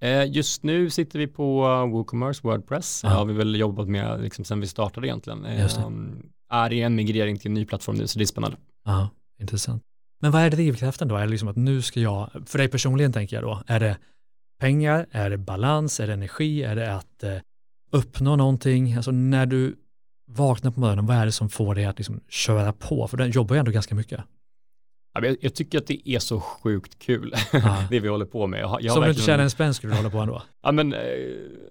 Eh, 0.00 0.32
just 0.32 0.62
nu 0.62 0.90
sitter 0.90 1.18
vi 1.18 1.26
på 1.26 1.60
WooCommerce, 1.86 2.40
Wordpress. 2.42 3.00
Det 3.02 3.08
har 3.08 3.24
vi 3.24 3.32
väl 3.32 3.54
jobbat 3.54 3.88
med 3.88 4.20
liksom 4.20 4.44
sen 4.44 4.60
vi 4.60 4.66
startade 4.66 5.06
egentligen. 5.06 5.46
Just 5.58 5.76
det. 5.76 5.82
Ehm, 5.82 6.22
är 6.50 6.72
i 6.72 6.82
en 6.82 6.94
migrering 6.94 7.38
till 7.38 7.50
en 7.50 7.54
ny 7.54 7.64
plattform 7.64 7.96
nu, 7.96 8.06
så 8.06 8.18
det 8.18 8.24
är 8.24 8.26
spännande. 8.26 8.56
Ja, 8.84 9.10
intressant. 9.40 9.82
Men 10.20 10.30
vad 10.30 10.42
är 10.42 10.50
drivkraften 10.50 11.08
då? 11.08 11.16
Är 11.16 11.20
det 11.24 11.30
liksom 11.30 11.48
att 11.48 11.56
nu 11.56 11.82
ska 11.82 12.00
jag, 12.00 12.30
för 12.46 12.58
dig 12.58 12.68
personligen 12.68 13.12
tänker 13.12 13.36
jag 13.36 13.44
då, 13.44 13.62
är 13.66 13.80
det 13.80 13.98
pengar, 14.60 15.06
är 15.10 15.30
det 15.30 15.38
balans, 15.38 16.00
är 16.00 16.06
det 16.06 16.12
energi, 16.12 16.62
är 16.62 16.76
det 16.76 16.94
att 16.94 17.22
eh, 17.22 17.36
uppnå 17.92 18.36
någonting? 18.36 18.94
Alltså 18.94 19.10
när 19.10 19.46
du 19.46 19.76
vakna 20.28 20.72
på 20.72 20.80
morgonen, 20.80 21.06
vad 21.06 21.16
är 21.16 21.26
det 21.26 21.32
som 21.32 21.48
får 21.48 21.74
dig 21.74 21.84
att 21.84 21.98
liksom 21.98 22.20
köra 22.28 22.72
på? 22.72 23.08
För 23.08 23.16
den 23.16 23.30
jobbar 23.30 23.56
ju 23.56 23.58
ändå 23.58 23.70
ganska 23.70 23.94
mycket. 23.94 24.20
Jag, 25.40 25.54
tycker 25.54 25.78
att 25.78 25.86
det 25.86 26.08
är 26.08 26.18
så 26.18 26.40
sjukt 26.40 26.98
kul, 26.98 27.34
det 27.90 28.00
vi 28.00 28.08
håller 28.08 28.24
på 28.24 28.46
med. 28.46 28.60
Jag, 28.60 28.82
jag 28.82 28.92
som 28.92 29.02
du 29.02 29.10
inte 29.10 29.22
tjänar 29.22 29.44
en 29.44 29.50
spänn 29.50 29.74
skulle 29.74 29.92
du 29.92 29.96
hålla 29.96 30.10
på 30.10 30.18
ändå? 30.18 30.42
ja, 30.62 30.72
men 30.72 30.92
eh, 30.92 31.00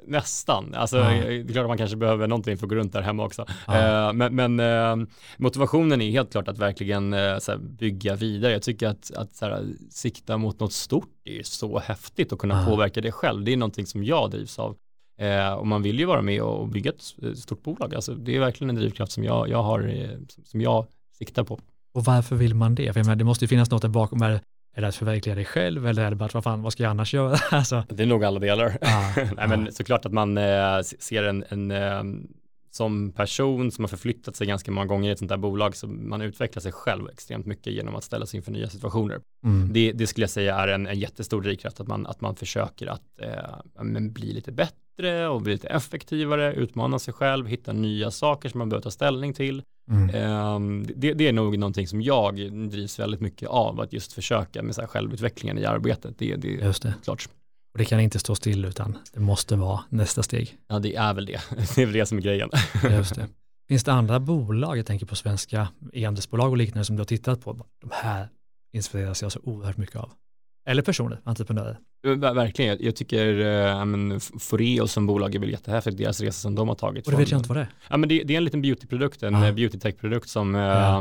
nästan. 0.08 0.74
Alltså, 0.76 0.98
det 0.98 1.04
är 1.04 1.48
klart 1.48 1.64
att 1.64 1.68
man 1.68 1.78
kanske 1.78 1.98
behöver 1.98 2.28
någonting 2.28 2.58
för 2.58 2.66
att 2.66 2.70
gå 2.70 2.76
runt 2.76 2.94
där 2.94 3.02
hemma 3.02 3.26
också. 3.26 3.46
Eh, 3.68 4.14
men, 4.14 4.36
men 4.36 4.60
eh, 4.60 5.08
motivationen 5.38 6.02
är 6.02 6.12
helt 6.12 6.32
klart 6.32 6.48
att 6.48 6.58
verkligen 6.58 7.12
såhär, 7.40 7.58
bygga 7.58 8.16
vidare. 8.16 8.52
Jag 8.52 8.62
tycker 8.62 8.88
att, 8.88 9.12
att 9.16 9.36
såhär, 9.36 9.66
sikta 9.90 10.38
mot 10.38 10.60
något 10.60 10.74
stort 10.74 11.10
är 11.26 11.44
så 11.44 11.80
häftigt 11.80 12.34
att 12.34 12.40
kunna 12.40 12.66
påverka 12.66 13.02
det 13.02 13.12
själv. 13.12 13.44
Det 13.44 13.54
är 13.54 13.58
någonting 13.58 13.86
som 13.86 14.04
jag 14.04 14.32
drivs 14.32 14.60
av. 14.60 14.76
Eh, 15.18 15.54
och 15.54 15.68
man 15.68 15.82
vill 15.82 16.00
ju 16.00 16.06
vara 16.06 16.22
med 16.22 16.42
och 16.42 16.68
bygga 16.68 16.92
ett 16.92 17.38
stort 17.38 17.64
bolag. 17.64 17.96
Alltså, 17.96 18.14
det 18.14 18.36
är 18.36 18.40
verkligen 18.40 18.70
en 18.70 18.76
drivkraft 18.76 19.12
som 19.12 19.24
jag, 19.24 19.50
jag 19.50 19.64
har, 19.64 19.88
eh, 19.88 20.18
som 20.44 20.62
jag 20.62 20.86
siktar 21.18 21.44
på. 21.44 21.60
Och 21.94 22.04
varför 22.04 22.36
vill 22.36 22.56
man 22.56 22.76
det? 22.76 22.94
För 22.94 23.04
menar, 23.04 23.16
det 23.16 23.24
måste 23.24 23.46
ju 23.46 23.50
finnas 23.50 23.72
något 23.72 23.82
där 23.82 23.90
bakom. 23.90 24.22
Är, 24.22 24.42
är 24.76 24.82
det 24.82 24.88
att 24.88 24.96
förverkliga 24.96 25.36
dig 25.36 25.46
själv 25.46 25.88
eller 25.88 26.06
är 26.06 26.10
det 26.10 26.16
bara 26.16 26.26
att 26.26 26.34
vad 26.34 26.44
fan, 26.44 26.62
vad 26.62 26.74
ska 26.74 26.84
jag 26.84 26.90
annars 26.90 27.14
göra? 27.14 27.38
alltså. 27.52 27.84
Det 27.90 28.04
är 28.04 28.08
nog 28.08 28.26
alla 28.26 28.40
delar. 28.40 28.78
Ah, 28.82 29.14
Nej, 29.16 29.30
ah. 29.38 29.48
men 29.48 29.72
såklart 29.72 30.06
att 30.06 30.14
man 30.14 30.38
eh, 30.38 30.82
ser 31.00 31.24
en, 31.24 31.44
en 31.50 31.72
eh, 31.72 32.04
som 32.72 33.12
person 33.12 33.72
som 33.72 33.84
har 33.84 33.90
förflyttat 33.90 34.36
sig 34.36 34.48
ganska 34.48 34.72
många 34.72 34.88
gånger 34.88 35.10
i 35.10 35.12
ett 35.12 35.20
sånt 35.20 35.32
här 35.32 35.38
bolag 35.38 35.76
så 35.76 35.88
man 35.88 36.22
utvecklar 36.22 36.62
sig 36.62 36.72
själv 36.72 37.10
extremt 37.10 37.46
mycket 37.46 37.74
genom 37.74 37.96
att 37.96 38.04
ställa 38.04 38.26
sig 38.26 38.38
inför 38.38 38.52
nya 38.52 38.70
situationer. 38.70 39.20
Mm. 39.44 39.74
Det, 39.74 39.92
det, 39.92 40.08
skulle 40.08 40.24
jag 40.24 40.30
säga 40.30 40.56
är 40.56 40.68
en, 40.68 40.88
en 40.88 41.00
jättestor 41.00 41.42
drivkraft 41.42 41.80
att 41.80 41.88
man, 41.88 42.08
att 42.08 42.22
man 42.22 42.36
försöker 42.36 42.88
att 42.88 43.20
eh, 43.22 44.02
bli 44.02 44.34
lite 44.34 44.52
bättre 44.52 44.87
och 45.30 45.42
bli 45.42 45.54
lite 45.54 45.68
effektivare, 45.68 46.54
utmana 46.54 47.00
sig 47.00 47.14
själv, 47.14 47.48
hitta 47.48 47.74
nya 47.74 48.12
saker 48.12 48.50
som 48.50 48.58
man 48.58 48.70
behöver 48.70 48.84
ta 48.84 48.92
ställning 48.92 49.34
till. 49.34 49.64
Mm. 49.92 50.10
Eh, 50.10 50.86
det, 50.96 51.14
det, 51.14 51.28
är 51.28 51.34
nog 51.34 51.58
någonting 51.58 51.88
som 51.88 52.02
jag 52.02 52.36
drivs 52.70 53.00
väldigt 53.00 53.22
mycket 53.22 53.50
av, 53.50 53.82
att 53.82 53.94
just 53.94 54.14
försöka 54.14 54.64
med 54.64 54.76
så 54.76 54.82
här 54.82 54.88
självutvecklingen 54.88 55.58
i 55.58 55.66
arbetet. 55.66 56.18
Det, 56.18 56.36
det 56.36 56.62
är 56.62 57.04
klart. 57.04 57.30
Och 57.74 57.78
det 57.78 57.86
kan 57.86 58.00
inte 58.00 58.20
stå 58.20 58.36
still 58.36 58.66
utan 58.66 58.98
det 59.14 59.20
måste 59.20 59.56
vara 59.56 59.84
nästa 59.90 60.24
steg. 60.24 60.58
Ja, 60.68 60.80
det 60.80 60.96
är 60.96 61.14
väl 61.14 61.26
det. 61.26 61.42
Det 61.76 61.82
är 61.82 61.86
väl 61.86 61.94
det 61.94 62.06
som 62.06 62.18
är 62.18 62.22
grejen. 62.22 62.50
Just 62.92 63.16
det. 63.16 63.28
Finns 63.68 63.84
det 63.84 63.94
andra 63.94 64.20
bolag, 64.20 64.78
jag 64.78 64.86
tänker 64.86 65.06
på 65.06 65.16
svenska 65.16 65.68
e-handelsbolag 65.94 66.52
och 66.52 66.58
liknande 66.58 66.86
som 66.86 66.96
du 66.96 67.00
har 67.00 67.06
tittat 67.06 67.42
på, 67.42 67.66
de 67.82 67.92
här 67.94 68.30
inspireras 68.74 69.22
jag 69.22 69.32
så 69.32 69.40
oerhört 69.44 69.78
mycket 69.78 69.96
av. 69.96 70.12
Eller 70.68 70.82
personer, 70.82 71.22
entreprenörer. 71.24 71.80
Verkligen, 72.34 72.78
jag, 72.80 72.96
tycker 72.96 73.40
äh, 73.40 74.20
Foreo 74.40 74.88
som 74.88 75.08
bolag 75.08 75.36
är 75.36 75.40
väl 75.40 75.50
jättehäftigt, 75.50 75.98
deras 75.98 76.22
resa 76.22 76.42
som 76.42 76.56
de 76.56 76.68
har 76.68 76.76
tagit. 76.76 77.06
Och 77.06 77.12
det 77.12 77.18
vet 77.18 77.32
jag 77.32 77.40
inte 77.40 77.50
vad 77.50 77.58
det 77.58 77.62
är. 77.62 77.70
Ja, 77.90 77.98
men 77.98 78.10
det, 78.10 78.24
det 78.24 78.34
är 78.34 78.38
en 78.38 78.44
liten 78.44 78.62
beautyprodukt, 78.62 79.24
en 79.24 79.36
ah. 79.36 79.52
beauty 79.52 79.80
tech-produkt 79.80 80.30
som 80.30 80.56
äh, 80.56 80.98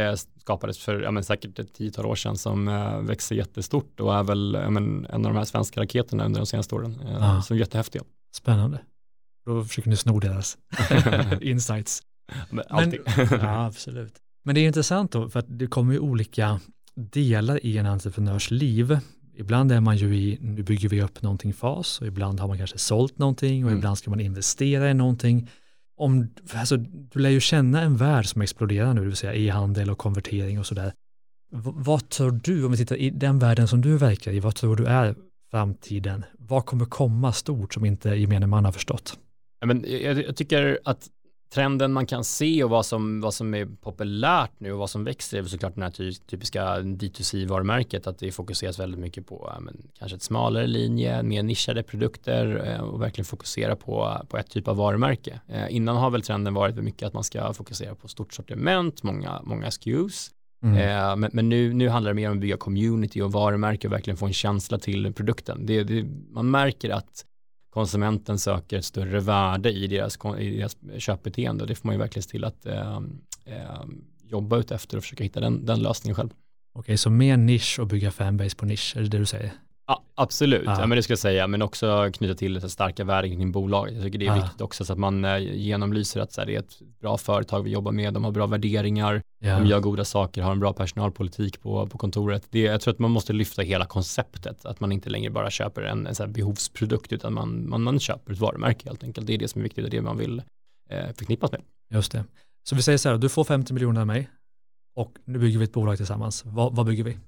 eh, 0.00 0.14
skapades 0.40 0.78
för 0.78 1.00
ja, 1.00 1.10
men 1.10 1.24
säkert 1.24 1.58
ett 1.58 1.74
tiotal 1.74 2.06
år 2.06 2.14
sedan 2.14 2.38
som 2.38 2.68
eh, 2.68 3.00
växer 3.00 3.36
jättestort 3.36 4.00
och 4.00 4.14
är 4.14 4.22
väl 4.22 4.58
ja, 4.62 4.70
men, 4.70 5.06
en 5.06 5.26
av 5.26 5.32
de 5.32 5.36
här 5.36 5.44
svenska 5.44 5.80
raketerna 5.80 6.24
under 6.24 6.40
de 6.40 6.46
senaste 6.46 6.74
åren. 6.74 7.00
Eh, 7.06 7.38
ah. 7.38 7.42
Som 7.42 7.56
är 7.56 7.60
jättehäftiga. 7.60 8.02
Spännande. 8.36 8.80
Då 9.46 9.64
försöker 9.64 9.90
ni 9.90 9.96
sno 9.96 10.20
deras 10.20 10.58
insights. 11.40 12.02
Men, 12.50 12.64
men, 12.70 12.94
ja, 13.30 13.66
absolut. 13.66 14.14
Men 14.44 14.54
det 14.54 14.60
är 14.60 14.66
intressant 14.66 15.12
då, 15.12 15.28
för 15.28 15.38
att 15.38 15.46
det 15.48 15.66
kommer 15.66 15.92
ju 15.92 15.98
olika 15.98 16.60
delar 16.98 17.66
i 17.66 17.78
en 17.78 17.86
entreprenörs 17.86 18.50
liv. 18.50 18.98
Ibland 19.36 19.72
är 19.72 19.80
man 19.80 19.96
ju 19.96 20.16
i, 20.16 20.38
nu 20.40 20.62
bygger 20.62 20.88
vi 20.88 21.02
upp 21.02 21.22
någonting 21.22 21.52
fas 21.52 22.00
och 22.00 22.06
ibland 22.06 22.40
har 22.40 22.48
man 22.48 22.58
kanske 22.58 22.78
sålt 22.78 23.18
någonting 23.18 23.64
och 23.64 23.70
mm. 23.70 23.78
ibland 23.78 23.98
ska 23.98 24.10
man 24.10 24.20
investera 24.20 24.90
i 24.90 24.94
någonting 24.94 25.48
om, 25.96 26.28
alltså, 26.54 26.76
du 26.76 27.18
lär 27.18 27.30
ju 27.30 27.40
känna 27.40 27.82
en 27.82 27.96
värld 27.96 28.26
som 28.26 28.42
exploderar 28.42 28.94
nu, 28.94 29.00
det 29.00 29.06
vill 29.06 29.16
säga 29.16 29.34
e-handel 29.34 29.90
och 29.90 29.98
konvertering 29.98 30.58
och 30.58 30.66
sådär. 30.66 30.92
Vad 31.60 32.08
tror 32.08 32.40
du, 32.44 32.64
om 32.64 32.70
vi 32.70 32.76
tittar 32.76 32.96
i 32.96 33.10
den 33.10 33.38
världen 33.38 33.68
som 33.68 33.80
du 33.80 33.96
verkar 33.96 34.32
i, 34.32 34.40
vad 34.40 34.54
tror 34.54 34.76
du 34.76 34.86
är 34.86 35.14
framtiden? 35.50 36.24
Vad 36.38 36.66
kommer 36.66 36.84
komma 36.84 37.32
stort 37.32 37.74
som 37.74 37.84
inte 37.84 38.08
gemene 38.08 38.46
man 38.46 38.64
har 38.64 38.72
förstått? 38.72 39.18
Men 39.66 39.84
jag, 39.88 40.22
jag 40.26 40.36
tycker 40.36 40.78
att 40.84 41.08
trenden 41.50 41.92
man 41.92 42.06
kan 42.06 42.24
se 42.24 42.64
och 42.64 42.70
vad 42.70 42.86
som, 42.86 43.20
vad 43.20 43.34
som 43.34 43.54
är 43.54 43.66
populärt 43.66 44.52
nu 44.58 44.72
och 44.72 44.78
vad 44.78 44.90
som 44.90 45.04
växer 45.04 45.38
är 45.38 45.44
såklart 45.44 45.74
den 45.74 45.82
här 45.82 46.12
typiska 46.26 46.78
D2C-varumärket 46.78 48.06
att 48.06 48.18
det 48.18 48.32
fokuseras 48.32 48.78
väldigt 48.78 49.00
mycket 49.00 49.26
på 49.26 49.52
men, 49.60 49.82
kanske 49.98 50.16
ett 50.16 50.22
smalare 50.22 50.66
linje, 50.66 51.22
mer 51.22 51.42
nischade 51.42 51.82
produkter 51.82 52.66
eh, 52.66 52.80
och 52.80 53.02
verkligen 53.02 53.24
fokusera 53.24 53.76
på, 53.76 54.26
på 54.28 54.38
ett 54.38 54.50
typ 54.50 54.68
av 54.68 54.76
varumärke. 54.76 55.40
Eh, 55.48 55.76
innan 55.76 55.96
har 55.96 56.10
väl 56.10 56.22
trenden 56.22 56.54
varit 56.54 56.76
mycket 56.76 57.06
att 57.06 57.14
man 57.14 57.24
ska 57.24 57.52
fokusera 57.52 57.94
på 57.94 58.08
stort 58.08 58.34
sortiment, 58.34 59.02
många, 59.02 59.40
många 59.44 59.70
SKUs. 59.70 60.30
Mm. 60.62 60.76
Eh, 60.76 61.16
men, 61.16 61.30
men 61.32 61.48
nu, 61.48 61.72
nu 61.72 61.88
handlar 61.88 62.10
det 62.10 62.14
mer 62.14 62.30
om 62.30 62.36
att 62.36 62.40
bygga 62.40 62.56
community 62.56 63.20
och 63.20 63.32
varumärke 63.32 63.86
och 63.86 63.92
verkligen 63.92 64.16
få 64.16 64.26
en 64.26 64.32
känsla 64.32 64.78
till 64.78 65.12
produkten. 65.12 65.66
Det, 65.66 65.82
det, 65.82 66.06
man 66.30 66.50
märker 66.50 66.90
att 66.90 67.24
konsumenten 67.78 68.38
söker 68.38 68.78
ett 68.78 68.84
större 68.84 69.20
värde 69.20 69.72
i 69.72 69.86
deras, 69.86 70.18
i 70.38 70.56
deras 70.56 70.76
köpbeteende 70.98 71.62
och 71.62 71.68
det 71.68 71.74
får 71.74 71.88
man 71.88 71.94
ju 71.94 71.98
verkligen 71.98 72.22
se 72.22 72.30
till 72.30 72.44
att 72.44 72.66
eh, 72.66 72.96
eh, 73.44 73.84
jobba 74.22 74.56
ut 74.56 74.70
efter 74.70 74.96
och 74.96 75.02
försöka 75.02 75.24
hitta 75.24 75.40
den, 75.40 75.66
den 75.66 75.82
lösningen 75.82 76.14
själv. 76.14 76.30
Okej, 76.74 76.96
så 76.96 77.10
mer 77.10 77.36
nisch 77.36 77.78
och 77.80 77.86
bygga 77.86 78.10
fanbase 78.10 78.56
på 78.56 78.66
nisch, 78.66 78.96
är 78.96 79.00
det 79.00 79.08
det 79.08 79.18
du 79.18 79.26
säger? 79.26 79.52
Ja, 79.90 80.02
absolut, 80.14 80.62
Ja. 80.66 80.76
ja. 80.80 80.86
men 80.86 80.96
det 80.96 81.02
ska 81.02 81.10
jag 81.12 81.18
säga, 81.18 81.46
men 81.46 81.62
också 81.62 82.10
knyta 82.12 82.34
till 82.34 82.52
lite 82.52 82.68
starka 82.68 83.04
värden 83.04 83.30
kring 83.30 83.52
bolaget. 83.52 83.94
Jag 83.94 84.04
tycker 84.04 84.18
det 84.18 84.26
är 84.26 84.36
Ja. 84.36 84.42
viktigt 84.42 84.60
också 84.60 84.84
så 84.84 84.92
att 84.92 84.98
man 84.98 85.24
eh, 85.24 85.38
genomlyser 85.38 86.20
att 86.20 86.32
så 86.32 86.40
här, 86.40 86.46
det 86.46 86.54
är 86.54 86.58
ett 86.58 86.78
bra 87.00 87.18
företag 87.18 87.62
vi 87.62 87.70
jobbar 87.70 87.92
med, 87.92 88.14
de 88.14 88.24
har 88.24 88.30
bra 88.30 88.46
värderingar, 88.46 89.22
de 89.58 89.66
gör 89.66 89.80
goda 89.80 90.04
saker, 90.04 90.42
har 90.42 90.52
en 90.52 90.60
bra 90.60 90.72
personalpolitik 90.72 91.60
på, 91.62 91.86
på 91.86 91.98
kontoret. 91.98 92.46
Det, 92.50 92.60
jag 92.60 92.80
tror 92.80 92.94
att 92.94 92.98
man 92.98 93.10
måste 93.10 93.32
lyfta 93.32 93.62
hela 93.62 93.84
konceptet, 93.86 94.66
att 94.66 94.80
man 94.80 94.92
inte 94.92 95.10
längre 95.10 95.30
bara 95.30 95.50
köper 95.50 95.82
en, 95.82 96.06
en 96.06 96.14
så 96.14 96.26
behovsprodukt, 96.26 97.12
utan 97.12 97.34
man, 97.34 97.68
man, 97.68 97.82
man 97.82 98.00
köper 98.00 98.32
ett 98.32 98.38
varumärke 98.38 98.88
helt 98.88 99.04
enkelt. 99.04 99.26
Det 99.26 99.34
är 99.34 99.38
det 99.38 99.48
som 99.48 99.60
är 99.60 99.62
viktigt 99.62 99.84
och 99.84 99.90
det 99.90 100.02
man 100.02 100.16
vill 100.18 100.42
eh, 100.90 101.12
förknippas 101.16 101.52
med. 101.52 101.60
Just 101.90 102.12
det. 102.12 102.24
Så 102.68 102.76
vi 102.76 102.82
säger 102.82 102.98
så 102.98 103.08
här, 103.08 103.16
du 103.18 103.28
får 103.28 103.44
50 103.44 103.72
miljoner 103.72 104.00
av 104.00 104.06
mig 104.06 104.30
och 104.96 105.12
nu 105.24 105.38
bygger 105.38 105.58
vi 105.58 105.64
ett 105.64 105.72
bolag 105.72 105.96
tillsammans. 105.96 106.42
Vad, 106.46 106.76
vad 106.76 106.86
bygger 106.86 107.04
vi? 107.04 107.18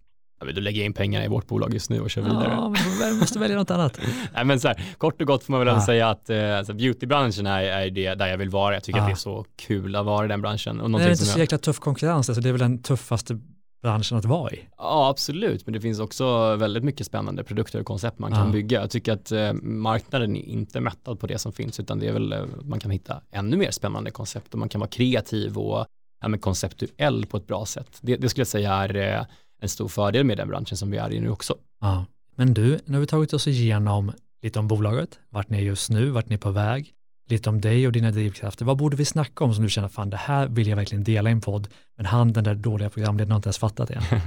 Ja, 0.40 0.46
men 0.46 0.54
Då 0.54 0.60
lägger 0.60 0.78
jag 0.80 0.86
in 0.86 0.92
pengar 0.92 1.24
i 1.24 1.28
vårt 1.28 1.46
bolag 1.46 1.74
just 1.74 1.90
nu 1.90 2.00
och 2.00 2.10
kör 2.10 2.22
vidare. 2.22 2.48
Ja, 2.50 2.68
men 3.00 3.10
vi 3.14 3.20
måste 3.20 3.38
välja 3.38 3.56
något 3.56 3.70
annat. 3.70 4.00
Nej, 4.34 4.44
men 4.44 4.60
så 4.60 4.68
här, 4.68 4.82
kort 4.98 5.20
och 5.20 5.26
gott 5.26 5.44
får 5.44 5.52
man 5.52 5.60
väl 5.66 5.68
Ah. 5.68 5.80
säga 5.80 6.08
att 6.10 6.30
eh, 6.30 6.58
alltså, 6.58 6.72
beautybranschen 6.74 7.46
är, 7.46 7.62
är 7.62 7.90
det 7.90 8.14
där 8.14 8.26
jag 8.26 8.38
vill 8.38 8.50
vara. 8.50 8.74
Jag 8.74 8.82
tycker 8.84 8.98
Ah. 9.00 9.02
att 9.02 9.08
det 9.08 9.12
är 9.12 9.16
så 9.16 9.44
kul 9.56 9.96
att 9.96 10.06
vara 10.06 10.24
i 10.24 10.28
den 10.28 10.42
branschen. 10.42 10.80
Och 10.80 10.90
Det 10.90 11.04
är 11.04 11.10
inte 11.10 11.24
så 11.24 11.32
jag, 11.38 11.38
jäkla 11.38 11.58
tuff 11.58 11.78
konkurrens, 11.78 12.28
alltså 12.28 12.40
det 12.42 12.48
är 12.48 12.52
väl 12.52 12.60
den 12.60 12.82
tuffaste 12.82 13.38
branschen 13.82 14.18
att 14.18 14.24
vara 14.24 14.50
i. 14.52 14.60
ja, 14.76 15.08
absolut, 15.10 15.66
men 15.66 15.72
det 15.72 15.80
finns 15.80 16.00
också 16.00 16.56
väldigt 16.56 16.84
mycket 16.84 17.06
spännande 17.06 17.44
produkter 17.44 17.80
och 17.80 17.86
koncept 17.86 18.18
man 18.18 18.32
kan 18.32 18.48
Ah. 18.48 18.52
bygga. 18.52 18.80
Jag 18.80 18.90
tycker 18.90 19.12
att 19.12 19.32
eh, 19.32 19.52
marknaden 19.62 20.36
är 20.36 20.40
inte 20.48 20.80
mättad 20.80 21.20
på 21.20 21.26
det 21.26 21.38
som 21.38 21.52
finns, 21.52 21.80
utan 21.80 21.98
det 21.98 22.08
är 22.08 22.12
väl, 22.12 22.32
eh, 22.32 22.38
man 22.62 22.80
kan 22.80 22.90
hitta 22.90 23.20
ännu 23.32 23.56
mer 23.56 23.70
spännande 23.70 24.10
koncept 24.10 24.52
och 24.52 24.58
man 24.58 24.68
kan 24.68 24.80
vara 24.80 24.90
kreativ 24.90 25.58
och 25.58 25.86
ja, 26.22 26.36
konceptuell 26.40 27.26
på 27.26 27.36
ett 27.36 27.46
bra 27.46 27.66
sätt. 27.66 27.98
Det, 28.00 28.16
det 28.16 28.28
skulle 28.28 28.40
jag 28.40 28.48
säga 28.48 28.72
är 28.74 28.96
eh, 29.18 29.24
en 29.60 29.68
stor 29.68 29.88
fördel 29.88 30.24
med 30.24 30.36
den 30.36 30.48
branschen 30.48 30.76
som 30.76 30.90
vi 30.90 30.96
är 30.96 31.12
i 31.12 31.20
nu 31.20 31.30
också. 31.30 31.54
Ja. 31.80 32.04
Men 32.36 32.54
du, 32.54 32.78
nu 32.84 32.92
har 32.92 33.00
vi 33.00 33.06
tagit 33.06 33.32
oss 33.32 33.46
igenom 33.46 34.12
lite 34.42 34.58
om 34.58 34.68
bolaget, 34.68 35.18
vart 35.30 35.48
ni 35.48 35.58
är 35.58 35.62
just 35.62 35.90
nu, 35.90 36.10
vart 36.10 36.28
ni 36.28 36.34
är 36.34 36.38
på 36.38 36.50
väg, 36.50 36.92
lite 37.28 37.50
om 37.50 37.60
dig 37.60 37.86
och 37.86 37.92
dina 37.92 38.10
drivkrafter. 38.10 38.64
Vad 38.64 38.76
borde 38.76 38.96
vi 38.96 39.04
snacka 39.04 39.44
om 39.44 39.54
som 39.54 39.64
du 39.64 39.70
känner, 39.70 39.88
fan 39.88 40.10
det 40.10 40.16
här 40.16 40.48
vill 40.48 40.68
jag 40.68 40.76
verkligen 40.76 41.04
dela 41.04 41.30
i 41.30 41.32
en 41.32 41.40
podd, 41.40 41.68
men 41.96 42.06
han 42.06 42.32
den 42.32 42.44
där 42.44 42.54
dåliga 42.54 42.90
programledaren 42.90 43.30
har 43.30 43.36
inte 43.36 43.46
ens 43.46 43.58
fattat 43.58 43.88
det 43.88 44.02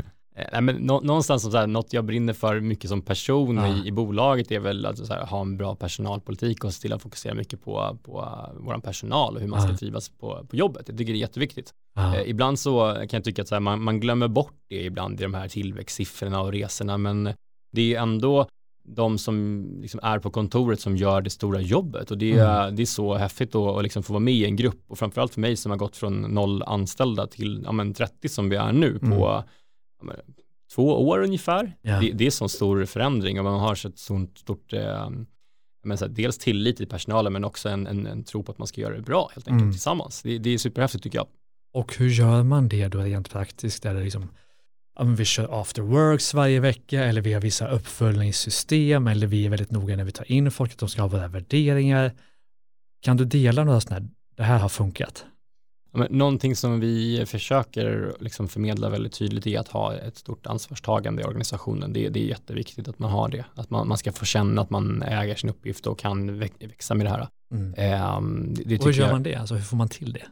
Nej, 0.51 0.61
men 0.61 0.75
nå, 0.75 0.99
någonstans 0.99 1.41
som 1.41 1.51
så 1.51 1.57
här, 1.57 1.67
något 1.67 1.93
jag 1.93 2.05
brinner 2.05 2.33
för 2.33 2.59
mycket 2.59 2.89
som 2.89 3.01
person 3.01 3.57
Ja. 3.57 3.67
i, 3.67 3.87
i 3.87 3.91
bolaget 3.91 4.51
är 4.51 4.59
väl 4.59 4.85
att 4.85 5.09
här, 5.09 5.25
ha 5.25 5.41
en 5.41 5.57
bra 5.57 5.75
personalpolitik 5.75 6.63
och 6.63 6.73
se 6.73 6.81
till 6.81 6.93
att 6.93 7.01
fokusera 7.01 7.33
mycket 7.33 7.63
på, 7.63 7.97
på 8.03 8.21
uh, 8.21 8.61
vår 8.65 8.77
personal 8.77 9.35
och 9.35 9.41
hur 9.41 9.47
man 9.47 9.61
ska 9.61 9.71
Ja. 9.71 9.77
trivas 9.77 10.09
på, 10.09 10.45
på 10.49 10.55
jobbet. 10.55 10.83
Jag 10.87 10.97
tycker 10.97 11.13
det 11.13 11.17
är 11.17 11.21
jätteviktigt. 11.21 11.73
Ja. 11.95 12.15
Eh, 12.15 12.29
ibland 12.29 12.59
så 12.59 12.93
kan 12.95 13.07
jag 13.11 13.23
tycka 13.23 13.41
att 13.41 13.51
här, 13.51 13.59
man, 13.59 13.83
man 13.83 13.99
glömmer 13.99 14.27
bort 14.27 14.53
det 14.69 14.83
ibland 14.83 15.19
i 15.19 15.23
de 15.23 15.33
här 15.33 15.47
tillväxtsiffrorna 15.47 16.41
och 16.41 16.51
resorna, 16.51 16.97
men 16.97 17.29
det 17.71 17.95
är 17.95 18.01
ändå 18.01 18.47
de 18.85 19.17
som 19.17 19.65
liksom 19.81 19.99
är 20.03 20.19
på 20.19 20.29
kontoret 20.29 20.79
som 20.79 20.97
gör 20.97 21.21
det 21.21 21.29
stora 21.29 21.61
jobbet 21.61 22.11
och 22.11 22.17
det 22.17 22.33
är, 22.33 22.71
det 22.71 22.81
är 22.81 22.85
så 22.85 23.13
häftigt 23.15 23.55
att 23.55 23.77
att 23.77 23.83
liksom 23.83 24.03
få 24.03 24.13
vara 24.13 24.19
med 24.19 24.33
i 24.33 24.45
en 24.45 24.55
grupp 24.55 24.83
och 24.87 24.97
framförallt 24.99 25.33
för 25.33 25.41
mig 25.41 25.55
som 25.55 25.71
har 25.71 25.77
gått 25.77 25.97
från 25.97 26.21
noll 26.21 26.63
anställda 26.63 27.27
till 27.27 27.61
ja, 27.65 27.71
men 27.71 27.93
30 27.93 28.29
som 28.29 28.49
vi 28.49 28.55
är 28.55 28.71
nu 28.71 28.99
på 28.99 29.05
Mm. 29.05 29.43
Två 30.75 31.07
år 31.09 31.19
ungefär. 31.23 31.73
Ja. 31.81 31.99
Det, 31.99 32.11
det 32.11 32.25
är 32.27 32.31
så 32.31 32.49
stor 32.49 32.85
förändring 32.85 33.39
och 33.39 33.45
man 33.45 33.59
har 33.59 33.75
så 33.75 33.87
ett 33.87 33.99
sånt 33.99 34.37
stort 34.37 34.73
eh, 34.73 35.09
men 35.85 35.97
så 35.97 36.05
här, 36.05 36.11
dels 36.11 36.37
tillit 36.37 36.77
till 36.77 36.87
personalen 36.87 37.33
men 37.33 37.43
också 37.43 37.69
en, 37.69 37.87
en, 37.87 38.07
en 38.07 38.23
tro 38.23 38.43
på 38.43 38.51
att 38.51 38.57
man 38.57 38.67
ska 38.67 38.81
göra 38.81 38.95
det 38.95 39.01
bra 39.01 39.29
helt 39.33 39.47
enkelt 39.47 39.61
Mm. 39.61 39.71
tillsammans. 39.71 40.21
Det, 40.21 40.37
det 40.37 40.49
är 40.49 40.57
superhäftigt 40.57 41.03
tycker 41.03 41.17
jag. 41.17 41.27
Och 41.73 41.95
hur 41.97 42.09
gör 42.09 42.43
man 42.43 42.67
det 42.67 42.87
då 42.87 42.99
rent 42.99 43.29
praktiskt? 43.29 43.85
Är 43.85 43.93
det 43.93 44.03
liksom, 44.03 44.29
vi 45.17 45.25
kör 45.25 45.61
after 45.61 45.81
works 45.81 46.33
varje 46.33 46.59
vecka 46.59 47.03
eller 47.03 47.21
vi 47.21 47.33
har 47.33 47.41
vissa 47.41 47.67
uppföljningssystem 47.67 49.07
eller 49.07 49.27
vi 49.27 49.45
är 49.45 49.49
väldigt 49.49 49.71
noga 49.71 49.95
när 49.95 50.03
vi 50.03 50.11
tar 50.11 50.31
in 50.31 50.51
folk 50.51 50.71
att 50.71 50.77
de 50.77 50.89
ska 50.89 51.01
ha 51.01 51.09
våra 51.09 51.27
värderingar. 51.27 52.11
Kan 53.01 53.17
du 53.17 53.25
dela 53.25 53.63
några 53.63 53.81
sådana 53.81 53.99
här, 54.01 54.09
det 54.37 54.43
här 54.43 54.59
har 54.59 54.69
funkat? 54.69 55.25
Men 55.93 56.07
någonting 56.09 56.55
som 56.55 56.79
vi 56.79 57.25
försöker 57.25 58.15
liksom 58.19 58.47
förmedla 58.47 58.89
väldigt 58.89 59.13
tydligt 59.13 59.47
är 59.47 59.59
att 59.59 59.67
ha 59.67 59.93
ett 59.93 60.17
stort 60.17 60.47
ansvarstagande 60.47 61.21
i 61.21 61.25
organisationen. 61.25 61.93
Det, 61.93 62.09
det 62.09 62.19
är 62.19 62.27
jätteviktigt 62.27 62.87
att 62.87 62.99
man 62.99 63.11
har 63.11 63.29
det. 63.29 63.45
Att 63.55 63.69
man, 63.69 63.87
man 63.87 63.97
ska 63.97 64.11
få 64.11 64.25
känna 64.25 64.61
att 64.61 64.69
man 64.69 65.01
äger 65.03 65.35
sin 65.35 65.49
uppgift 65.49 65.87
och 65.87 65.99
kan 65.99 66.39
väx- 66.39 66.55
växa 66.59 66.95
med 66.95 67.05
det 67.05 67.09
här. 67.09 67.27
Mm. 67.51 67.73
Ehm, 67.77 68.53
det, 68.53 68.63
det 68.63 68.79
Och 68.79 68.85
hur 68.85 68.93
gör 68.93 69.03
jag, 69.03 69.11
man 69.11 69.23
det? 69.23 69.35
Alltså 69.35 69.55
hur 69.55 69.61
får 69.61 69.77
man 69.77 69.89
till 69.89 70.13
det? 70.13 70.25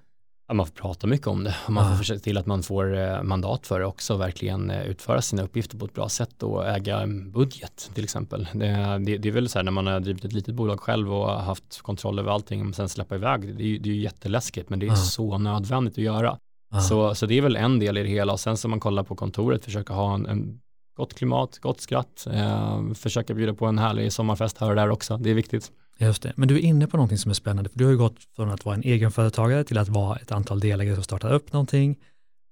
Man 0.53 0.65
får 0.65 0.73
prata 0.73 1.07
mycket 1.07 1.27
om 1.27 1.43
det 1.43 1.55
och 1.65 1.73
man 1.73 1.89
får 1.89 1.97
försöka 1.97 2.19
till 2.19 2.37
att 2.37 2.45
man 2.45 2.63
får 2.63 2.97
eh, 2.97 3.23
mandat 3.23 3.67
för 3.67 3.79
det 3.79 3.85
också, 3.85 4.17
verkligen 4.17 4.71
eh, 4.71 4.81
utföra 4.85 5.21
sina 5.21 5.43
uppgifter 5.43 5.77
på 5.77 5.85
ett 5.85 5.93
bra 5.93 6.09
sätt 6.09 6.43
och 6.43 6.67
äga 6.67 6.99
en 6.99 7.31
budget 7.31 7.91
till 7.93 8.03
exempel. 8.03 8.47
Det, 8.53 8.97
det, 9.05 9.17
det 9.17 9.29
är 9.29 9.31
väl 9.31 9.49
så 9.49 9.59
här 9.59 9.63
när 9.63 9.71
man 9.71 9.87
har 9.87 9.99
drivit 9.99 10.25
ett 10.25 10.33
litet 10.33 10.55
bolag 10.55 10.79
själv 10.79 11.13
och 11.13 11.29
haft 11.29 11.81
kontroll 11.81 12.19
över 12.19 12.31
allting 12.31 12.69
och 12.69 12.75
sen 12.75 12.89
släppa 12.89 13.15
iväg, 13.15 13.41
det 13.41 13.63
är 13.63 13.79
det 13.79 13.89
är 13.89 13.93
ju 13.93 14.01
jätteläskigt 14.01 14.69
men 14.69 14.79
det 14.79 14.87
är 14.87 14.91
Ah. 14.91 14.95
så 14.95 15.37
nödvändigt 15.37 15.93
att 15.93 16.03
göra. 16.03 16.37
Ja. 16.71 16.79
Så, 16.81 17.15
så 17.15 17.25
det 17.25 17.37
är 17.37 17.41
väl 17.41 17.55
en 17.55 17.79
del 17.79 17.97
i 17.97 18.03
det 18.03 18.09
hela 18.09 18.33
och 18.33 18.39
sen 18.39 18.57
som 18.57 18.71
man 18.71 18.79
kollar 18.79 19.03
på 19.03 19.15
kontoret, 19.15 19.65
försöka 19.65 19.93
ha 19.93 20.13
en, 20.13 20.25
en 20.25 20.59
gott 20.97 21.13
klimat, 21.13 21.59
gott 21.59 21.81
skratt, 21.81 22.27
eh, 22.33 22.93
försöka 22.93 23.33
bjuda 23.33 23.53
på 23.53 23.65
en 23.65 23.77
härlig 23.79 24.13
sommarfest 24.13 24.57
här 24.57 24.69
och 24.69 24.75
där 24.75 24.89
också, 24.89 25.17
det 25.17 25.29
är 25.29 25.33
viktigt. 25.33 25.71
Just 26.05 26.23
det, 26.23 26.33
men 26.35 26.47
du 26.47 26.55
är 26.55 26.59
inne 26.61 26.87
på 26.87 26.97
någonting 26.97 27.17
som 27.17 27.29
är 27.29 27.33
spännande, 27.35 27.69
för 27.69 27.77
du 27.79 27.83
har 27.85 27.91
ju 27.91 27.97
gått 27.97 28.15
från 28.35 28.49
att 28.51 28.65
vara 28.65 28.75
en 28.75 28.83
egenföretagare 28.83 29.63
till 29.63 29.77
att 29.77 29.89
vara 29.89 30.17
ett 30.17 30.31
antal 30.31 30.59
delägare 30.59 30.95
som 30.95 31.03
startar 31.03 31.33
upp 31.33 31.53
någonting 31.53 31.99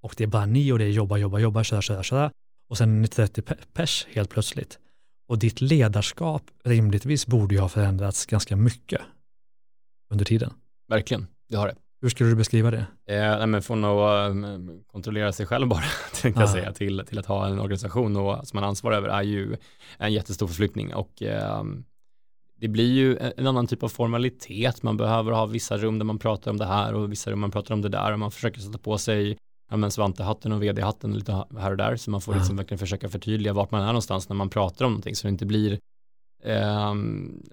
och 0.03 0.13
det 0.17 0.23
är 0.23 0.27
bara 0.27 0.45
ni 0.45 0.71
och 0.71 0.79
det 0.79 0.85
är 0.85 0.89
jobba, 0.89 1.17
jobba, 1.17 1.39
jobba, 1.39 1.63
köra, 1.63 1.81
köra, 1.81 2.03
köra 2.03 2.31
och 2.69 2.77
sen 2.77 2.89
är 2.97 3.01
ni 3.01 3.07
30 3.07 3.41
pe- 3.41 3.57
pers 3.73 4.07
helt 4.11 4.29
plötsligt. 4.29 4.79
Och 5.27 5.39
ditt 5.39 5.61
ledarskap 5.61 6.43
rimligtvis 6.63 7.27
borde 7.27 7.55
ju 7.55 7.61
ha 7.61 7.69
förändrats 7.69 8.25
ganska 8.25 8.55
mycket 8.55 9.01
under 10.11 10.25
tiden. 10.25 10.53
Verkligen, 10.89 11.27
det 11.49 11.55
har 11.55 11.67
det. 11.67 11.75
Hur 12.01 12.09
skulle 12.09 12.29
du 12.29 12.35
beskriva 12.35 12.71
det? 12.71 12.85
Eh, 13.07 13.37
nej, 13.37 13.47
men 13.47 13.61
från 13.61 13.83
att 13.85 14.29
eh, 14.29 14.35
kontrollera 14.87 15.31
sig 15.33 15.45
själv 15.45 15.67
bara, 15.67 15.83
tänkte 16.21 16.41
jag 16.41 16.49
Ah. 16.49 16.53
säga, 16.53 16.73
till, 16.73 17.03
till 17.07 17.19
att 17.19 17.25
ha 17.25 17.47
en 17.47 17.59
organisation 17.59 18.15
och, 18.17 18.47
som 18.47 18.57
man 18.57 18.63
har 18.63 18.69
ansvar 18.69 18.91
över 18.91 19.09
är 19.09 19.21
ju 19.21 19.55
en 19.97 20.13
jättestor 20.13 20.47
förflyttning 20.47 20.93
och 20.93 21.21
eh, 21.23 21.63
det 22.59 22.67
blir 22.67 22.91
ju 22.91 23.17
en 23.37 23.47
annan 23.47 23.67
typ 23.67 23.83
av 23.83 23.89
formalitet. 23.89 24.83
Man 24.83 24.97
behöver 24.97 25.31
ha 25.31 25.45
vissa 25.45 25.77
rum 25.77 25.99
där 25.99 26.05
man 26.05 26.19
pratar 26.19 26.51
om 26.51 26.57
det 26.57 26.65
här 26.65 26.93
och 26.93 27.11
vissa 27.11 27.31
rum 27.31 27.39
man 27.39 27.51
pratar 27.51 27.73
om 27.73 27.81
det 27.81 27.89
där 27.89 28.13
och 28.13 28.19
man 28.19 28.31
försöker 28.31 28.61
sätta 28.61 28.77
på 28.77 28.97
sig 28.97 29.37
ja, 29.71 29.77
men 29.77 29.91
Svante-hatten 29.91 30.51
och 30.51 30.63
vd-hatten 30.63 31.13
lite 31.13 31.45
här 31.57 31.71
och 31.71 31.77
där 31.77 31.95
så 31.95 32.11
man 32.11 32.21
får 32.21 32.35
liksom 32.35 32.55
verkligen 32.55 32.79
försöka 32.79 33.09
förtydliga 33.09 33.53
vart 33.53 33.71
man 33.71 33.81
är 33.81 33.87
någonstans 33.87 34.29
när 34.29 34.35
man 34.35 34.49
pratar 34.49 34.85
om 34.85 34.91
någonting 34.91 35.15
så 35.15 35.27
det 35.27 35.31
inte 35.31 35.45
blir 35.45 35.79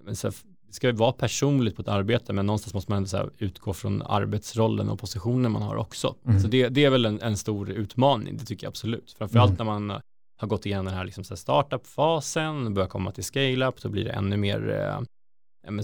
men 0.03 0.17
så 0.17 0.27
här, 0.27 0.35
det 0.67 0.73
ska 0.73 0.93
vara 0.93 1.13
personligt 1.13 1.77
på 1.77 1.83
ett 1.83 1.89
arbete 1.89 2.33
men 2.33 2.47
någonstans 2.47 2.75
måste 2.75 2.93
man 2.93 3.07
så 3.07 3.17
här 3.17 3.31
utgå 3.39 3.73
från 3.73 4.03
arbetsrollen 4.03 4.89
och 4.89 4.99
positionen 4.99 5.53
man 5.53 5.63
har 5.63 5.77
också. 5.77 6.15
Mm. 6.27 6.41
Så 6.41 6.49
det, 6.49 6.69
det 6.69 6.85
är 6.85 6.91
väl 6.91 7.05
en, 7.05 7.21
en 7.21 7.37
stor 7.37 7.71
utmaning, 7.71 8.37
det 8.37 8.45
tycker 8.45 8.67
jag 8.67 8.71
absolut. 8.71 9.15
Framförallt 9.19 9.61
Mm. 9.61 9.67
när 9.67 9.73
man 9.73 9.91
eh, 9.91 10.01
har 10.37 10.49
gått 10.49 10.67
igenom 10.67 10.85
den 10.85 10.95
här, 10.95 11.05
liksom 11.05 11.25
så 11.25 11.35
här 11.35 11.37
startup-fasen, 11.37 12.75
börjar 12.75 12.89
komma 12.89 13.11
till 13.11 13.25
scale-up, 13.25 13.83
då 13.83 13.89
blir 13.89 14.05
det 14.05 14.11
ännu 14.11 14.37
mer, 14.37 14.71
eh, 14.71 15.01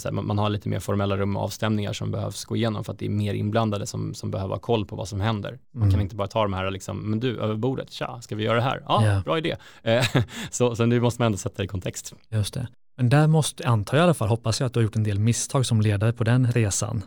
här, 0.05 0.11
man, 0.13 0.27
man 0.27 0.39
har 0.39 0.51
lite 0.51 0.69
mer 0.69 0.81
formella 0.81 1.17
rum 1.17 1.37
och 1.37 1.43
avstämningar 1.43 1.93
som 1.93 2.11
behövs 2.11 2.45
gå 2.45 2.57
igenom 2.57 2.85
för 2.85 2.93
att 2.93 2.99
det 2.99 3.07
är 3.07 3.11
mer 3.11 3.35
inblandade 3.35 3.87
som, 3.87 4.15
som 4.15 4.31
behöver 4.31 4.55
ha 4.55 4.61
koll 4.61 4.87
på 4.87 4.97
vad 4.97 5.09
som 5.09 5.21
händer. 5.21 5.59
Man 5.75 5.83
kan 5.83 5.91
Mm. 5.91 6.01
inte 6.01 6.17
bara 6.17 6.29
ta 6.29 6.43
de 6.43 6.53
här, 6.53 6.71
liksom, 6.71 7.11
men 7.11 7.21
du, 7.21 7.39
över 7.41 7.55
bordet, 7.55 7.91
tja, 7.91 8.21
ska 8.21 8.37
vi 8.37 8.45
göra 8.45 8.57
det 8.57 8.63
här? 8.63 8.83
Ja, 8.89 9.07
Ja. 9.07 9.23
bra 9.25 9.39
idé. 9.39 9.57
Eh, 9.83 10.07
så, 10.51 10.77
så 10.77 10.87
nu 10.87 11.01
måste 11.01 11.21
man 11.23 11.27
ändå 11.27 11.39
sätta 11.39 11.57
det 11.57 11.65
i 11.65 11.69
kontext. 11.69 12.15
Just 12.31 12.55
det. 12.55 12.69
Men 12.97 13.09
där 13.09 13.27
måste, 13.27 13.69
antar 13.69 13.97
jag 13.97 14.03
i 14.03 14.05
alla 14.05 14.15
fall, 14.15 14.29
hoppas 14.29 14.61
jag 14.61 14.67
att 14.67 14.73
du 14.75 14.81
har 14.81 14.85
gjort 14.85 14.97
en 14.97 15.05
del 15.05 15.19
misstag 15.19 15.67
som 15.67 15.81
ledare 15.81 16.13
på 16.13 16.25
den 16.25 16.53
resan. 16.53 17.03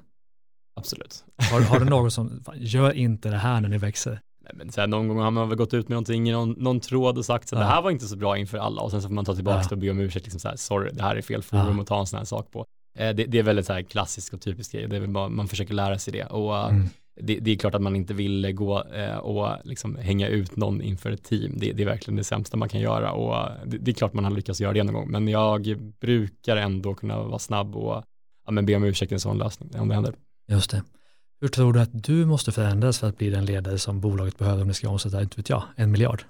Absolut. 0.76 1.24
Har, 1.52 1.62
har 1.62 1.80
du 1.80 1.86
någon 1.90 2.12
som, 2.12 2.42
fan, 2.46 2.56
gör 2.60 2.92
inte 2.94 3.30
det 3.30 3.38
här 3.38 3.62
när 3.62 3.70
ni 3.70 3.78
växer? 3.78 4.20
Nej, 4.46 4.52
men 4.56 4.72
så 4.72 4.82
här, 4.82 4.88
någon 4.88 5.08
gång 5.08 5.18
har 5.20 5.32
man 5.32 5.50
väl 5.50 5.58
gått 5.58 5.74
ut 5.74 5.90
med 5.90 5.96
någonting 5.96 6.30
i 6.30 6.32
någon, 6.32 6.52
någon 6.52 6.80
tråd 6.80 7.18
och 7.18 7.26
sagt 7.26 7.48
så 7.48 7.56
Ja. 7.56 7.60
det 7.60 7.66
här 7.66 7.82
var 7.82 7.92
inte 7.92 8.06
så 8.06 8.16
bra 8.16 8.38
inför 8.38 8.58
alla 8.58 8.82
och 8.82 8.92
sen 8.92 9.02
så 9.02 9.08
får 9.08 9.16
man 9.16 9.26
ta 9.26 9.36
tillbaka 9.36 9.58
Ja. 9.58 9.64
det 9.70 9.76
och 9.76 9.80
be 9.80 9.90
om 9.90 10.00
ursäkt, 10.00 10.26
liksom 10.26 10.40
så 10.40 10.48
här, 10.50 10.56
sorry, 10.56 10.90
det 10.94 11.02
här 11.04 11.16
är 11.16 11.22
fel 11.22 11.42
forum 11.44 11.76
Ja. 11.76 11.82
att 11.82 11.88
ta 11.88 12.00
en 12.00 12.06
sån 12.08 12.18
här 12.18 12.26
sak 12.26 12.52
på. 12.52 12.66
Eh, 13.00 13.16
det, 13.16 13.26
det 13.26 13.40
är 13.40 13.44
väldigt 13.44 13.66
så 13.66 13.74
här 13.74 13.82
klassisk 13.82 14.34
och 14.34 14.42
typisk 14.42 14.72
grej, 14.72 14.88
det 14.88 14.96
är 14.96 15.00
väl 15.00 15.10
bara, 15.10 15.30
man 15.30 15.48
försöker 15.48 15.74
lära 15.74 16.00
sig 16.00 16.14
det 16.14 16.26
och 16.26 16.58
eh, 16.58 16.66
Mm. 16.70 16.90
det, 17.22 17.40
det 17.40 17.52
är 17.52 17.56
klart 17.56 17.76
att 17.76 17.82
man 17.82 17.96
inte 17.96 18.14
vill 18.14 18.52
gå 18.54 18.84
eh, 18.84 19.18
och 19.18 19.50
liksom 19.64 19.96
hänga 19.96 20.28
ut 20.28 20.56
någon 20.56 20.82
inför 20.82 21.12
ett 21.12 21.24
team, 21.24 21.54
det, 21.58 21.72
det 21.72 21.84
är 21.84 21.88
verkligen 21.88 22.16
det 22.16 22.24
sämsta 22.24 22.58
man 22.58 22.70
kan 22.70 22.80
göra 22.82 23.12
och 23.12 23.36
eh, 23.38 23.52
det, 23.66 23.78
det 23.78 23.92
är 23.92 23.96
klart 23.96 24.14
man 24.14 24.24
har 24.24 24.32
lyckats 24.32 24.62
göra 24.62 24.74
det 24.74 24.84
någon 24.84 24.94
gång, 24.96 25.12
men 25.12 25.28
jag 25.28 25.78
brukar 26.02 26.58
ändå 26.58 26.94
kunna 26.94 27.24
vara 27.24 27.40
snabb 27.40 27.76
och 27.76 28.04
ja, 28.46 28.52
men 28.52 28.66
be 28.66 28.76
om 28.76 28.84
ursäkt 28.84 29.12
i 29.12 29.16
en 29.16 29.20
sån 29.20 29.38
lösning 29.38 29.70
om 29.80 29.88
det 29.88 29.94
händer. 29.96 30.14
Just 30.48 30.72
det. 30.72 30.84
Hur 31.42 31.48
tror 31.48 31.74
du 31.74 31.80
att 31.82 32.04
du 32.04 32.26
måste 32.26 32.52
förändras 32.52 33.00
för 33.00 33.08
att 33.08 33.18
bli 33.18 33.30
den 33.30 33.46
ledare 33.46 33.78
som 33.78 34.02
bolaget 34.02 34.38
behöver 34.38 34.62
om 34.62 34.68
det 34.68 34.74
ska 34.74 34.90
omsätta, 34.90 35.22
inte 35.22 35.38
vet 35.38 35.50
jag, 35.50 35.64
en 35.76 35.92
miljard? 35.92 36.24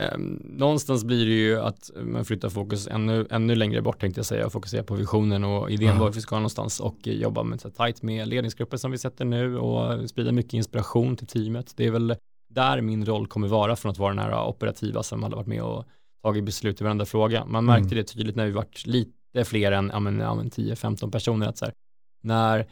Eh, 0.00 0.18
någonstans 0.44 1.04
blir 1.04 1.26
det 1.26 1.32
ju 1.32 1.60
att 1.60 1.90
man 1.96 2.24
flyttar 2.24 2.48
fokus 2.48 2.88
ännu, 2.88 3.26
ännu 3.30 3.54
längre 3.54 3.82
bort 3.82 4.00
tänkte 4.00 4.18
jag 4.18 4.26
säga 4.26 4.46
och 4.46 4.52
fokuserar 4.52 4.82
på 4.82 4.94
visionen 4.94 5.44
och 5.44 5.70
idén 5.70 5.98
var 5.98 6.10
vi 6.10 6.20
ska 6.20 6.36
någonstans 6.36 6.80
och 6.80 6.96
jobba 7.06 7.42
med 7.42 7.60
så 7.60 7.70
tajt 7.70 8.02
med 8.02 8.28
ledningsgrupper 8.28 8.76
som 8.76 8.90
vi 8.90 8.98
sätter 8.98 9.24
nu 9.24 9.58
och 9.58 10.10
sprida 10.10 10.32
mycket 10.32 10.52
inspiration 10.52 11.16
till 11.16 11.26
teamet. 11.26 11.72
Det 11.76 11.86
är 11.86 11.90
väl 11.90 12.16
där 12.54 12.80
min 12.80 13.06
roll 13.06 13.26
kommer 13.26 13.48
vara 13.48 13.76
från 13.76 13.92
att 13.92 13.98
vara 13.98 14.14
den 14.14 14.24
här 14.24 14.48
operativa 14.48 15.02
som 15.02 15.22
hade 15.22 15.36
varit 15.36 15.46
med 15.46 15.62
och 15.62 15.84
tagit 16.22 16.44
beslut 16.44 16.80
i 16.80 16.84
varenda 16.84 17.04
fråga. 17.04 17.44
Man 17.44 17.64
märkte 17.64 17.94
mm. 17.94 17.96
det 17.96 18.04
tydligt 18.04 18.36
när 18.36 18.46
vi 18.46 18.52
varit 18.52 18.86
lite 18.86 19.44
fler 19.44 19.72
än 19.72 19.90
ja, 19.92 20.00
men, 20.00 20.18
ja, 20.18 20.34
men 20.34 20.50
10-15 20.50 21.10
personer. 21.10 21.46
Att 21.46 21.58
så 21.58 21.64
här, 21.64 21.74
när 22.22 22.66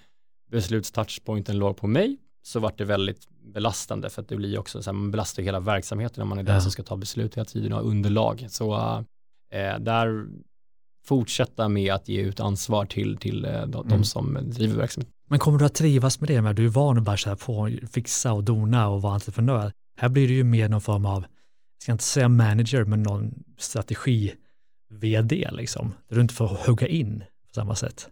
beslutstouchpointen 0.51 1.59
låg 1.59 1.77
på 1.77 1.87
mig 1.87 2.17
så 2.43 2.61
var 2.61 2.73
det 2.77 2.85
väldigt 2.85 3.29
belastande 3.55 4.11
för 4.11 4.23
att 4.23 4.29
det 4.29 4.37
blir 4.37 4.59
också 4.59 4.83
så 4.83 4.91
här, 4.91 4.93
man 4.93 5.11
belastar 5.11 5.43
hela 5.43 5.61
verksamheten 5.61 6.23
om 6.23 6.29
man 6.29 6.39
är 6.39 6.43
den 6.43 6.63
som 6.63 6.71
ska 6.71 6.83
ta 6.83 6.97
beslut 6.97 7.37
hela 7.37 7.45
tiden 7.45 7.73
och 7.73 7.79
ha 7.79 7.85
underlag. 7.91 8.47
Så 8.49 8.75
äh, 9.53 9.79
där 9.79 10.27
fortsätta 11.05 11.69
med 11.69 11.95
att 11.95 12.09
ge 12.09 12.21
ut 12.21 12.41
ansvar 12.41 12.87
till, 12.87 13.17
till 13.17 13.45
äh, 13.45 13.67
de, 13.67 13.87
mm. 13.87 14.05
som 14.05 14.39
driver 14.43 14.77
verksamheten. 14.77 15.13
Men 15.29 15.39
kommer 15.39 15.59
du 15.59 15.65
att 15.65 15.75
trivas 15.75 16.21
med 16.21 16.29
det? 16.29 16.43
Med 16.43 16.57
du 16.57 16.65
är 16.65 16.69
van 16.69 16.99
att 16.99 17.05
bara 17.05 17.17
så 17.17 17.29
här 17.29 17.37
på 17.37 17.71
fixa 17.93 18.33
och 18.33 18.45
dona 18.45 18.89
och 18.89 19.03
vara 19.03 19.15
entreprenör. 19.15 19.73
Här 19.97 20.09
blir 20.09 20.29
det 20.29 20.35
ju 20.35 20.45
mer 20.45 20.69
någon 20.69 20.81
form 20.81 21.07
av, 21.07 21.23
jag 21.23 21.83
ska 21.83 21.93
inte 21.93 22.05
säga 22.05 22.29
manager, 22.29 22.85
men 22.85 23.03
någon 23.03 23.35
strategi-vd 23.59 25.49
liksom. 25.53 25.95
Där 26.09 26.17
du 26.17 26.23
inte 26.23 26.35
får 26.35 26.47
hugga 26.67 26.87
in 26.87 27.25
på 27.49 27.55
samma 27.55 27.75
sätt. 27.75 28.09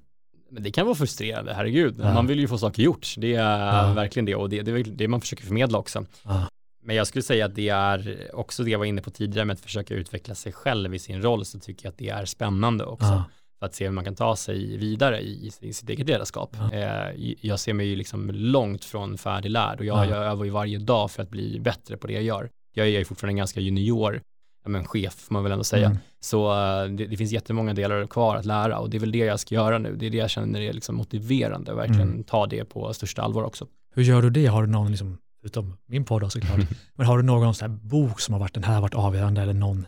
Men 0.52 0.62
det 0.62 0.70
kan 0.70 0.86
vara 0.86 0.94
frustrerande, 0.94 1.54
herregud. 1.54 1.94
Ja. 1.98 2.14
Man 2.14 2.26
vill 2.26 2.40
ju 2.40 2.48
få 2.48 2.58
saker 2.58 2.82
gjort. 2.82 3.14
Det 3.18 3.34
är 3.34 3.86
ja. 3.86 3.92
verkligen 3.92 4.26
det 4.26 4.34
och 4.34 4.48
det, 4.48 4.62
det 4.62 4.70
är 4.70 4.84
det 4.84 5.08
man 5.08 5.20
försöker 5.20 5.44
förmedla 5.44 5.78
också. 5.78 6.04
Ja. 6.22 6.46
Men 6.84 6.96
jag 6.96 7.06
skulle 7.06 7.22
säga 7.22 7.46
att 7.46 7.54
det 7.54 7.68
är 7.68 8.30
också 8.32 8.64
det 8.64 8.70
jag 8.70 8.78
var 8.78 8.86
inne 8.86 9.02
på 9.02 9.10
tidigare 9.10 9.44
med 9.44 9.54
att 9.54 9.60
försöka 9.60 9.94
utveckla 9.94 10.34
sig 10.34 10.52
själv 10.52 10.94
i 10.94 10.98
sin 10.98 11.22
roll 11.22 11.44
så 11.44 11.58
tycker 11.58 11.86
jag 11.86 11.90
att 11.90 11.98
det 11.98 12.08
är 12.08 12.24
spännande 12.24 12.84
också. 12.84 13.24
För 13.58 13.66
att 13.66 13.74
se 13.74 13.84
hur 13.84 13.92
man 13.92 14.04
kan 14.04 14.14
ta 14.14 14.36
sig 14.36 14.76
vidare 14.76 15.20
i, 15.20 15.50
i 15.60 15.72
sitt 15.72 15.88
eget 15.88 16.06
ledarskap. 16.06 16.56
Eh, 16.72 17.34
jag 17.40 17.60
ser 17.60 17.72
mig 17.72 17.86
ju 17.86 17.96
liksom 17.96 18.30
långt 18.30 18.84
från 18.84 19.18
färdiglärd 19.18 19.78
och 19.78 19.84
jag, 19.84 20.06
jag 20.06 20.24
övar 20.24 20.44
ju 20.44 20.50
varje 20.50 20.78
dag 20.78 21.10
för 21.10 21.22
att 21.22 21.30
bli 21.30 21.60
bättre 21.60 21.96
på 21.96 22.06
det 22.06 22.12
jag 22.12 22.22
gör. 22.22 22.50
Jag 22.74 22.86
är 22.86 22.98
ju 22.98 23.04
fortfarande 23.04 23.32
en 23.32 23.36
ganska 23.36 23.60
junior 23.60 24.20
ja, 24.64 24.70
men 24.70 24.84
chef 24.84 25.14
får 25.14 25.34
man 25.34 25.42
väl 25.42 25.52
ändå 25.52 25.64
säga. 25.64 25.86
Mm. 25.86 25.98
Så 26.20 26.50
uh, 26.50 26.90
det, 26.90 27.06
det, 27.06 27.16
finns 27.16 27.32
jättemånga 27.32 27.74
delar 27.74 28.06
kvar 28.06 28.36
att 28.36 28.44
lära 28.44 28.78
och 28.78 28.90
det 28.90 28.96
är 28.96 29.00
väl 29.00 29.12
det 29.12 29.18
jag 29.18 29.40
ska 29.40 29.54
göra 29.54 29.78
nu. 29.78 29.96
Det 29.96 30.06
är 30.06 30.10
det 30.10 30.16
jag 30.16 30.30
känner 30.30 30.60
är 30.60 30.72
liksom 30.72 30.96
motiverande 30.96 31.74
verkligen 31.74 32.10
mm. 32.10 32.24
ta 32.24 32.46
det 32.46 32.64
på 32.64 32.94
största 32.94 33.22
allvar 33.22 33.42
också. 33.42 33.66
Hur 33.94 34.02
gör 34.02 34.22
du 34.22 34.30
det? 34.30 34.46
Har 34.46 34.62
du 34.62 34.68
någon, 34.68 34.90
liksom, 34.90 35.18
utom 35.44 35.76
min 35.86 36.04
podd 36.04 36.32
såklart, 36.32 36.60
men 36.94 37.06
har 37.06 37.16
du 37.16 37.22
någon 37.22 37.54
sån 37.54 37.70
här 37.70 37.78
bok 37.78 38.20
som 38.20 38.32
har 38.32 38.40
varit 38.40 38.54
den 38.54 38.64
här 38.64 38.80
varit 38.80 38.94
avgörande 38.94 39.42
eller 39.42 39.52
någon 39.52 39.86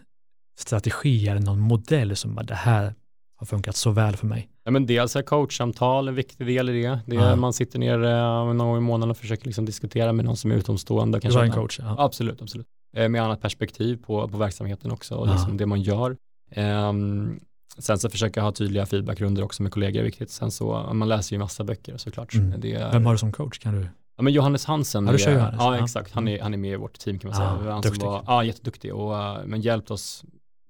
strategi 0.58 1.28
eller 1.28 1.40
någon 1.40 1.60
modell 1.60 2.16
som 2.16 2.34
bara 2.34 2.42
det 2.42 2.54
här 2.54 2.94
har 3.36 3.46
funkat 3.46 3.76
så 3.76 3.90
väl 3.90 4.16
för 4.16 4.26
mig? 4.26 4.48
Ja, 4.64 4.70
men 4.70 4.86
dels 4.86 5.16
är 5.16 5.22
coachsamtal 5.22 6.08
en 6.08 6.14
viktig 6.14 6.46
del 6.46 6.68
i 6.68 6.82
det. 6.82 7.00
det 7.06 7.16
är, 7.16 7.30
ja. 7.30 7.36
Man 7.36 7.52
sitter 7.52 7.78
ner 7.78 7.98
uh, 7.98 8.54
någon 8.54 8.58
gång 8.58 8.76
i 8.76 8.80
månaden 8.80 9.10
och 9.10 9.16
försöker 9.16 9.46
liksom 9.46 9.64
diskutera 9.64 10.12
med 10.12 10.24
någon 10.24 10.36
som 10.36 10.50
är 10.50 10.54
utomstående. 10.54 11.18
Du 11.18 11.32
har 11.32 11.44
en 11.44 11.52
coach? 11.52 11.78
Ja. 11.82 11.96
Absolut, 11.98 12.42
absolut. 12.42 12.66
Eh, 12.96 13.08
med 13.08 13.22
annat 13.22 13.40
perspektiv 13.40 13.96
på, 13.96 14.28
på 14.28 14.36
verksamheten 14.38 14.90
också 14.90 15.14
och 15.14 15.28
liksom 15.28 15.56
det 15.56 15.66
man 15.66 15.82
gör. 15.82 16.16
Um, 16.56 17.40
sen 17.78 17.98
så 17.98 18.10
försöka 18.10 18.42
ha 18.42 18.52
tydliga 18.52 18.86
feedbackrunder 18.86 19.42
också 19.42 19.62
med 19.62 19.72
kollegor 19.72 20.00
är 20.00 20.04
viktigt. 20.04 20.30
Sen 20.30 20.50
så, 20.50 20.90
man 20.92 21.08
läser 21.08 21.36
ju 21.36 21.40
massa 21.40 21.64
böcker 21.64 21.96
såklart. 21.96 22.34
Mm. 22.34 22.52
Är, 22.52 22.92
Vem 22.92 23.06
har 23.06 23.12
du 23.12 23.18
som 23.18 23.32
coach? 23.32 23.58
Kan 23.58 23.74
du? 23.74 23.88
Ja, 24.16 24.22
men 24.22 24.32
Johannes 24.32 24.64
Hansen. 24.64 25.06
Ja, 25.06 25.12
du 25.12 25.18
kör 25.18 25.32
Johannes. 25.32 25.60
Ja, 25.60 25.84
exakt. 25.84 26.12
Han 26.12 26.28
är, 26.28 26.42
han 26.42 26.54
är 26.54 26.58
med 26.58 26.72
i 26.72 26.76
vårt 26.76 26.98
team 26.98 27.18
kan 27.18 27.28
man 27.28 27.36
säga. 27.36 27.48
Ah, 27.48 27.72
han 27.72 27.80
duktig. 27.80 28.06
Var, 28.06 28.24
ja, 28.26 28.44
jätteduktig 28.44 28.94
och 28.94 29.12
uh, 29.12 29.46
men 29.46 29.60
hjälpt 29.60 29.90
oss 29.90 30.24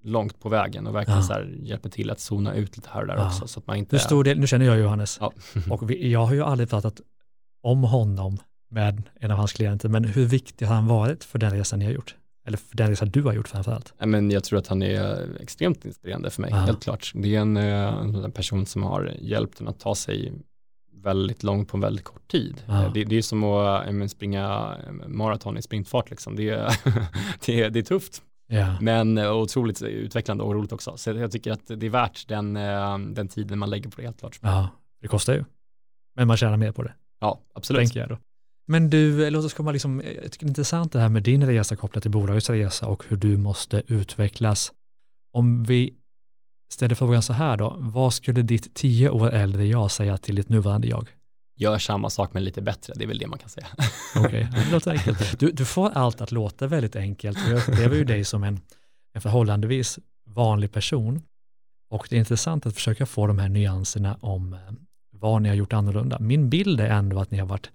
långt 0.05 0.41
på 0.41 0.49
vägen 0.49 0.87
och 0.87 0.95
verkligen 0.95 1.21
ja. 1.21 1.27
så 1.27 1.33
här 1.33 1.57
hjälper 1.63 1.91
till 1.91 2.11
att 2.11 2.21
zona 2.21 2.55
ut 2.55 2.77
lite 2.77 2.89
här 2.93 3.01
och 3.01 3.07
där 3.07 3.17
ja. 3.17 3.27
också. 3.27 3.47
Så 3.47 3.61
att 3.61 3.67
man 3.67 3.77
inte... 3.77 3.97
Hur 3.97 4.01
stor 4.01 4.25
del, 4.25 4.39
nu 4.39 4.47
känner 4.47 4.67
jag 4.67 4.79
Johannes 4.79 5.19
ja. 5.21 5.33
och 5.71 5.91
vi, 5.91 6.13
jag 6.13 6.25
har 6.25 6.35
ju 6.35 6.43
aldrig 6.43 6.71
pratat 6.71 7.01
om 7.63 7.83
honom 7.83 8.39
med 8.75 9.03
en 9.21 9.31
av 9.31 9.37
hans 9.37 9.53
klienter, 9.53 9.89
men 9.89 10.05
hur 10.05 10.27
viktig 10.27 10.67
har 10.67 10.75
han 10.75 10.87
varit 10.87 11.25
för 11.25 11.39
den 11.39 11.51
resan 11.51 11.79
ni 11.79 11.85
har 11.85 11.93
gjort? 11.93 12.15
Eller 12.47 12.59
för 12.59 12.77
den 12.77 12.91
resa 12.91 13.05
du 13.05 13.23
har 13.23 13.33
gjort 13.33 13.49
framförallt? 13.49 13.95
Ja, 13.99 14.07
men 14.07 14.31
jag 14.31 14.45
tror 14.45 14.59
att 14.59 14.67
han 14.67 14.83
är 14.83 15.29
extremt 15.41 15.85
inspirerande 15.85 16.31
för 16.31 16.43
mig, 16.43 16.53
Aha. 16.53 16.67
helt 16.67 16.83
klart. 16.83 17.13
Det 17.15 17.37
är 17.37 17.41
en, 17.41 17.57
eh, 17.57 18.25
en 18.25 18.33
person 18.33 18.67
som 18.67 18.83
har 18.83 19.13
hjälpt 19.21 19.61
en 19.61 19.69
att 19.69 19.81
ta 19.81 19.95
sig 19.95 20.33
väldigt 20.93 21.43
långt 21.43 21.69
på 21.69 21.77
en 21.77 21.81
väldigt 21.81 22.05
kort 22.05 22.31
tid. 22.31 22.63
Det, 22.95 23.05
det, 23.05 23.17
är 23.17 23.23
som 23.23 23.45
att 23.45 23.89
äh, 23.89 24.07
springa 24.07 24.77
maraton 25.07 25.59
i 25.59 25.63
sprintfart, 25.63 26.11
liksom. 26.11 26.37
det, 26.37 26.49
är, 26.49 26.73
det, 27.47 27.63
är, 27.63 27.71
det 27.71 27.79
är 27.79 27.83
tufft. 27.83 28.23
Yeah. 28.51 28.83
Men 28.83 29.19
otroligt 29.19 29.83
utvecklande 29.83 30.45
och 30.45 30.55
roligt 30.55 30.73
också. 30.73 30.97
Så 30.97 31.11
jag 31.11 31.33
tycker 31.33 31.53
att 31.53 31.67
det 31.67 31.87
är 31.87 31.91
värt 31.91 32.29
den, 32.29 32.55
den 33.15 33.29
tiden 33.29 33.59
man 33.59 33.71
lägger 33.71 33.91
på 33.91 33.97
det 33.97 34.03
helt 34.03 34.19
klart. 34.19 34.39
Ja, 34.43 34.69
det 35.01 35.09
kostar 35.09 35.33
ju. 35.33 35.45
Men 36.17 36.29
man 36.29 36.37
tjänar 36.37 36.57
mer 36.57 36.73
på 36.73 36.83
det. 36.83 36.93
Ja, 37.21 37.41
absolut. 37.55 37.81
Tänker 37.81 38.01
jag 38.01 38.09
då. 38.09 38.19
Men 38.67 38.91
du, 38.91 39.31
låt 39.31 39.45
oss 39.45 39.55
komma 39.55 39.73
liksom, 39.73 40.03
jag 40.23 40.33
tycker 40.33 40.47
det 40.47 40.47
är 40.47 40.49
intressant 40.49 40.93
det 40.93 41.01
här 41.01 41.09
med 41.09 41.23
din 41.23 41.47
resa 41.47 41.77
kopplat 41.77 42.03
till 42.03 42.11
bolagets 42.11 42.51
resa 42.51 42.87
och 42.87 43.05
hur 43.09 43.17
du 43.17 43.37
måste 43.37 43.83
utvecklas. 43.87 44.73
Om 45.33 45.65
vi 45.65 45.95
ställer 46.73 46.95
frågan 46.95 47.23
så 47.23 47.33
här 47.33 47.57
då, 47.57 47.77
vad 47.79 48.15
skulle 48.15 48.43
ditt 48.43 48.75
tio 48.75 49.11
år 49.11 49.31
äldre 49.31 49.67
jag 49.67 49.91
säga 49.91 50.17
till 50.17 50.35
ditt 50.35 50.49
nuvarande 50.49 50.89
jag? 50.89 51.09
Gör 51.57 51.79
samma 51.79 52.11
sak 52.11 52.33
men 52.33 52.45
lite 52.45 52.63
bättre, 52.63 52.93
det 52.97 53.05
är 53.05 53.09
väl 53.09 53.19
det 53.19 53.27
man 53.27 53.39
kan 53.39 53.49
säga. 53.49 53.67
Okej, 54.17 54.27
okay, 54.27 54.65
det 54.65 54.73
låter 54.73 54.91
enkelt. 54.91 55.39
Du, 55.39 55.51
du 55.51 55.65
får 55.65 55.91
allt 55.91 56.21
att 56.21 56.33
låta 56.33 56.67
väldigt 56.67 56.97
enkelt. 56.97 57.39
Jag 57.49 57.59
upplever 57.59 57.97
ju 57.97 58.05
dig 58.05 58.25
som 58.25 58.45
en, 58.45 58.61
en 59.15 59.21
förhållandevis 59.21 59.99
vanlig 60.27 60.73
person 60.73 61.23
och 61.91 62.07
det 62.11 62.17
är 62.17 62.19
intressant 62.19 62.67
att 62.67 62.75
försöka 62.75 63.07
få 63.07 63.27
de 63.27 63.39
här 63.39 63.49
nyanserna 63.49 64.19
om 64.21 64.53
eh, 64.53 64.61
vad 65.11 65.43
ni 65.43 65.49
har 65.49 65.57
gjort 65.57 65.73
annorlunda. 65.73 66.19
Min 66.21 66.51
bild 66.51 66.81
är 66.81 66.91
ändå 66.91 67.21
att 67.21 67.31
ni 67.31 67.39
har 67.39 67.47
varit 67.47 67.71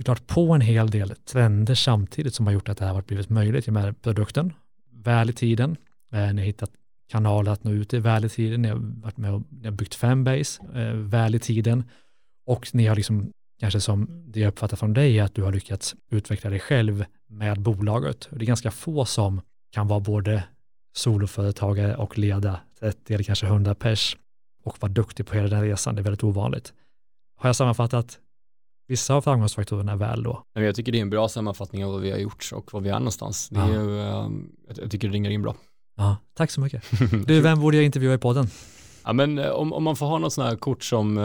såklart 0.00 0.26
på 0.26 0.52
en 0.52 0.60
hel 0.60 0.90
del 0.90 1.14
trender 1.24 1.74
samtidigt 1.74 2.34
som 2.34 2.46
har 2.46 2.52
gjort 2.52 2.68
att 2.68 2.78
det 2.78 2.84
här 2.84 2.92
har 2.92 3.02
blivit 3.02 3.28
möjligt. 3.28 3.68
Med 3.68 4.02
produkten, 4.02 4.52
väl 4.92 5.30
i 5.30 5.32
tiden, 5.32 5.76
eh, 6.12 6.32
ni 6.32 6.42
har 6.42 6.46
hittat 6.46 6.70
kanaler 7.10 7.52
att 7.52 7.64
nå 7.64 7.70
ut 7.70 7.94
i 7.94 7.98
väl 7.98 8.24
i 8.24 8.28
tiden, 8.28 8.62
ni 8.62 8.68
har 8.68 8.76
varit 8.76 9.16
med 9.16 9.32
och 9.32 9.42
ni 9.50 9.64
har 9.64 9.72
byggt 9.72 9.94
fanbase 9.94 10.62
eh, 10.74 10.92
väl 10.92 11.34
i 11.34 11.38
tiden 11.38 11.84
och 12.46 12.74
ni 12.74 12.86
har 12.86 12.96
liksom, 12.96 13.30
kanske 13.60 13.80
som 13.80 14.24
det 14.26 14.40
jag 14.40 14.48
uppfattar 14.48 14.76
från 14.76 14.92
dig, 14.92 15.18
är 15.18 15.22
att 15.22 15.34
du 15.34 15.42
har 15.42 15.52
lyckats 15.52 15.94
utveckla 16.10 16.50
dig 16.50 16.60
själv 16.60 17.04
med 17.28 17.60
bolaget. 17.60 18.28
Det 18.30 18.44
är 18.44 18.46
ganska 18.46 18.70
få 18.70 19.04
som 19.04 19.40
kan 19.70 19.88
vara 19.88 20.00
både 20.00 20.44
soloföretagare 20.92 21.96
och 21.96 22.18
leda 22.18 22.60
30 22.80 23.14
eller 23.14 23.24
kanske 23.24 23.46
100 23.46 23.74
pers 23.74 24.16
och 24.64 24.82
vara 24.82 24.92
duktig 24.92 25.26
på 25.26 25.34
hela 25.34 25.48
den 25.48 25.62
resan. 25.62 25.94
Det 25.94 26.00
är 26.00 26.04
väldigt 26.04 26.24
ovanligt. 26.24 26.72
Har 27.36 27.48
jag 27.48 27.56
sammanfattat 27.56 28.18
vissa 28.90 29.14
av 29.14 29.22
framgångsfaktorerna 29.22 29.96
väl 29.96 30.22
då? 30.22 30.42
Jag 30.52 30.74
tycker 30.74 30.92
det 30.92 30.98
är 30.98 31.02
en 31.02 31.10
bra 31.10 31.28
sammanfattning 31.28 31.84
av 31.84 31.92
vad 31.92 32.00
vi 32.00 32.10
har 32.10 32.18
gjort 32.18 32.50
och 32.52 32.72
vad 32.72 32.82
vi 32.82 32.88
är 32.88 32.98
någonstans. 32.98 33.48
Det 33.48 33.60
är, 33.60 33.96
ja. 33.98 34.30
jag 34.76 34.90
tycker 34.90 35.08
det 35.08 35.14
ringer 35.14 35.30
in 35.30 35.42
bra. 35.42 35.54
Ja, 35.96 36.16
tack 36.34 36.50
så 36.50 36.60
mycket. 36.60 36.84
Du, 37.26 37.40
vem 37.40 37.60
borde 37.60 37.76
jag 37.76 37.84
intervjua 37.84 38.14
i 38.14 38.18
podden? 38.18 38.46
Ja, 39.04 39.12
men 39.12 39.38
eh, 39.38 39.50
om, 39.50 39.72
om 39.72 39.82
man 39.82 39.96
får 39.96 40.06
ha 40.06 40.18
något 40.18 40.32
sånt 40.32 40.48
här 40.48 40.56
kort 40.56 40.84
som 40.84 41.18
uh, 41.18 41.24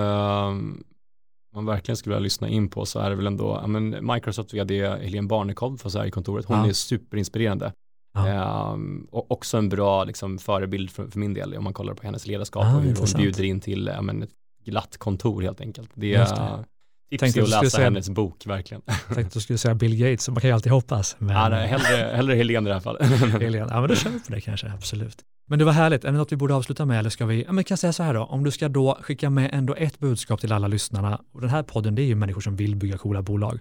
man 1.55 1.65
verkligen 1.65 1.97
skulle 1.97 2.15
vilja 2.15 2.23
lyssna 2.23 2.47
in 2.47 2.69
på 2.69 2.85
så 2.85 2.99
är 2.99 3.09
det 3.09 3.15
väl 3.15 3.27
ändå, 3.27 3.59
ja, 3.61 3.67
men 3.67 4.07
Microsoft 4.13 4.53
vd 4.53 4.87
Helene 4.87 5.27
Barnekow 5.27 5.77
för 5.77 5.89
Sverigekontoret, 5.89 6.45
hon 6.45 6.57
ja. 6.57 6.67
är 6.67 6.73
superinspirerande. 6.73 7.71
Ja. 8.13 8.71
Um, 8.73 9.07
och 9.11 9.31
också 9.31 9.57
en 9.57 9.69
bra 9.69 10.03
liksom, 10.03 10.37
förebild 10.37 10.91
för, 10.91 11.07
för, 11.07 11.19
min 11.19 11.33
del 11.33 11.55
om 11.55 11.63
man 11.63 11.73
kollar 11.73 11.93
på 11.93 12.03
hennes 12.03 12.27
ledarskap 12.27 12.65
ah, 12.65 12.75
och 12.75 12.81
hur 12.81 12.89
intressant. 12.89 13.13
hon 13.13 13.21
bjuder 13.21 13.43
in 13.43 13.59
till 13.59 13.91
ja, 13.93 14.01
men, 14.01 14.23
ett 14.23 14.29
glatt 14.65 14.97
kontor 14.97 15.41
helt 15.41 15.61
enkelt. 15.61 15.89
Det, 15.93 16.15
är 16.15 16.65
Tips 17.09 17.37
är 17.37 17.41
att 17.41 17.49
läsa 17.49 17.69
säga, 17.69 17.83
hennes 17.83 18.09
bok, 18.09 18.45
verkligen. 18.45 18.81
Jag 18.85 18.95
tänkte 18.97 19.21
att 19.21 19.33
du 19.33 19.39
skulle 19.39 19.57
säga 19.57 19.75
Bill 19.75 19.97
Gates, 19.97 20.29
man 20.29 20.41
kan 20.41 20.49
ju 20.49 20.53
alltid 20.53 20.71
hoppas. 20.71 21.15
Men... 21.19 21.35
Ja, 21.35 21.49
nej, 21.49 21.67
hellre, 21.67 22.15
hellre 22.15 22.35
Helene 22.35 22.67
i 22.67 22.69
det 22.69 22.73
här 22.73 22.81
fallet. 22.81 23.01
Helene, 23.41 23.67
ja 23.69 23.79
men 23.81 23.89
då 23.89 23.95
kör 23.95 24.09
vi 24.09 24.19
på 24.19 24.31
det 24.33 24.41
kanske, 24.41 24.71
absolut. 24.71 25.17
Men 25.47 25.59
det 25.59 25.65
var 25.65 25.71
härligt, 25.71 26.03
är 26.03 26.11
det 26.11 26.17
något 26.17 26.31
vi 26.31 26.35
borde 26.35 26.53
avsluta 26.53 26.85
med 26.85 26.99
eller 26.99 27.09
ska 27.09 27.25
vi, 27.25 27.43
ja 27.43 27.51
men 27.51 27.63
kan 27.63 27.77
säga 27.77 27.93
så 27.93 28.03
här 28.03 28.13
då, 28.13 28.23
om 28.23 28.43
du 28.43 28.51
ska 28.51 28.69
då 28.69 28.97
skicka 29.01 29.29
med 29.29 29.49
ändå 29.53 29.75
ett 29.75 29.99
budskap 29.99 30.41
till 30.41 30.51
alla 30.51 30.67
lyssnarna, 30.67 31.21
och 31.33 31.41
den 31.41 31.49
här 31.49 31.63
podden 31.63 31.95
det 31.95 32.01
är 32.01 32.05
ju 32.05 32.15
människor 32.15 32.41
som 32.41 32.55
vill 32.55 32.75
bygga 32.75 32.97
coola 32.97 33.21
bolag. 33.21 33.59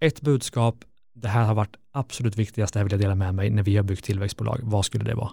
Ett 0.00 0.20
budskap, 0.20 0.76
det 1.14 1.28
här 1.28 1.44
har 1.44 1.54
varit 1.54 1.76
absolut 1.92 2.36
viktigast, 2.36 2.74
det 2.74 2.78
här 2.78 2.84
vill 2.84 2.92
jag 2.92 3.00
dela 3.00 3.14
med 3.14 3.34
mig 3.34 3.50
när 3.50 3.62
vi 3.62 3.76
har 3.76 3.84
byggt 3.84 4.04
tillväxtbolag, 4.04 4.60
vad 4.62 4.84
skulle 4.84 5.04
det 5.04 5.14
vara? 5.14 5.30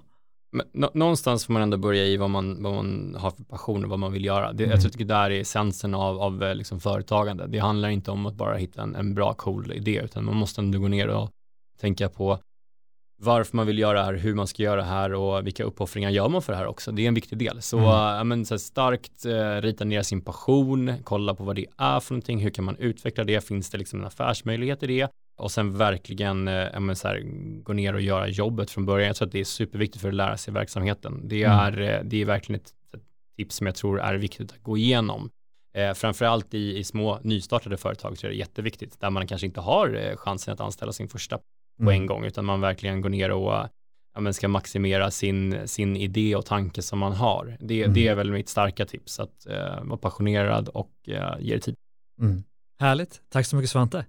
Men, 0.54 0.90
någonstans 0.94 1.46
får 1.46 1.54
man 1.54 1.62
ändå 1.62 1.78
börja 1.78 2.06
i 2.06 2.18
vad 2.18 2.30
man, 2.30 2.64
vad 2.64 2.74
man 2.74 3.16
har 3.20 3.32
för 3.32 3.44
passion 3.44 3.84
och 3.84 3.90
vad 3.90 4.00
man 4.00 4.12
vill 4.12 4.26
göra. 4.26 4.54
Det, 4.54 4.64
mm. 4.64 4.80
Jag 4.84 4.92
det 4.92 5.04
där 5.04 5.30
är 5.30 5.42
essensen 5.42 5.94
av, 5.94 6.22
av 6.22 6.44
eh, 6.44 6.56
liksom 6.56 6.80
företagande. 6.80 7.48
Det 7.48 7.60
handlar 7.60 7.90
inte 7.90 8.12
om 8.12 8.26
att 8.26 8.36
bara 8.36 8.56
hitta 8.56 8.82
en, 8.82 8.96
en 8.96 9.16
bra 9.16 9.34
cool 9.34 9.72
idé, 9.72 10.02
utan 10.04 10.26
man 10.26 10.36
måste 10.36 10.62
ändå 10.62 10.80
gå 10.80 10.88
ner 10.88 11.08
och 11.08 11.30
tänka 11.80 12.10
på 12.10 12.40
varför 13.22 13.58
man 13.58 13.68
vill 13.68 13.80
göra 13.80 14.00
det 14.00 14.06
här, 14.06 14.14
hur 14.14 14.36
man 14.36 14.48
ska 14.48 14.64
göra 14.64 14.76
det 14.76 14.88
här 14.88 15.14
och 15.14 15.48
vilka 15.48 15.64
uppoffringar 15.64 16.10
gör 16.10 16.30
man 16.30 16.42
för 16.42 16.54
det 16.54 16.58
här 16.58 16.68
också. 16.68 16.92
Det 16.92 17.02
är 17.02 17.08
en 17.08 17.14
viktig 17.14 17.38
del. 17.38 17.62
Så, 17.62 17.78
mm. 17.78 18.18
äh, 18.18 18.24
men, 18.24 18.46
så 18.46 18.60
starkt 18.60 19.26
äh, 19.26 19.62
rita 19.62 19.86
ner 19.86 20.02
sin 20.02 20.22
passion, 20.22 20.94
kolla 21.04 21.36
på 21.36 21.44
vad 21.44 21.56
det 21.56 21.66
är 21.78 22.00
för 22.00 22.14
någonting, 22.14 22.40
hur 22.40 22.50
kan 22.50 22.66
man 22.66 22.78
utveckla 22.78 23.24
det, 23.24 23.48
finns 23.48 23.70
det 23.70 23.78
liksom 23.78 24.00
en 24.00 24.06
affärsmöjlighet 24.06 24.84
i 24.84 24.88
det 24.88 25.10
och 25.36 25.52
sen 25.52 25.78
verkligen 25.78 26.48
äh, 26.48 26.94
så 26.94 27.08
här, 27.08 27.22
gå 27.64 27.74
ner 27.74 27.94
och 27.94 28.02
göra 28.02 28.28
jobbet 28.28 28.72
från 28.72 28.86
början. 28.86 29.08
Jag 29.08 29.16
tror 29.16 29.26
att 29.28 29.32
det 29.32 29.40
är 29.40 29.44
superviktigt 29.44 30.02
för 30.02 30.08
att 30.08 30.16
lära 30.16 30.38
sig 30.38 30.54
verksamheten. 30.54 31.22
Det 31.28 31.44
mm. 31.44 31.60
är, 31.60 31.78
mm. 31.78 32.10
det 32.10 32.22
är 32.22 32.26
verkligen 32.26 32.62
ett, 32.62 32.74
ett, 32.96 33.04
tips 33.38 33.56
som 33.56 33.68
jag 33.68 33.76
tror 33.76 34.00
är 34.00 34.16
viktigt 34.16 34.52
att 34.52 34.64
gå 34.64 34.78
igenom. 34.78 35.30
Eh, 35.76 35.94
framförallt 35.94 36.54
i, 36.54 36.78
i 36.78 36.84
små 36.84 37.20
nystartade 37.24 37.78
företag 37.78 38.18
så 38.18 38.28
är 38.28 38.32
det 38.32 38.38
jätteviktigt, 38.38 39.00
där 39.00 39.10
man 39.10 39.28
kanske 39.28 39.48
inte 39.48 39.62
har 39.62 40.16
chansen 40.16 40.54
att 40.54 40.60
anställa 40.60 40.92
sin 40.92 41.08
första 41.08 41.40
på 41.84 41.92
en 41.92 42.06
gång, 42.06 42.26
utan 42.26 42.46
man 42.46 42.62
verkligen 42.62 43.02
går 43.02 43.10
ner 43.10 43.32
och 43.32 43.70
ja, 44.14 44.22
men 44.22 44.34
ska 44.34 44.48
maximera 44.48 45.12
sin, 45.12 45.68
sin 45.68 45.96
idé 45.96 46.36
och 46.36 46.46
tanke 46.46 46.82
som 46.82 47.00
man 47.00 47.14
har. 47.14 47.58
Det, 47.60 47.84
Mm. 47.84 47.94
det 47.94 48.08
är 48.08 48.16
väl 48.16 48.32
mitt 48.32 48.50
starka 48.50 48.86
tips, 48.86 49.20
att 49.20 49.46
eh, 49.46 49.84
vara 49.84 49.98
passionerad 49.98 50.70
och 50.70 50.92
eh, 51.08 51.36
ge 51.40 51.56
det 51.56 51.62
tid. 51.62 51.76
Mm. 52.22 52.44
Härligt. 52.80 53.22
Tack 53.30 53.46
så 53.46 53.56
mycket 53.56 53.70
Svante. 53.70 54.06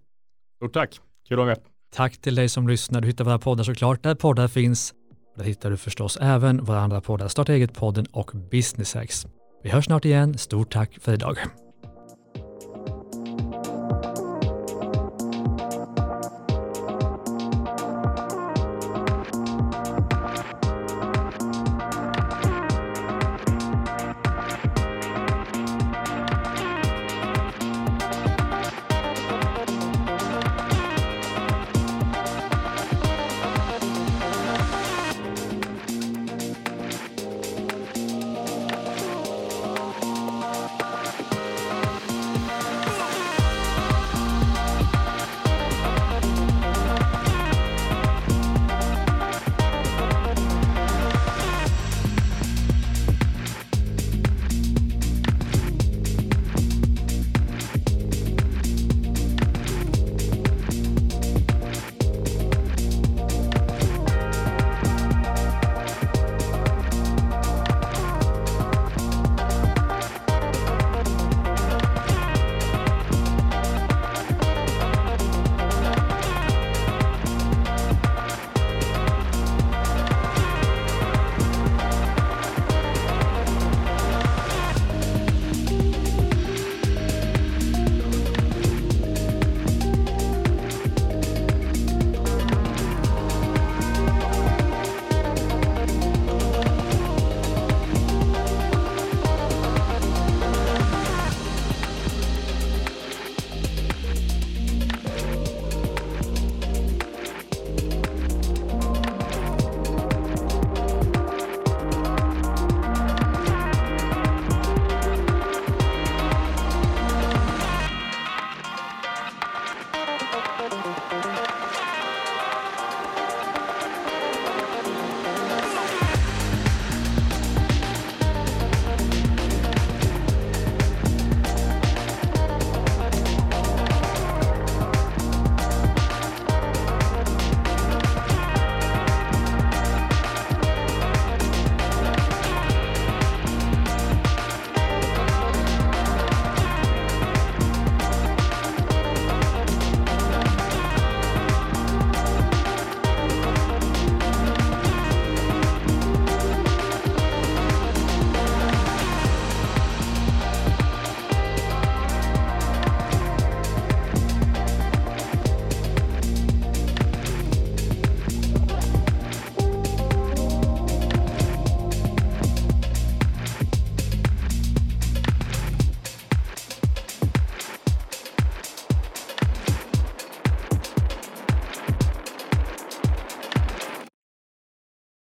Stort 0.56 0.72
tack, 0.72 1.00
kul 1.28 1.34
att 1.34 1.38
vara 1.38 1.46
med. 1.46 1.58
Tack 1.94 2.20
till 2.20 2.34
dig 2.34 2.48
som 2.48 2.68
lyssnar. 2.68 3.00
Du 3.00 3.08
hittar 3.08 3.24
våra 3.24 3.38
poddar 3.38 3.64
såklart 3.64 4.02
där 4.02 4.14
poddar 4.14 4.48
finns. 4.48 4.94
Där 5.36 5.44
hittar 5.44 5.70
du 5.70 5.76
förstås 5.76 6.18
även 6.20 6.64
våra 6.64 6.80
andra 6.80 7.00
poddar, 7.00 7.28
Starta 7.28 7.52
eget-podden 7.52 8.06
och 8.12 8.30
Business 8.50 8.94
Hacks. 8.94 9.26
Vi 9.62 9.70
hörs 9.70 9.84
snart 9.84 10.04
igen. 10.04 10.38
Stort 10.38 10.72
tack 10.72 10.98
för 11.00 11.12
idag. 11.12 11.38